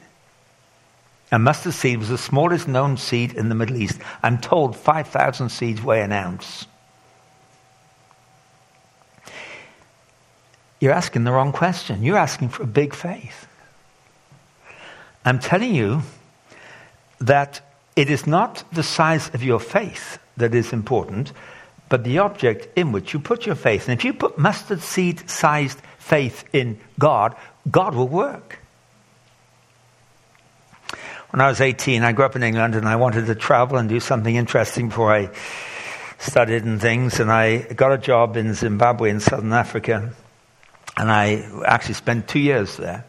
A 1.31 1.39
mustard 1.39 1.75
seed 1.75 1.99
was 1.99 2.09
the 2.09 2.17
smallest 2.17 2.67
known 2.67 2.97
seed 2.97 3.35
in 3.35 3.51
the 3.51 3.55
Middle 3.55 3.77
East. 3.77 4.01
I'm 4.23 4.39
told 4.39 4.75
5,000 4.75 5.51
seeds 5.51 5.83
weigh 5.83 6.01
an 6.01 6.13
ounce. 6.13 6.67
You're 10.81 10.93
asking 10.93 11.25
the 11.25 11.33
wrong 11.33 11.53
question. 11.53 12.03
You're 12.03 12.19
asking 12.19 12.51
for 12.51 12.63
a 12.63 12.67
big 12.67 12.95
faith. 12.95 13.47
I'm 15.25 15.39
telling 15.39 15.75
you 15.75 16.03
that 17.21 17.61
it 17.97 18.11
is 18.11 18.27
not 18.27 18.63
the 18.73 18.83
size 18.83 19.29
of 19.35 19.43
your 19.43 19.59
faith 19.59 20.19
that 20.37 20.55
is 20.55 20.73
important, 20.73 21.33
but 21.89 22.05
the 22.05 22.19
object 22.19 22.69
in 22.79 22.93
which 22.93 23.13
you 23.13 23.19
put 23.19 23.45
your 23.45 23.57
faith. 23.57 23.89
And 23.89 23.99
if 23.99 24.05
you 24.05 24.13
put 24.13 24.39
mustard 24.39 24.81
seed 24.81 25.29
sized 25.29 25.81
faith 25.99 26.45
in 26.53 26.79
God, 26.99 27.35
God 27.71 27.95
will 27.95 28.09
work. 28.09 28.61
When 31.31 31.41
I 31.41 31.49
was 31.49 31.61
18, 31.61 32.05
I 32.05 32.13
grew 32.13 32.25
up 32.25 32.37
in 32.37 32.43
England 32.43 32.75
and 32.75 32.89
I 32.89 32.97
wanted 32.97 33.27
to 33.27 33.35
travel 33.35 33.77
and 33.77 33.89
do 33.89 34.01
something 34.01 34.35
interesting 34.35 34.89
before 34.89 35.13
I 35.13 35.31
studied 36.19 36.65
and 36.65 36.81
things. 36.81 37.21
And 37.21 37.31
I 37.31 37.59
got 37.59 37.93
a 37.93 37.99
job 37.99 38.37
in 38.37 38.55
Zimbabwe 38.55 39.11
in 39.11 39.21
southern 39.21 39.53
Africa. 39.53 40.15
And 40.99 41.13
I 41.13 41.49
actually 41.65 41.95
spent 41.95 42.27
two 42.27 42.41
years 42.41 42.77
there. 42.77 43.05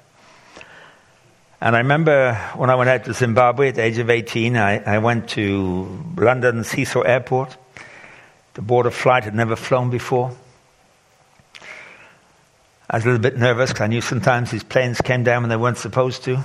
And 1.60 1.76
I 1.76 1.80
remember 1.80 2.36
when 2.56 2.70
I 2.70 2.76
went 2.76 2.88
out 2.88 3.04
to 3.06 3.14
Zimbabwe 3.14 3.70
at 3.70 3.76
the 3.76 3.82
age 3.82 3.98
of 3.98 4.12
18, 4.12 4.56
I, 4.56 4.78
I 4.84 5.00
went 5.00 5.30
to 5.30 6.14
London's 6.16 6.70
Heathrow 6.70 7.04
Airport. 7.04 7.58
The 8.54 8.62
border 8.62 8.92
flight 8.92 9.24
had 9.24 9.34
never 9.34 9.56
flown 9.56 9.90
before. 9.90 10.38
I 12.88 12.98
was 12.98 13.06
a 13.06 13.08
little 13.08 13.22
bit 13.22 13.38
nervous 13.38 13.72
because 13.72 13.82
I 13.82 13.88
knew 13.88 14.02
sometimes 14.02 14.52
these 14.52 14.64
planes 14.64 15.02
came 15.02 15.24
down 15.24 15.42
when 15.42 15.50
they 15.50 15.58
weren't 15.58 15.80
supposed 15.80 16.24
to. 16.26 16.40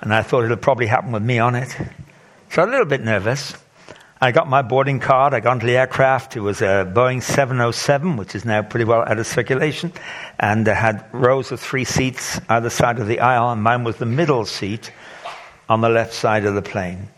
And 0.00 0.12
I 0.12 0.22
thought 0.22 0.42
it 0.42 0.48
would 0.48 0.62
probably 0.62 0.86
happen 0.86 1.12
with 1.12 1.22
me 1.22 1.38
on 1.38 1.54
it. 1.54 1.68
So 2.50 2.64
a 2.64 2.66
little 2.66 2.86
bit 2.86 3.02
nervous. 3.02 3.52
I 4.22 4.30
got 4.30 4.48
my 4.48 4.62
boarding 4.62 5.00
card. 5.00 5.34
I 5.34 5.40
got 5.40 5.50
onto 5.50 5.66
the 5.66 5.76
aircraft. 5.76 6.36
It 6.36 6.42
was 6.42 6.62
a 6.62 6.88
Boeing 6.94 7.20
707, 7.20 8.16
which 8.16 8.36
is 8.36 8.44
now 8.44 8.62
pretty 8.62 8.84
well 8.84 9.00
out 9.00 9.18
of 9.18 9.26
circulation, 9.26 9.92
and 10.38 10.66
it 10.68 10.76
had 10.76 11.04
rows 11.12 11.50
of 11.50 11.58
three 11.58 11.82
seats 11.82 12.40
either 12.48 12.70
side 12.70 13.00
of 13.00 13.08
the 13.08 13.18
aisle, 13.18 13.50
and 13.50 13.64
mine 13.64 13.82
was 13.82 13.96
the 13.96 14.06
middle 14.06 14.44
seat 14.44 14.92
on 15.68 15.80
the 15.80 15.88
left 15.88 16.14
side 16.14 16.44
of 16.44 16.54
the 16.54 16.62
plane. 16.62 17.08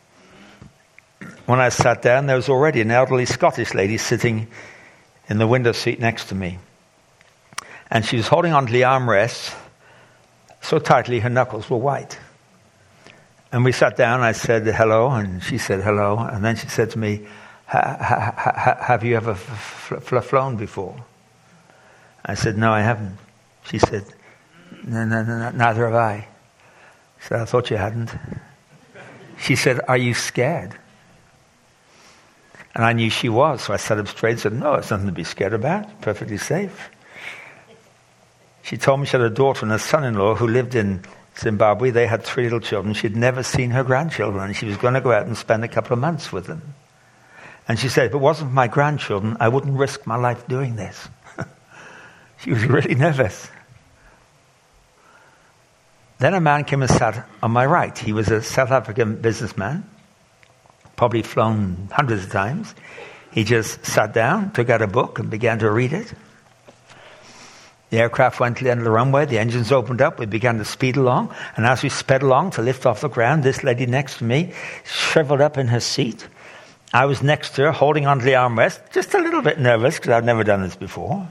When 1.44 1.60
I 1.60 1.68
sat 1.68 2.00
down, 2.00 2.24
there 2.24 2.36
was 2.36 2.48
already 2.48 2.80
an 2.80 2.90
elderly 2.90 3.26
Scottish 3.26 3.74
lady 3.74 3.98
sitting 3.98 4.48
in 5.28 5.36
the 5.36 5.46
window 5.46 5.72
seat 5.72 6.00
next 6.00 6.30
to 6.30 6.34
me. 6.34 6.58
And 7.90 8.02
she 8.02 8.16
was 8.16 8.28
holding 8.28 8.54
onto 8.54 8.72
the 8.72 8.84
armrests 8.84 9.54
so 10.62 10.78
tightly 10.78 11.20
her 11.20 11.28
knuckles 11.28 11.68
were 11.68 11.76
white. 11.76 12.18
And 13.54 13.64
we 13.64 13.70
sat 13.70 13.96
down. 13.96 14.20
I 14.20 14.32
said 14.32 14.66
hello, 14.66 15.12
and 15.12 15.40
she 15.40 15.58
said 15.58 15.80
hello. 15.80 16.18
And 16.18 16.44
then 16.44 16.56
she 16.56 16.66
said 16.66 16.90
to 16.90 16.98
me, 16.98 17.24
Have 17.66 19.04
you 19.04 19.14
ever 19.14 19.36
flown 19.36 20.56
before? 20.56 20.96
I 22.26 22.34
said, 22.34 22.58
No, 22.58 22.72
I 22.72 22.80
haven't. 22.80 23.16
She 23.62 23.78
said, 23.78 24.06
no, 24.82 25.04
no, 25.04 25.22
no, 25.22 25.50
Neither 25.52 25.84
have 25.84 25.94
I. 25.94 26.14
I 26.14 26.28
said, 27.20 27.40
I 27.42 27.44
thought 27.44 27.70
you 27.70 27.76
hadn't. 27.76 28.10
She 29.38 29.54
said, 29.54 29.78
Are 29.86 29.96
you 29.96 30.14
scared? 30.14 30.76
And 32.74 32.84
I 32.84 32.92
knew 32.92 33.08
she 33.08 33.28
was, 33.28 33.62
so 33.62 33.72
I 33.72 33.76
sat 33.76 33.98
up 33.98 34.08
straight 34.08 34.32
and 34.32 34.40
said, 34.40 34.52
No, 34.52 34.74
it's 34.74 34.90
nothing 34.90 35.06
to 35.06 35.12
be 35.12 35.22
scared 35.22 35.52
about. 35.52 36.00
Perfectly 36.00 36.38
safe. 36.38 36.90
She 38.62 38.78
told 38.78 38.98
me 38.98 39.06
she 39.06 39.12
had 39.12 39.20
a 39.20 39.30
daughter 39.30 39.64
and 39.64 39.72
a 39.72 39.78
son 39.78 40.02
in 40.02 40.14
law 40.14 40.34
who 40.34 40.48
lived 40.48 40.74
in 40.74 41.04
Zimbabwe, 41.38 41.90
they 41.90 42.06
had 42.06 42.22
three 42.22 42.44
little 42.44 42.60
children. 42.60 42.94
She'd 42.94 43.16
never 43.16 43.42
seen 43.42 43.70
her 43.70 43.82
grandchildren, 43.82 44.44
and 44.44 44.56
she 44.56 44.66
was 44.66 44.76
going 44.76 44.94
to 44.94 45.00
go 45.00 45.12
out 45.12 45.26
and 45.26 45.36
spend 45.36 45.64
a 45.64 45.68
couple 45.68 45.92
of 45.92 45.98
months 45.98 46.32
with 46.32 46.46
them. 46.46 46.74
And 47.66 47.78
she 47.78 47.88
said, 47.88 48.06
if 48.06 48.14
it 48.14 48.18
wasn't 48.18 48.50
for 48.50 48.54
my 48.54 48.68
grandchildren, 48.68 49.36
I 49.40 49.48
wouldn't 49.48 49.76
risk 49.76 50.06
my 50.06 50.16
life 50.16 50.46
doing 50.46 50.76
this. 50.76 51.08
she 52.38 52.50
was 52.50 52.64
really 52.64 52.94
nervous. 52.94 53.50
Then 56.18 56.34
a 56.34 56.40
man 56.40 56.64
came 56.64 56.82
and 56.82 56.90
sat 56.90 57.26
on 57.42 57.50
my 57.50 57.66
right. 57.66 57.96
He 57.96 58.12
was 58.12 58.28
a 58.30 58.42
South 58.42 58.70
African 58.70 59.20
businessman, 59.20 59.88
probably 60.96 61.22
flown 61.22 61.88
hundreds 61.90 62.24
of 62.24 62.30
times. 62.30 62.74
He 63.32 63.42
just 63.42 63.84
sat 63.84 64.12
down, 64.12 64.52
took 64.52 64.70
out 64.70 64.80
a 64.80 64.86
book, 64.86 65.18
and 65.18 65.28
began 65.28 65.58
to 65.58 65.70
read 65.70 65.92
it. 65.92 66.12
The 67.94 68.00
aircraft 68.00 68.40
went 68.40 68.56
to 68.56 68.64
the 68.64 68.72
end 68.72 68.80
of 68.80 68.84
the 68.84 68.90
runway, 68.90 69.24
the 69.24 69.38
engines 69.38 69.70
opened 69.70 70.02
up, 70.02 70.18
we 70.18 70.26
began 70.26 70.58
to 70.58 70.64
speed 70.64 70.96
along, 70.96 71.32
and 71.56 71.64
as 71.64 71.84
we 71.84 71.88
sped 71.88 72.24
along 72.24 72.50
to 72.50 72.60
lift 72.60 72.86
off 72.86 73.02
the 73.02 73.08
ground, 73.08 73.44
this 73.44 73.62
lady 73.62 73.86
next 73.86 74.18
to 74.18 74.24
me 74.24 74.52
shriveled 74.82 75.40
up 75.40 75.56
in 75.56 75.68
her 75.68 75.78
seat. 75.78 76.26
I 76.92 77.04
was 77.04 77.22
next 77.22 77.54
to 77.54 77.62
her, 77.66 77.70
holding 77.70 78.08
onto 78.08 78.24
the 78.24 78.32
armrest, 78.32 78.80
just 78.90 79.14
a 79.14 79.18
little 79.18 79.42
bit 79.42 79.60
nervous 79.60 79.94
because 79.94 80.10
I'd 80.10 80.24
never 80.24 80.42
done 80.42 80.62
this 80.62 80.74
before. 80.74 81.30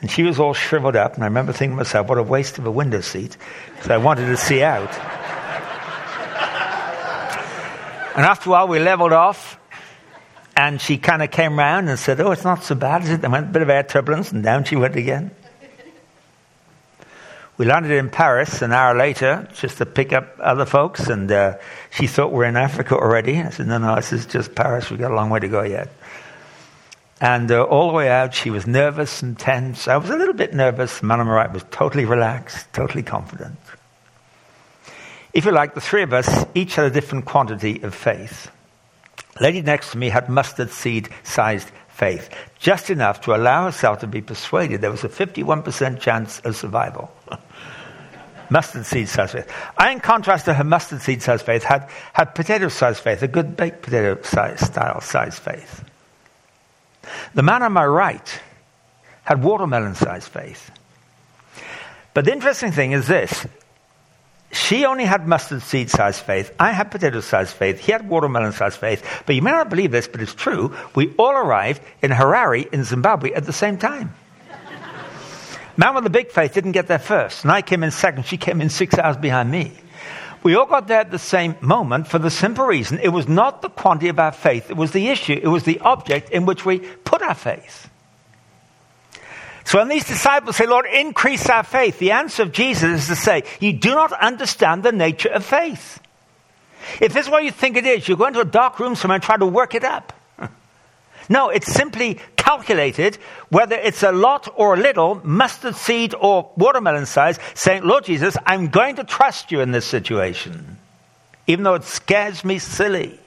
And 0.00 0.10
she 0.10 0.24
was 0.24 0.40
all 0.40 0.52
shriveled 0.52 0.96
up, 0.96 1.14
and 1.14 1.22
I 1.22 1.28
remember 1.28 1.52
thinking 1.52 1.76
to 1.76 1.84
myself, 1.84 2.08
what 2.08 2.18
a 2.18 2.24
waste 2.24 2.58
of 2.58 2.66
a 2.66 2.70
window 2.72 3.00
seat, 3.00 3.36
because 3.76 3.88
I 3.88 3.98
wanted 3.98 4.26
to 4.26 4.36
see 4.36 4.64
out. 4.64 4.90
and 8.16 8.26
after 8.26 8.50
a 8.50 8.52
while, 8.52 8.66
we 8.66 8.80
leveled 8.80 9.12
off, 9.12 9.60
and 10.56 10.80
she 10.80 10.98
kind 10.98 11.22
of 11.22 11.30
came 11.30 11.56
round 11.56 11.88
and 11.88 12.00
said, 12.00 12.20
Oh, 12.20 12.32
it's 12.32 12.42
not 12.42 12.64
so 12.64 12.74
bad, 12.74 13.04
is 13.04 13.10
it? 13.10 13.20
There 13.20 13.30
went 13.30 13.50
a 13.50 13.52
bit 13.52 13.62
of 13.62 13.70
air 13.70 13.84
turbulence, 13.84 14.32
and 14.32 14.42
down 14.42 14.64
she 14.64 14.74
went 14.74 14.96
again. 14.96 15.30
We 17.58 17.66
landed 17.66 17.92
in 17.92 18.08
Paris 18.08 18.62
an 18.62 18.72
hour 18.72 18.96
later 18.96 19.46
just 19.54 19.78
to 19.78 19.86
pick 19.86 20.12
up 20.12 20.36
other 20.40 20.64
folks, 20.64 21.08
and 21.08 21.30
uh, 21.30 21.58
she 21.90 22.06
thought 22.06 22.32
we 22.32 22.38
we're 22.38 22.44
in 22.44 22.56
Africa 22.56 22.94
already. 22.94 23.40
I 23.40 23.50
said, 23.50 23.66
No, 23.66 23.78
no, 23.78 23.96
this 23.96 24.12
is 24.12 24.26
just 24.26 24.54
Paris. 24.54 24.90
We've 24.90 24.98
got 24.98 25.10
a 25.10 25.14
long 25.14 25.28
way 25.28 25.40
to 25.40 25.48
go 25.48 25.62
yet. 25.62 25.90
And 27.20 27.52
uh, 27.52 27.62
all 27.62 27.88
the 27.88 27.94
way 27.94 28.10
out, 28.10 28.34
she 28.34 28.50
was 28.50 28.66
nervous 28.66 29.22
and 29.22 29.38
tense. 29.38 29.86
I 29.86 29.96
was 29.96 30.10
a 30.10 30.16
little 30.16 30.34
bit 30.34 30.54
nervous. 30.54 31.02
Madame 31.02 31.08
man 31.08 31.20
on 31.20 31.26
my 31.26 31.32
right 31.34 31.52
was 31.52 31.64
totally 31.70 32.04
relaxed, 32.04 32.72
totally 32.72 33.04
confident. 33.04 33.58
If 35.32 35.44
you 35.44 35.52
like, 35.52 35.74
the 35.74 35.80
three 35.80 36.02
of 36.02 36.12
us 36.12 36.44
each 36.54 36.74
had 36.74 36.86
a 36.86 36.90
different 36.90 37.26
quantity 37.26 37.80
of 37.82 37.94
faith. 37.94 38.50
lady 39.40 39.62
next 39.62 39.92
to 39.92 39.98
me 39.98 40.08
had 40.08 40.28
mustard 40.28 40.70
seed 40.70 41.10
sized 41.22 41.70
faith, 42.02 42.30
just 42.58 42.90
enough 42.90 43.20
to 43.20 43.32
allow 43.32 43.66
herself 43.66 44.00
to 44.00 44.08
be 44.08 44.20
persuaded 44.20 44.80
there 44.80 44.90
was 44.90 45.04
a 45.04 45.08
51% 45.08 46.00
chance 46.00 46.40
of 46.40 46.56
survival. 46.56 47.12
mustard 48.50 48.84
seed 48.84 49.08
sized 49.08 49.34
faith. 49.34 49.48
I, 49.78 49.92
in 49.92 50.00
contrast 50.00 50.46
to 50.46 50.54
her 50.54 50.64
mustard 50.64 51.00
seed 51.00 51.22
sized 51.22 51.46
faith, 51.46 51.62
had, 51.62 51.88
had 52.12 52.34
potato 52.34 52.66
sized 52.66 52.98
faith, 52.98 53.22
a 53.22 53.28
good 53.28 53.56
baked 53.56 53.82
potato 53.82 54.20
size, 54.22 54.58
style 54.58 55.00
sized 55.00 55.38
faith. 55.38 55.84
The 57.34 57.44
man 57.44 57.62
on 57.62 57.72
my 57.72 57.86
right 57.86 58.40
had 59.22 59.44
watermelon 59.44 59.94
sized 59.94 60.28
faith. 60.28 60.72
But 62.14 62.24
the 62.24 62.32
interesting 62.32 62.72
thing 62.72 62.90
is 62.90 63.06
this 63.06 63.46
she 64.52 64.84
only 64.84 65.04
had 65.04 65.26
mustard 65.26 65.62
seed 65.62 65.90
sized 65.90 66.20
faith. 66.20 66.54
I 66.60 66.72
had 66.72 66.90
potato 66.90 67.20
sized 67.20 67.54
faith. 67.54 67.78
He 67.78 67.90
had 67.90 68.08
watermelon 68.08 68.52
sized 68.52 68.78
faith. 68.78 69.22
But 69.24 69.34
you 69.34 69.42
may 69.42 69.50
not 69.50 69.70
believe 69.70 69.90
this, 69.90 70.06
but 70.06 70.20
it's 70.20 70.34
true. 70.34 70.76
We 70.94 71.14
all 71.16 71.32
arrived 71.32 71.80
in 72.02 72.10
Harare 72.10 72.70
in 72.70 72.84
Zimbabwe 72.84 73.32
at 73.32 73.44
the 73.44 73.52
same 73.52 73.78
time. 73.78 74.14
Man 75.76 75.94
with 75.94 76.04
the 76.04 76.10
big 76.10 76.30
faith 76.30 76.52
didn't 76.52 76.72
get 76.72 76.86
there 76.86 76.98
first, 76.98 77.44
and 77.44 77.50
I 77.50 77.62
came 77.62 77.82
in 77.82 77.90
second. 77.90 78.26
She 78.26 78.36
came 78.36 78.60
in 78.60 78.68
six 78.68 78.98
hours 78.98 79.16
behind 79.16 79.50
me. 79.50 79.72
We 80.42 80.54
all 80.54 80.66
got 80.66 80.86
there 80.86 81.00
at 81.00 81.10
the 81.10 81.18
same 81.18 81.56
moment 81.60 82.08
for 82.08 82.18
the 82.18 82.30
simple 82.30 82.66
reason 82.66 82.98
it 82.98 83.08
was 83.08 83.28
not 83.28 83.62
the 83.62 83.70
quantity 83.70 84.08
of 84.08 84.18
our 84.18 84.32
faith, 84.32 84.70
it 84.70 84.76
was 84.76 84.90
the 84.90 85.08
issue, 85.08 85.38
it 85.40 85.46
was 85.46 85.62
the 85.62 85.78
object 85.80 86.30
in 86.30 86.46
which 86.46 86.66
we 86.66 86.80
put 86.80 87.22
our 87.22 87.34
faith. 87.34 87.88
So 89.64 89.78
when 89.78 89.88
these 89.88 90.04
disciples 90.04 90.56
say, 90.56 90.66
Lord, 90.66 90.86
increase 90.86 91.48
our 91.48 91.62
faith, 91.62 91.98
the 91.98 92.12
answer 92.12 92.42
of 92.42 92.52
Jesus 92.52 93.02
is 93.02 93.06
to 93.08 93.16
say, 93.16 93.44
you 93.60 93.72
do 93.72 93.90
not 93.90 94.12
understand 94.12 94.82
the 94.82 94.92
nature 94.92 95.28
of 95.28 95.44
faith. 95.44 96.00
If 97.00 97.12
this 97.12 97.26
is 97.26 97.30
what 97.30 97.44
you 97.44 97.52
think 97.52 97.76
it 97.76 97.86
is, 97.86 98.08
you 98.08 98.16
go 98.16 98.26
into 98.26 98.40
a 98.40 98.44
dark 98.44 98.80
room 98.80 98.96
somewhere 98.96 99.16
and 99.16 99.22
try 99.22 99.36
to 99.36 99.46
work 99.46 99.74
it 99.74 99.84
up. 99.84 100.12
No, 101.28 101.50
it's 101.50 101.72
simply 101.72 102.18
calculated, 102.36 103.16
whether 103.48 103.76
it's 103.76 104.02
a 104.02 104.10
lot 104.10 104.52
or 104.56 104.74
a 104.74 104.76
little, 104.76 105.20
mustard 105.24 105.76
seed 105.76 106.16
or 106.18 106.50
watermelon 106.56 107.06
size, 107.06 107.38
saying, 107.54 107.84
Lord 107.84 108.04
Jesus, 108.04 108.36
I'm 108.44 108.66
going 108.68 108.96
to 108.96 109.04
trust 109.04 109.52
you 109.52 109.60
in 109.60 109.70
this 109.70 109.86
situation, 109.86 110.78
even 111.46 111.62
though 111.62 111.74
it 111.74 111.84
scares 111.84 112.44
me 112.44 112.58
silly, 112.58 113.20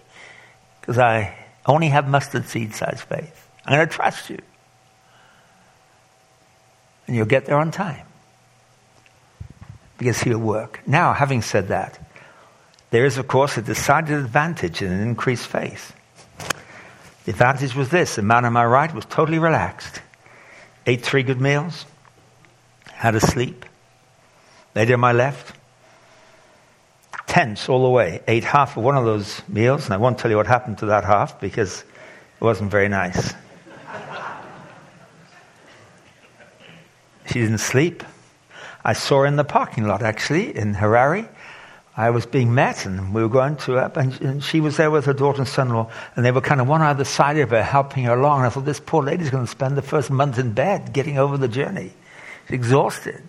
because 0.82 1.00
I 1.00 1.38
only 1.66 1.88
have 1.88 2.08
mustard 2.08 2.48
seed 2.48 2.76
size 2.76 3.02
faith. 3.02 3.50
I'm 3.66 3.78
going 3.78 3.88
to 3.88 3.94
trust 3.94 4.30
you. 4.30 4.40
And 7.08 7.16
you'll 7.16 7.26
get 7.26 7.46
there 7.46 7.58
on 7.58 7.72
time. 7.72 8.06
Because 9.98 10.22
he'll 10.22 10.40
work. 10.40 10.82
Now, 10.86 11.14
having 11.14 11.42
said 11.42 11.70
that, 11.70 12.00
there 12.92 13.06
is, 13.06 13.18
of 13.18 13.28
course, 13.28 13.58
a 13.58 13.62
decided 13.62 14.18
advantage 14.18 14.82
in 14.82 14.92
an 14.92 15.02
increased 15.02 15.48
faith. 15.48 15.94
The 17.26 17.32
advantage 17.32 17.76
was 17.76 17.90
this 17.90 18.16
the 18.16 18.22
man 18.22 18.46
on 18.46 18.54
my 18.54 18.66
right 18.66 18.94
was 18.94 19.06
totally 19.06 19.40
relaxed, 19.40 20.02
ate 20.86 21.04
three 21.04 21.24
good 21.24 21.42
meals, 21.42 21.86
had 22.86 23.16
a 23.16 23.20
sleep. 23.20 23.66
Lady 24.76 24.94
on 24.94 25.00
my 25.00 25.14
left, 25.14 25.56
tense 27.28 27.68
all 27.70 27.84
the 27.84 27.90
way, 27.90 28.22
ate 28.28 28.44
half 28.44 28.78
of 28.78 28.84
one 28.84 28.96
of 28.96 29.06
those 29.06 29.42
meals, 29.48 29.86
and 29.86 29.94
I 29.94 29.98
won't 29.98 30.18
tell 30.18 30.30
you 30.30 30.38
what 30.38 30.48
happened 30.48 30.80
to 30.80 30.88
that 30.88 31.04
half 31.04 31.40
because 31.40 31.82
it 31.82 32.44
wasn't 32.44 32.72
very 32.72 32.90
nice. 32.90 33.34
She 37.36 37.42
didn't 37.42 37.58
sleep. 37.58 38.02
I 38.86 38.94
saw 38.94 39.20
her 39.20 39.26
in 39.26 39.36
the 39.36 39.44
parking 39.44 39.86
lot, 39.86 40.02
actually, 40.02 40.56
in 40.56 40.74
Harare. 40.74 41.28
I 41.98 42.10
was 42.12 42.26
being 42.26 42.56
met, 42.56 42.86
and 42.86 43.14
we 43.14 43.22
were 43.22 43.28
going 43.28 43.58
to 43.58 43.76
up, 43.76 43.98
and, 43.98 44.22
and 44.22 44.42
she 44.42 44.62
was 44.62 44.78
there 44.78 44.90
with 44.90 45.04
her 45.04 45.14
daughter 45.14 45.40
and 45.40 45.48
son-in-law, 45.48 45.92
and 46.16 46.24
they 46.24 46.32
were 46.32 46.40
kind 46.40 46.62
of 46.62 46.70
one 46.70 46.82
either 46.82 47.04
side 47.04 47.38
of 47.40 47.50
her, 47.50 47.62
helping 47.62 48.06
her 48.06 48.18
along. 48.18 48.38
And 48.38 48.46
I 48.48 48.50
thought, 48.52 48.64
this 48.64 48.80
poor 48.80 49.04
lady's 49.04 49.30
going 49.32 49.44
to 49.44 49.52
spend 49.52 49.76
the 49.76 49.82
first 49.82 50.10
month 50.10 50.40
in 50.40 50.54
bed, 50.54 50.94
getting 50.94 51.18
over 51.18 51.38
the 51.38 51.50
journey. 51.50 51.92
She's 52.48 52.56
exhausted. 52.56 53.22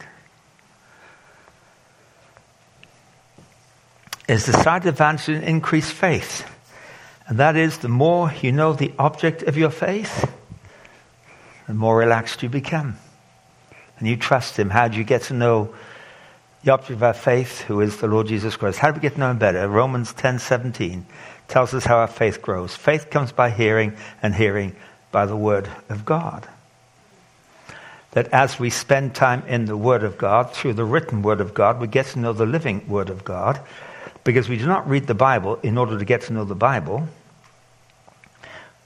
Is 4.29 4.47
decided 4.47 4.87
advantage 4.87 5.31
in 5.31 5.43
increased 5.43 5.93
faith, 5.93 6.49
and 7.27 7.39
that 7.39 7.57
is 7.57 7.79
the 7.79 7.89
more 7.89 8.33
you 8.41 8.53
know 8.53 8.73
the 8.73 8.93
object 9.01 9.43
of 9.43 9.57
your 9.57 9.71
faith, 9.71 10.33
the 11.67 11.75
more 11.75 11.97
relaxed 11.97 12.45
you 12.45 12.49
become, 12.49 12.99
and 13.99 14.09
you 14.09 14.17
trust 14.17 14.59
Him. 14.59 14.71
How 14.71 14.89
do 14.89 14.99
you 14.99 15.05
get 15.05 15.23
to 15.25 15.35
know? 15.35 15.75
the 16.67 16.73
object 16.73 16.91
of 16.91 17.03
our 17.05 17.15
faith, 17.15 17.61
who 17.61 17.81
is 17.81 17.99
the 17.99 18.09
Lord 18.09 18.27
Jesus 18.27 18.57
Christ. 18.57 18.81
How 18.81 18.91
do 18.91 18.97
we 18.97 19.01
get 19.01 19.15
to 19.15 19.21
know 19.21 19.31
him 19.31 19.39
better? 19.39 19.69
Romans 19.69 20.13
10 20.13 20.41
17 20.41 21.07
tells 21.47 21.73
us 21.73 21.85
how 21.85 21.99
our 21.99 22.09
faith 22.09 22.43
grows. 22.43 22.75
Faith 22.75 23.09
comes 23.09 23.31
by 23.31 23.51
hearing, 23.51 23.97
and 24.21 24.35
hearing 24.35 24.75
by 25.13 25.27
the 25.27 25.37
Word 25.37 25.71
of 25.89 26.05
God. 26.05 26.49
That 28.11 28.27
as 28.33 28.59
we 28.59 28.71
spend 28.71 29.15
time 29.15 29.45
in 29.47 29.67
the 29.67 29.77
Word 29.77 30.03
of 30.03 30.19
God, 30.19 30.53
through 30.53 30.73
the 30.73 30.85
written 30.85 31.23
Word 31.23 31.41
of 31.41 31.55
God, 31.55 31.81
we 31.81 31.87
get 31.87 32.07
to 32.07 32.19
know 32.19 32.33
the 32.33 32.47
living 32.47 32.89
Word 32.89 33.11
of 33.11 33.23
God, 33.23 33.61
because 34.25 34.49
we 34.49 34.59
do 34.59 34.67
not 34.67 34.89
read 34.89 35.07
the 35.07 35.15
Bible 35.15 35.61
in 35.63 35.79
order 35.79 35.97
to 35.97 36.05
get 36.05 36.23
to 36.23 36.33
know 36.33 36.45
the 36.45 36.57
Bible. 36.57 37.07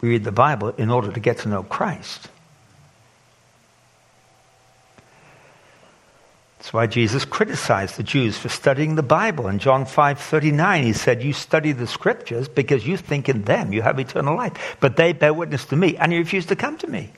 We 0.03 0.11
read 0.11 0.25
the 0.25 0.33
Bible 0.33 0.69
in 0.77 0.91
order 0.91 1.11
to 1.11 1.21
get 1.21 1.39
to 1.39 1.49
know 1.49 1.63
Christ. 1.63 2.29
That's 6.61 6.75
why 6.75 6.87
Jesus 6.89 7.25
criticized 7.25 7.97
the 7.97 8.03
Jews 8.03 8.37
for 8.37 8.51
studying 8.51 8.95
the 8.95 9.03
Bible. 9.03 9.49
In 9.49 9.59
John 9.59 9.87
5:39, 9.87 10.83
he 10.83 10.93
said, 10.93 11.23
"You 11.23 11.33
study 11.33 11.73
the 11.73 11.87
scriptures 11.87 12.49
because 12.49 12.87
you 12.87 12.99
think 12.99 13.31
in 13.31 13.45
them 13.45 13.73
you 13.73 13.81
have 13.81 13.99
eternal 13.99 14.37
life, 14.37 14.77
but 14.79 14.97
they 14.97 15.15
bear 15.15 15.33
witness 15.33 15.65
to 15.67 15.77
me, 15.77 15.97
and 15.97 16.13
you 16.13 16.19
refuse 16.19 16.45
to 16.47 16.57
come 16.57 16.77
to 16.77 16.87
me." 16.87 17.13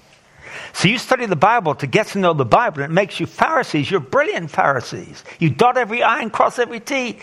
So 0.73 0.87
you 0.87 0.97
study 0.97 1.27
the 1.27 1.35
Bible 1.35 1.75
to 1.75 1.89
get 1.89 2.07
to 2.09 2.21
know 2.21 2.35
the 2.35 2.45
Bible, 2.45 2.85
and 2.85 2.93
it 2.93 2.95
makes 2.95 3.19
you 3.19 3.27
Pharisees. 3.27 3.91
You're 3.91 3.99
brilliant 3.99 4.53
Pharisees. 4.53 5.25
You 5.41 5.51
dot 5.51 5.77
every 5.77 6.05
I 6.05 6.21
and 6.21 6.33
cross 6.33 6.61
every 6.61 6.79
T. 6.79 7.19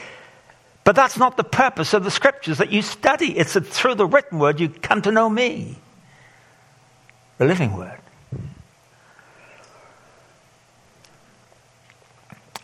But 0.84 0.98
that's 0.98 1.18
not 1.18 1.38
the 1.38 1.46
purpose 1.46 1.94
of 1.94 2.04
the 2.04 2.12
scriptures 2.12 2.58
that 2.58 2.70
you 2.70 2.82
study. 2.82 3.38
It's 3.38 3.54
that 3.54 3.66
through 3.66 3.96
the 3.96 4.06
written 4.06 4.40
word 4.40 4.60
you 4.60 4.68
come 4.68 5.02
to 5.04 5.12
know 5.14 5.30
me, 5.30 5.80
the 7.38 7.46
living 7.46 7.78
word. 7.78 8.02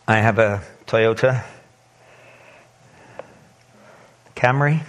I 0.08 0.18
have 0.18 0.38
a 0.38 0.62
Toyota 0.86 1.42
Camry. 4.36 4.84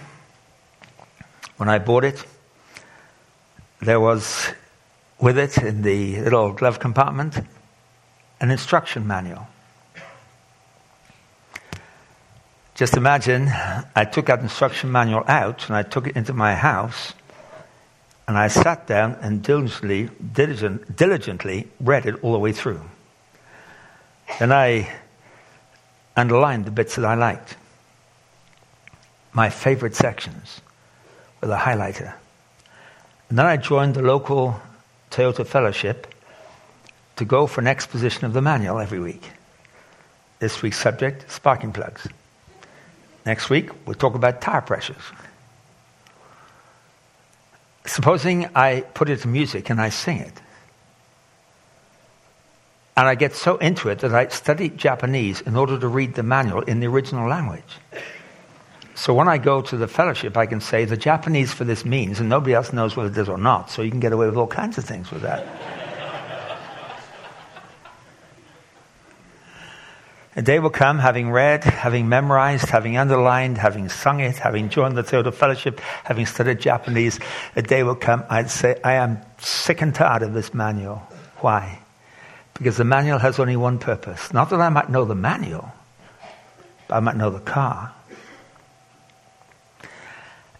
When 1.56 1.68
I 1.68 1.80
bought 1.80 2.04
it, 2.04 2.24
there 3.80 3.98
was 3.98 4.52
with 5.18 5.36
it 5.36 5.58
in 5.58 5.82
the 5.82 6.20
little 6.20 6.52
glove 6.52 6.78
compartment 6.78 7.40
an 8.40 8.52
instruction 8.52 9.08
manual. 9.08 9.48
Just 12.76 12.96
imagine 12.96 13.48
I 13.96 14.04
took 14.04 14.26
that 14.26 14.38
instruction 14.38 14.92
manual 14.92 15.24
out 15.26 15.66
and 15.66 15.74
I 15.74 15.82
took 15.82 16.06
it 16.06 16.14
into 16.14 16.32
my 16.32 16.54
house 16.54 17.12
and 18.28 18.38
I 18.38 18.46
sat 18.46 18.86
down 18.86 19.16
and 19.20 19.42
diligently, 19.42 20.10
diligent, 20.32 20.94
diligently 20.94 21.66
read 21.80 22.06
it 22.06 22.22
all 22.22 22.34
the 22.34 22.38
way 22.38 22.52
through. 22.52 22.82
Then 24.38 24.52
I 24.52 24.88
underlined 26.18 26.64
the 26.64 26.70
bits 26.70 26.96
that 26.96 27.04
I 27.04 27.14
liked. 27.14 27.56
My 29.32 29.50
favorite 29.50 29.94
sections 29.94 30.60
with 31.40 31.50
a 31.50 31.56
highlighter. 31.56 32.14
And 33.28 33.38
then 33.38 33.46
I 33.46 33.56
joined 33.56 33.94
the 33.94 34.02
local 34.02 34.60
Toyota 35.10 35.46
Fellowship 35.46 36.06
to 37.16 37.24
go 37.24 37.46
for 37.46 37.60
an 37.60 37.66
exposition 37.66 38.24
of 38.24 38.32
the 38.32 38.42
manual 38.42 38.78
every 38.78 39.00
week. 39.00 39.22
This 40.38 40.62
week's 40.62 40.78
subject 40.78 41.30
sparking 41.30 41.72
plugs. 41.72 42.06
Next 43.26 43.50
week, 43.50 43.70
we'll 43.86 43.94
talk 43.94 44.14
about 44.14 44.40
tire 44.40 44.60
pressures. 44.60 45.02
Supposing 47.84 48.48
I 48.54 48.82
put 48.94 49.08
it 49.08 49.20
to 49.20 49.28
music 49.28 49.70
and 49.70 49.80
I 49.80 49.88
sing 49.88 50.18
it. 50.18 50.32
And 52.98 53.06
I 53.06 53.14
get 53.14 53.36
so 53.36 53.58
into 53.58 53.90
it 53.90 54.00
that 54.00 54.12
I 54.12 54.26
study 54.26 54.70
Japanese 54.70 55.40
in 55.42 55.54
order 55.54 55.78
to 55.78 55.86
read 55.86 56.16
the 56.16 56.24
manual 56.24 56.62
in 56.62 56.80
the 56.80 56.88
original 56.88 57.28
language. 57.28 57.62
So 58.96 59.14
when 59.14 59.28
I 59.28 59.38
go 59.38 59.62
to 59.62 59.76
the 59.76 59.86
fellowship, 59.86 60.36
I 60.36 60.46
can 60.46 60.60
say 60.60 60.84
the 60.84 60.96
Japanese 60.96 61.54
for 61.54 61.62
this 61.62 61.84
means, 61.84 62.18
and 62.18 62.28
nobody 62.28 62.54
else 62.54 62.72
knows 62.72 62.96
whether 62.96 63.08
it 63.08 63.16
is 63.16 63.28
or 63.28 63.38
not. 63.38 63.70
So 63.70 63.82
you 63.82 63.92
can 63.92 64.00
get 64.00 64.12
away 64.12 64.26
with 64.26 64.36
all 64.36 64.48
kinds 64.48 64.78
of 64.78 64.84
things 64.84 65.12
with 65.12 65.22
that. 65.22 65.46
A 70.34 70.42
day 70.42 70.58
will 70.58 70.68
come, 70.68 70.98
having 70.98 71.30
read, 71.30 71.62
having 71.62 72.08
memorized, 72.08 72.66
having 72.66 72.96
underlined, 72.96 73.58
having 73.58 73.88
sung 73.88 74.18
it, 74.18 74.38
having 74.38 74.70
joined 74.70 74.96
the 74.96 75.04
Toyota 75.04 75.32
Fellowship, 75.32 75.78
having 76.02 76.26
studied 76.26 76.58
Japanese. 76.58 77.20
A 77.54 77.62
day 77.62 77.84
will 77.84 77.94
come, 77.94 78.24
I'd 78.28 78.50
say, 78.50 78.80
I 78.82 78.94
am 78.94 79.20
sick 79.38 79.82
and 79.82 79.94
tired 79.94 80.22
of 80.22 80.34
this 80.34 80.52
manual. 80.52 80.96
Why? 81.36 81.78
Because 82.58 82.76
the 82.76 82.84
manual 82.84 83.18
has 83.18 83.38
only 83.38 83.56
one 83.56 83.78
purpose. 83.78 84.32
Not 84.32 84.50
that 84.50 84.60
I 84.60 84.68
might 84.68 84.90
know 84.90 85.04
the 85.04 85.14
manual, 85.14 85.72
but 86.88 86.96
I 86.96 87.00
might 87.00 87.16
know 87.16 87.30
the 87.30 87.40
car. 87.40 87.94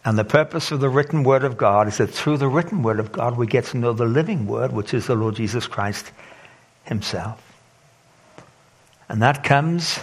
And 0.04 0.16
the 0.16 0.24
purpose 0.24 0.70
of 0.70 0.80
the 0.80 0.88
written 0.88 1.22
word 1.24 1.44
of 1.44 1.58
God 1.58 1.88
is 1.88 1.98
that 1.98 2.06
through 2.06 2.38
the 2.38 2.48
written 2.48 2.82
word 2.82 3.00
of 3.00 3.12
God, 3.12 3.36
we 3.36 3.46
get 3.46 3.64
to 3.66 3.76
know 3.76 3.92
the 3.92 4.06
living 4.06 4.46
word, 4.46 4.72
which 4.72 4.94
is 4.94 5.06
the 5.06 5.14
Lord 5.14 5.34
Jesus 5.34 5.66
Christ 5.66 6.12
himself. 6.84 7.42
And 9.08 9.20
that 9.22 9.42
comes 9.42 9.98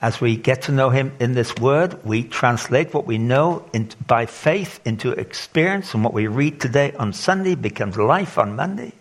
as 0.00 0.20
we 0.20 0.36
get 0.36 0.62
to 0.62 0.72
know 0.72 0.90
him 0.90 1.12
in 1.18 1.32
this 1.32 1.56
word. 1.56 2.04
We 2.04 2.24
translate 2.24 2.92
what 2.92 3.06
we 3.06 3.16
know 3.16 3.68
in, 3.72 3.90
by 4.06 4.26
faith 4.26 4.78
into 4.84 5.12
experience, 5.12 5.94
and 5.94 6.04
what 6.04 6.12
we 6.12 6.26
read 6.26 6.60
today 6.60 6.92
on 6.92 7.12
Sunday 7.12 7.54
becomes 7.54 7.96
life 7.96 8.36
on 8.36 8.54
Monday. 8.54 8.92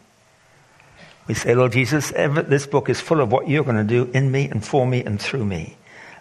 We 1.28 1.34
say, 1.34 1.55
Lord 1.55 1.71
Jesus, 1.71 2.11
this 2.11 2.67
book 2.67 2.89
is 2.89 2.99
full 2.99 3.21
of 3.21 3.32
what 3.32 3.47
you're 3.47 3.63
going 3.63 3.78
to 3.78 3.84
do 3.84 4.11
in 4.11 4.32
me 4.32 4.49
and 4.49 4.63
for 4.63 4.86
me 4.86 5.03
and 5.03 5.21
through 5.21 5.45
me. 5.45 5.78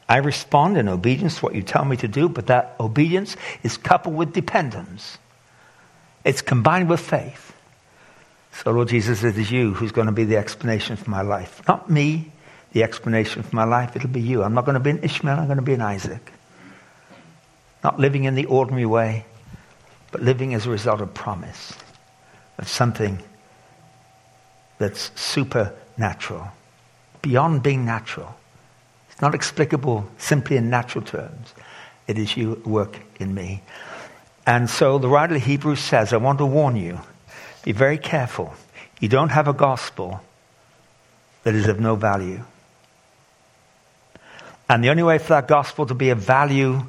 I 0.09 0.19
respond 0.19 0.77
in 0.77 0.89
obedience 0.89 1.39
to 1.39 1.47
what 1.47 1.55
you 1.55 1.63
tell 1.63 1.85
me 1.85 1.97
to 1.99 2.09
do, 2.09 2.29
but 2.29 2.47
that 2.47 2.77
obedience 2.79 3.37
is 3.63 3.77
coupled 3.77 4.15
with 4.15 4.33
dependence. 4.33 5.19
It's 6.25 6.43
combined 6.43 6.89
with 6.89 7.01
faith. 7.01 7.53
So, 8.53 8.71
Lord 8.71 8.89
Jesus, 8.89 9.25
it 9.25 9.37
is 9.39 9.51
you 9.51 9.73
who's 9.73 9.93
going 9.93 10.07
to 10.07 10.13
be 10.13 10.25
the 10.25 10.37
explanation 10.37 10.97
for 10.97 11.11
my 11.11 11.23
life. 11.23 11.63
Not 11.67 11.91
me, 11.91 12.31
the 12.73 12.83
explanation 12.83 13.43
for 13.43 13.57
my 13.57 13.65
life. 13.65 13.97
It'll 13.97 14.09
be 14.09 14.21
you. 14.21 14.43
I'm 14.43 14.55
not 14.55 14.67
going 14.67 14.75
to 14.75 14.81
be 14.81 14.91
an 14.91 15.03
Ishmael, 15.03 15.39
I'm 15.39 15.47
going 15.47 15.57
to 15.57 15.63
be 15.63 15.75
an 15.75 15.81
Isaac. 15.81 16.33
Not 17.83 17.99
living 17.99 18.25
in 18.25 18.35
the 18.35 18.45
ordinary 18.45 18.87
way, 18.87 19.25
but 20.13 20.23
living 20.23 20.55
as 20.55 20.67
a 20.67 20.71
result 20.71 21.01
of 21.01 21.13
promise, 21.15 21.73
of 22.59 22.69
something 22.69 23.19
that's 24.83 25.13
supernatural, 25.15 26.49
beyond 27.23 27.63
being 27.63 27.87
natural. 27.87 28.35
It's 29.11 29.23
not 29.23 29.33
explicable 29.33 30.09
simply 30.19 30.57
in 30.57 30.71
natural 30.71 31.05
terms. 31.05 31.55
It 32.09 32.19
is 32.19 32.37
you 32.37 32.61
work 32.67 32.99
in 33.21 33.33
me. 33.33 33.63
And 34.45 34.69
so 34.69 34.99
the 34.99 35.09
writer 35.09 35.37
of 35.37 35.43
Hebrews 35.43 35.79
says, 35.79 36.13
I 36.13 36.17
want 36.17 36.39
to 36.39 36.47
warn 36.47 36.75
you, 36.75 36.99
be 37.63 37.71
very 37.71 37.97
careful. 37.97 38.55
You 38.99 39.09
don't 39.09 39.29
have 39.29 39.47
a 39.47 39.53
gospel 39.53 40.21
that 41.45 41.55
is 41.55 41.69
of 41.69 41.79
no 41.79 41.95
value. 41.95 42.43
And 44.69 44.83
the 44.83 44.91
only 44.91 45.05
way 45.05 45.19
for 45.19 45.29
that 45.29 45.47
gospel 45.47 45.87
to 45.87 45.95
be 45.95 46.11
of 46.11 46.19
value 46.19 46.83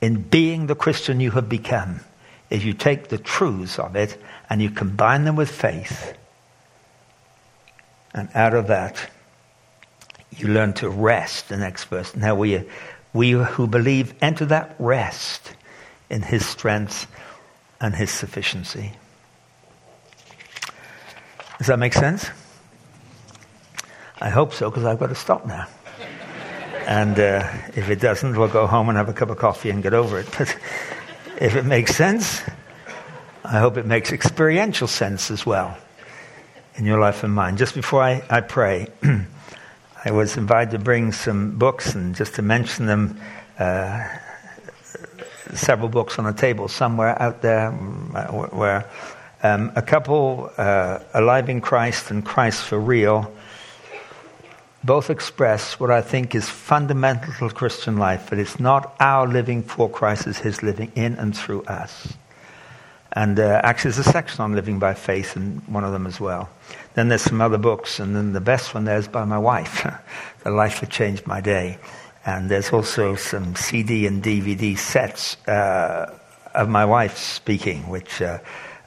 in 0.00 0.22
being 0.22 0.68
the 0.68 0.76
Christian 0.76 1.18
you 1.18 1.32
have 1.32 1.48
become 1.48 2.00
is 2.50 2.64
you 2.64 2.72
take 2.72 3.08
the 3.08 3.18
truths 3.18 3.80
of 3.80 3.96
it 3.96 4.16
and 4.48 4.62
you 4.62 4.70
combine 4.70 5.24
them 5.24 5.34
with 5.34 5.50
faith 5.50 6.16
and 8.14 8.28
out 8.34 8.54
of 8.54 8.68
that, 8.68 9.10
you 10.36 10.48
learn 10.48 10.72
to 10.74 10.88
rest, 10.88 11.48
the 11.48 11.56
next 11.56 11.84
verse. 11.84 12.14
Now 12.14 12.34
we, 12.34 12.64
we 13.12 13.32
who 13.32 13.66
believe 13.66 14.14
enter 14.22 14.46
that 14.46 14.76
rest 14.78 15.52
in 16.10 16.22
his 16.22 16.46
strength 16.46 17.06
and 17.80 17.94
his 17.94 18.10
sufficiency. 18.10 18.92
Does 21.58 21.66
that 21.66 21.78
make 21.78 21.92
sense? 21.92 22.30
I 24.20 24.30
hope 24.30 24.52
so, 24.52 24.70
because 24.70 24.84
I've 24.84 24.98
got 24.98 25.08
to 25.08 25.14
stop 25.14 25.46
now. 25.46 25.66
And 26.86 27.18
uh, 27.18 27.46
if 27.74 27.90
it 27.90 28.00
doesn't, 28.00 28.36
we'll 28.36 28.48
go 28.48 28.66
home 28.66 28.88
and 28.88 28.96
have 28.96 29.08
a 29.08 29.12
cup 29.12 29.30
of 29.30 29.36
coffee 29.36 29.70
and 29.70 29.82
get 29.82 29.92
over 29.92 30.18
it. 30.18 30.26
But 30.38 30.56
if 31.40 31.54
it 31.54 31.64
makes 31.64 31.94
sense, 31.94 32.42
I 33.44 33.58
hope 33.58 33.76
it 33.76 33.86
makes 33.86 34.12
experiential 34.12 34.88
sense 34.88 35.30
as 35.30 35.44
well 35.44 35.76
in 36.78 36.86
your 36.86 36.98
life 36.98 37.22
and 37.24 37.34
mine. 37.34 37.56
Just 37.56 37.74
before 37.74 38.02
I, 38.02 38.22
I 38.30 38.40
pray, 38.40 38.86
I 40.04 40.10
was 40.10 40.36
invited 40.36 40.70
to 40.70 40.78
bring 40.78 41.12
some 41.12 41.58
books 41.58 41.94
and 41.94 42.14
just 42.14 42.36
to 42.36 42.42
mention 42.42 42.86
them. 42.86 43.20
Uh, 43.58 44.08
several 45.54 45.88
books 45.88 46.18
on 46.18 46.26
a 46.26 46.32
table 46.32 46.68
somewhere 46.68 47.20
out 47.20 47.42
there 47.42 47.70
where 47.70 48.88
um, 49.42 49.72
a 49.76 49.82
couple, 49.82 50.50
uh, 50.56 50.98
Alive 51.14 51.48
in 51.48 51.60
Christ 51.60 52.10
and 52.10 52.24
Christ 52.24 52.64
for 52.64 52.78
Real, 52.78 53.32
both 54.84 55.10
express 55.10 55.78
what 55.80 55.90
I 55.90 56.02
think 56.02 56.34
is 56.34 56.48
fundamental 56.48 57.32
to 57.34 57.54
Christian 57.54 57.96
life 57.96 58.30
that 58.30 58.38
it's 58.38 58.60
not 58.60 58.94
our 59.00 59.26
living 59.26 59.62
for 59.62 59.88
Christ, 59.88 60.26
it's 60.26 60.38
His 60.38 60.62
living 60.62 60.92
in 60.94 61.14
and 61.14 61.36
through 61.36 61.62
us. 61.64 62.14
And 63.12 63.40
uh, 63.40 63.60
actually, 63.64 63.92
there's 63.92 64.06
a 64.06 64.12
section 64.12 64.42
on 64.42 64.54
living 64.54 64.78
by 64.78 64.94
faith 64.94 65.36
in 65.36 65.62
one 65.66 65.84
of 65.84 65.92
them 65.92 66.06
as 66.06 66.20
well. 66.20 66.48
Then 66.94 67.08
there's 67.08 67.22
some 67.22 67.40
other 67.40 67.58
books, 67.58 68.00
and 68.00 68.14
then 68.14 68.32
the 68.32 68.40
best 68.40 68.74
one 68.74 68.84
there 68.84 68.98
is 68.98 69.08
by 69.08 69.24
my 69.24 69.38
wife, 69.38 69.86
The 70.44 70.50
Life 70.50 70.80
That 70.80 70.90
Changed 70.90 71.26
My 71.26 71.40
Day. 71.40 71.78
And 72.26 72.50
there's 72.50 72.70
also 72.70 73.14
some 73.14 73.56
CD 73.56 74.06
and 74.06 74.22
DVD 74.22 74.76
sets 74.76 75.36
uh, 75.46 76.18
of 76.54 76.68
my 76.68 76.84
wife 76.84 77.16
speaking, 77.16 77.88
which 77.88 78.20
uh, 78.20 78.38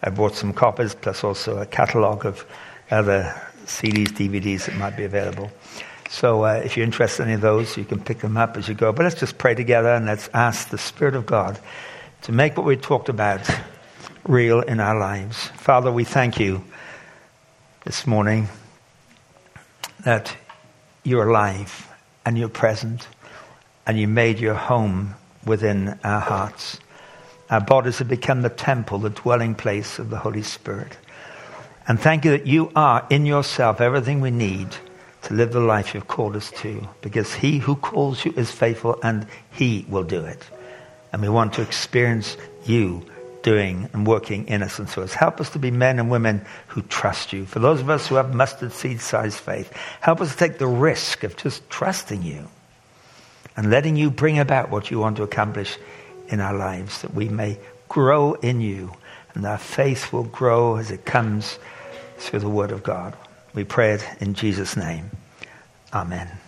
I 0.04 0.10
bought 0.12 0.36
some 0.36 0.54
copies, 0.54 0.94
plus 0.94 1.24
also 1.24 1.58
a 1.58 1.66
catalogue 1.66 2.26
of 2.26 2.46
other 2.92 3.34
CDs, 3.66 4.10
DVDs 4.10 4.66
that 4.66 4.76
might 4.76 4.96
be 4.96 5.06
available. 5.06 5.52
So 6.10 6.44
uh, 6.44 6.62
if 6.64 6.76
you're 6.76 6.84
interested 6.84 7.24
in 7.24 7.30
any 7.30 7.36
of 7.36 7.42
those, 7.42 7.78
you 7.78 7.86
can 7.86 8.04
pick 8.04 8.20
them 8.20 8.36
up 8.36 8.58
as 8.58 8.68
you 8.68 8.76
go. 8.76 8.92
But 8.92 9.04
let's 9.04 9.20
just 9.20 9.38
pray 9.38 9.56
together 9.56 9.90
and 9.90 10.06
let's 10.06 10.30
ask 10.34 10.70
the 10.70 10.78
Spirit 10.78 11.16
of 11.16 11.26
God 11.26 11.58
to 12.24 12.32
make 12.32 12.58
what 12.58 12.66
we 12.66 12.76
talked 12.76 13.10
about 13.10 13.50
real 14.24 14.62
in 14.62 14.80
our 14.80 14.98
lives. 14.98 15.48
Father, 15.56 15.92
we 15.92 16.04
thank 16.04 16.40
you 16.40 16.64
this 17.86 18.06
morning 18.06 18.48
that 20.04 20.36
you're 21.04 21.30
alive 21.30 21.88
and 22.26 22.38
you're 22.38 22.50
present 22.50 23.08
and 23.88 24.00
you 24.00 24.08
made 24.08 24.40
your 24.40 24.54
home 24.54 25.16
within 25.46 26.00
our 26.04 26.20
hearts. 26.20 26.80
Our 27.50 27.62
bodies 27.62 27.98
have 27.98 28.08
become 28.08 28.42
the 28.42 28.50
temple, 28.50 29.00
the 29.00 29.10
dwelling 29.10 29.56
place 29.56 30.00
of 30.00 30.10
the 30.10 30.18
Holy 30.18 30.44
Spirit. 30.44 30.98
And 31.88 32.00
thank 32.00 32.24
you 32.24 32.32
that 32.32 32.48
you 32.48 32.72
are 32.76 33.06
in 33.10 33.26
yourself 33.26 33.82
everything 33.82 34.22
we 34.22 34.32
need 34.32 34.70
to 35.24 35.34
live 35.34 35.52
the 35.52 35.60
life 35.60 35.94
you've 35.94 36.08
called 36.08 36.36
us 36.36 36.52
to, 36.52 36.88
because 37.02 37.34
he 37.34 37.60
who 37.60 37.76
calls 37.76 38.24
you 38.24 38.34
is 38.36 38.52
faithful 38.52 39.00
and 39.04 39.28
he 39.52 39.86
will 39.90 40.04
do 40.04 40.24
it. 40.24 40.44
And 41.12 41.22
we 41.22 41.30
want 41.30 41.54
to 41.54 41.62
experience 41.62 42.38
you 42.66 43.06
doing 43.44 43.90
and 43.94 44.06
working 44.06 44.48
in 44.48 44.64
us 44.64 44.80
and 44.80 44.90
through 44.90 45.04
us. 45.04 45.14
Help 45.14 45.40
us 45.42 45.50
to 45.52 45.60
be 45.60 45.72
men 45.72 46.00
and 46.00 46.10
women 46.10 46.46
who 46.68 46.82
trust 46.84 47.34
you. 47.34 47.46
For 47.46 47.60
those 47.60 47.82
of 47.82 47.90
us 47.90 48.08
who 48.08 48.16
have 48.16 48.34
mustard 48.34 48.72
seed 48.72 49.02
sized 49.02 49.40
faith, 49.40 49.72
help 50.02 50.22
us 50.22 50.32
to 50.32 50.38
take 50.38 50.58
the 50.58 50.68
risk 50.68 51.24
of 51.24 51.38
just 51.38 51.70
trusting 51.70 52.24
you 52.24 52.48
and 53.58 53.70
letting 53.70 53.96
you 53.96 54.10
bring 54.10 54.40
about 54.40 54.70
what 54.70 54.92
you 54.92 55.00
want 55.00 55.18
to 55.18 55.24
accomplish 55.24 55.78
in 56.30 56.40
our 56.40 56.56
lives, 56.56 57.02
that 57.02 57.14
we 57.14 57.28
may 57.30 57.58
grow 57.90 58.34
in 58.34 58.62
you 58.62 58.92
and 59.34 59.46
our 59.46 59.58
faith 59.58 60.12
will 60.12 60.24
grow 60.24 60.78
as 60.78 60.92
it 60.92 61.06
comes 61.06 61.58
through 62.18 62.40
the 62.40 62.50
Word 62.50 62.72
of 62.72 62.84
God. 62.84 63.16
We 63.54 63.64
pray 63.64 63.94
it 63.94 64.08
in 64.20 64.34
Jesus' 64.34 64.78
name. 64.78 65.12
Amen. 65.94 66.41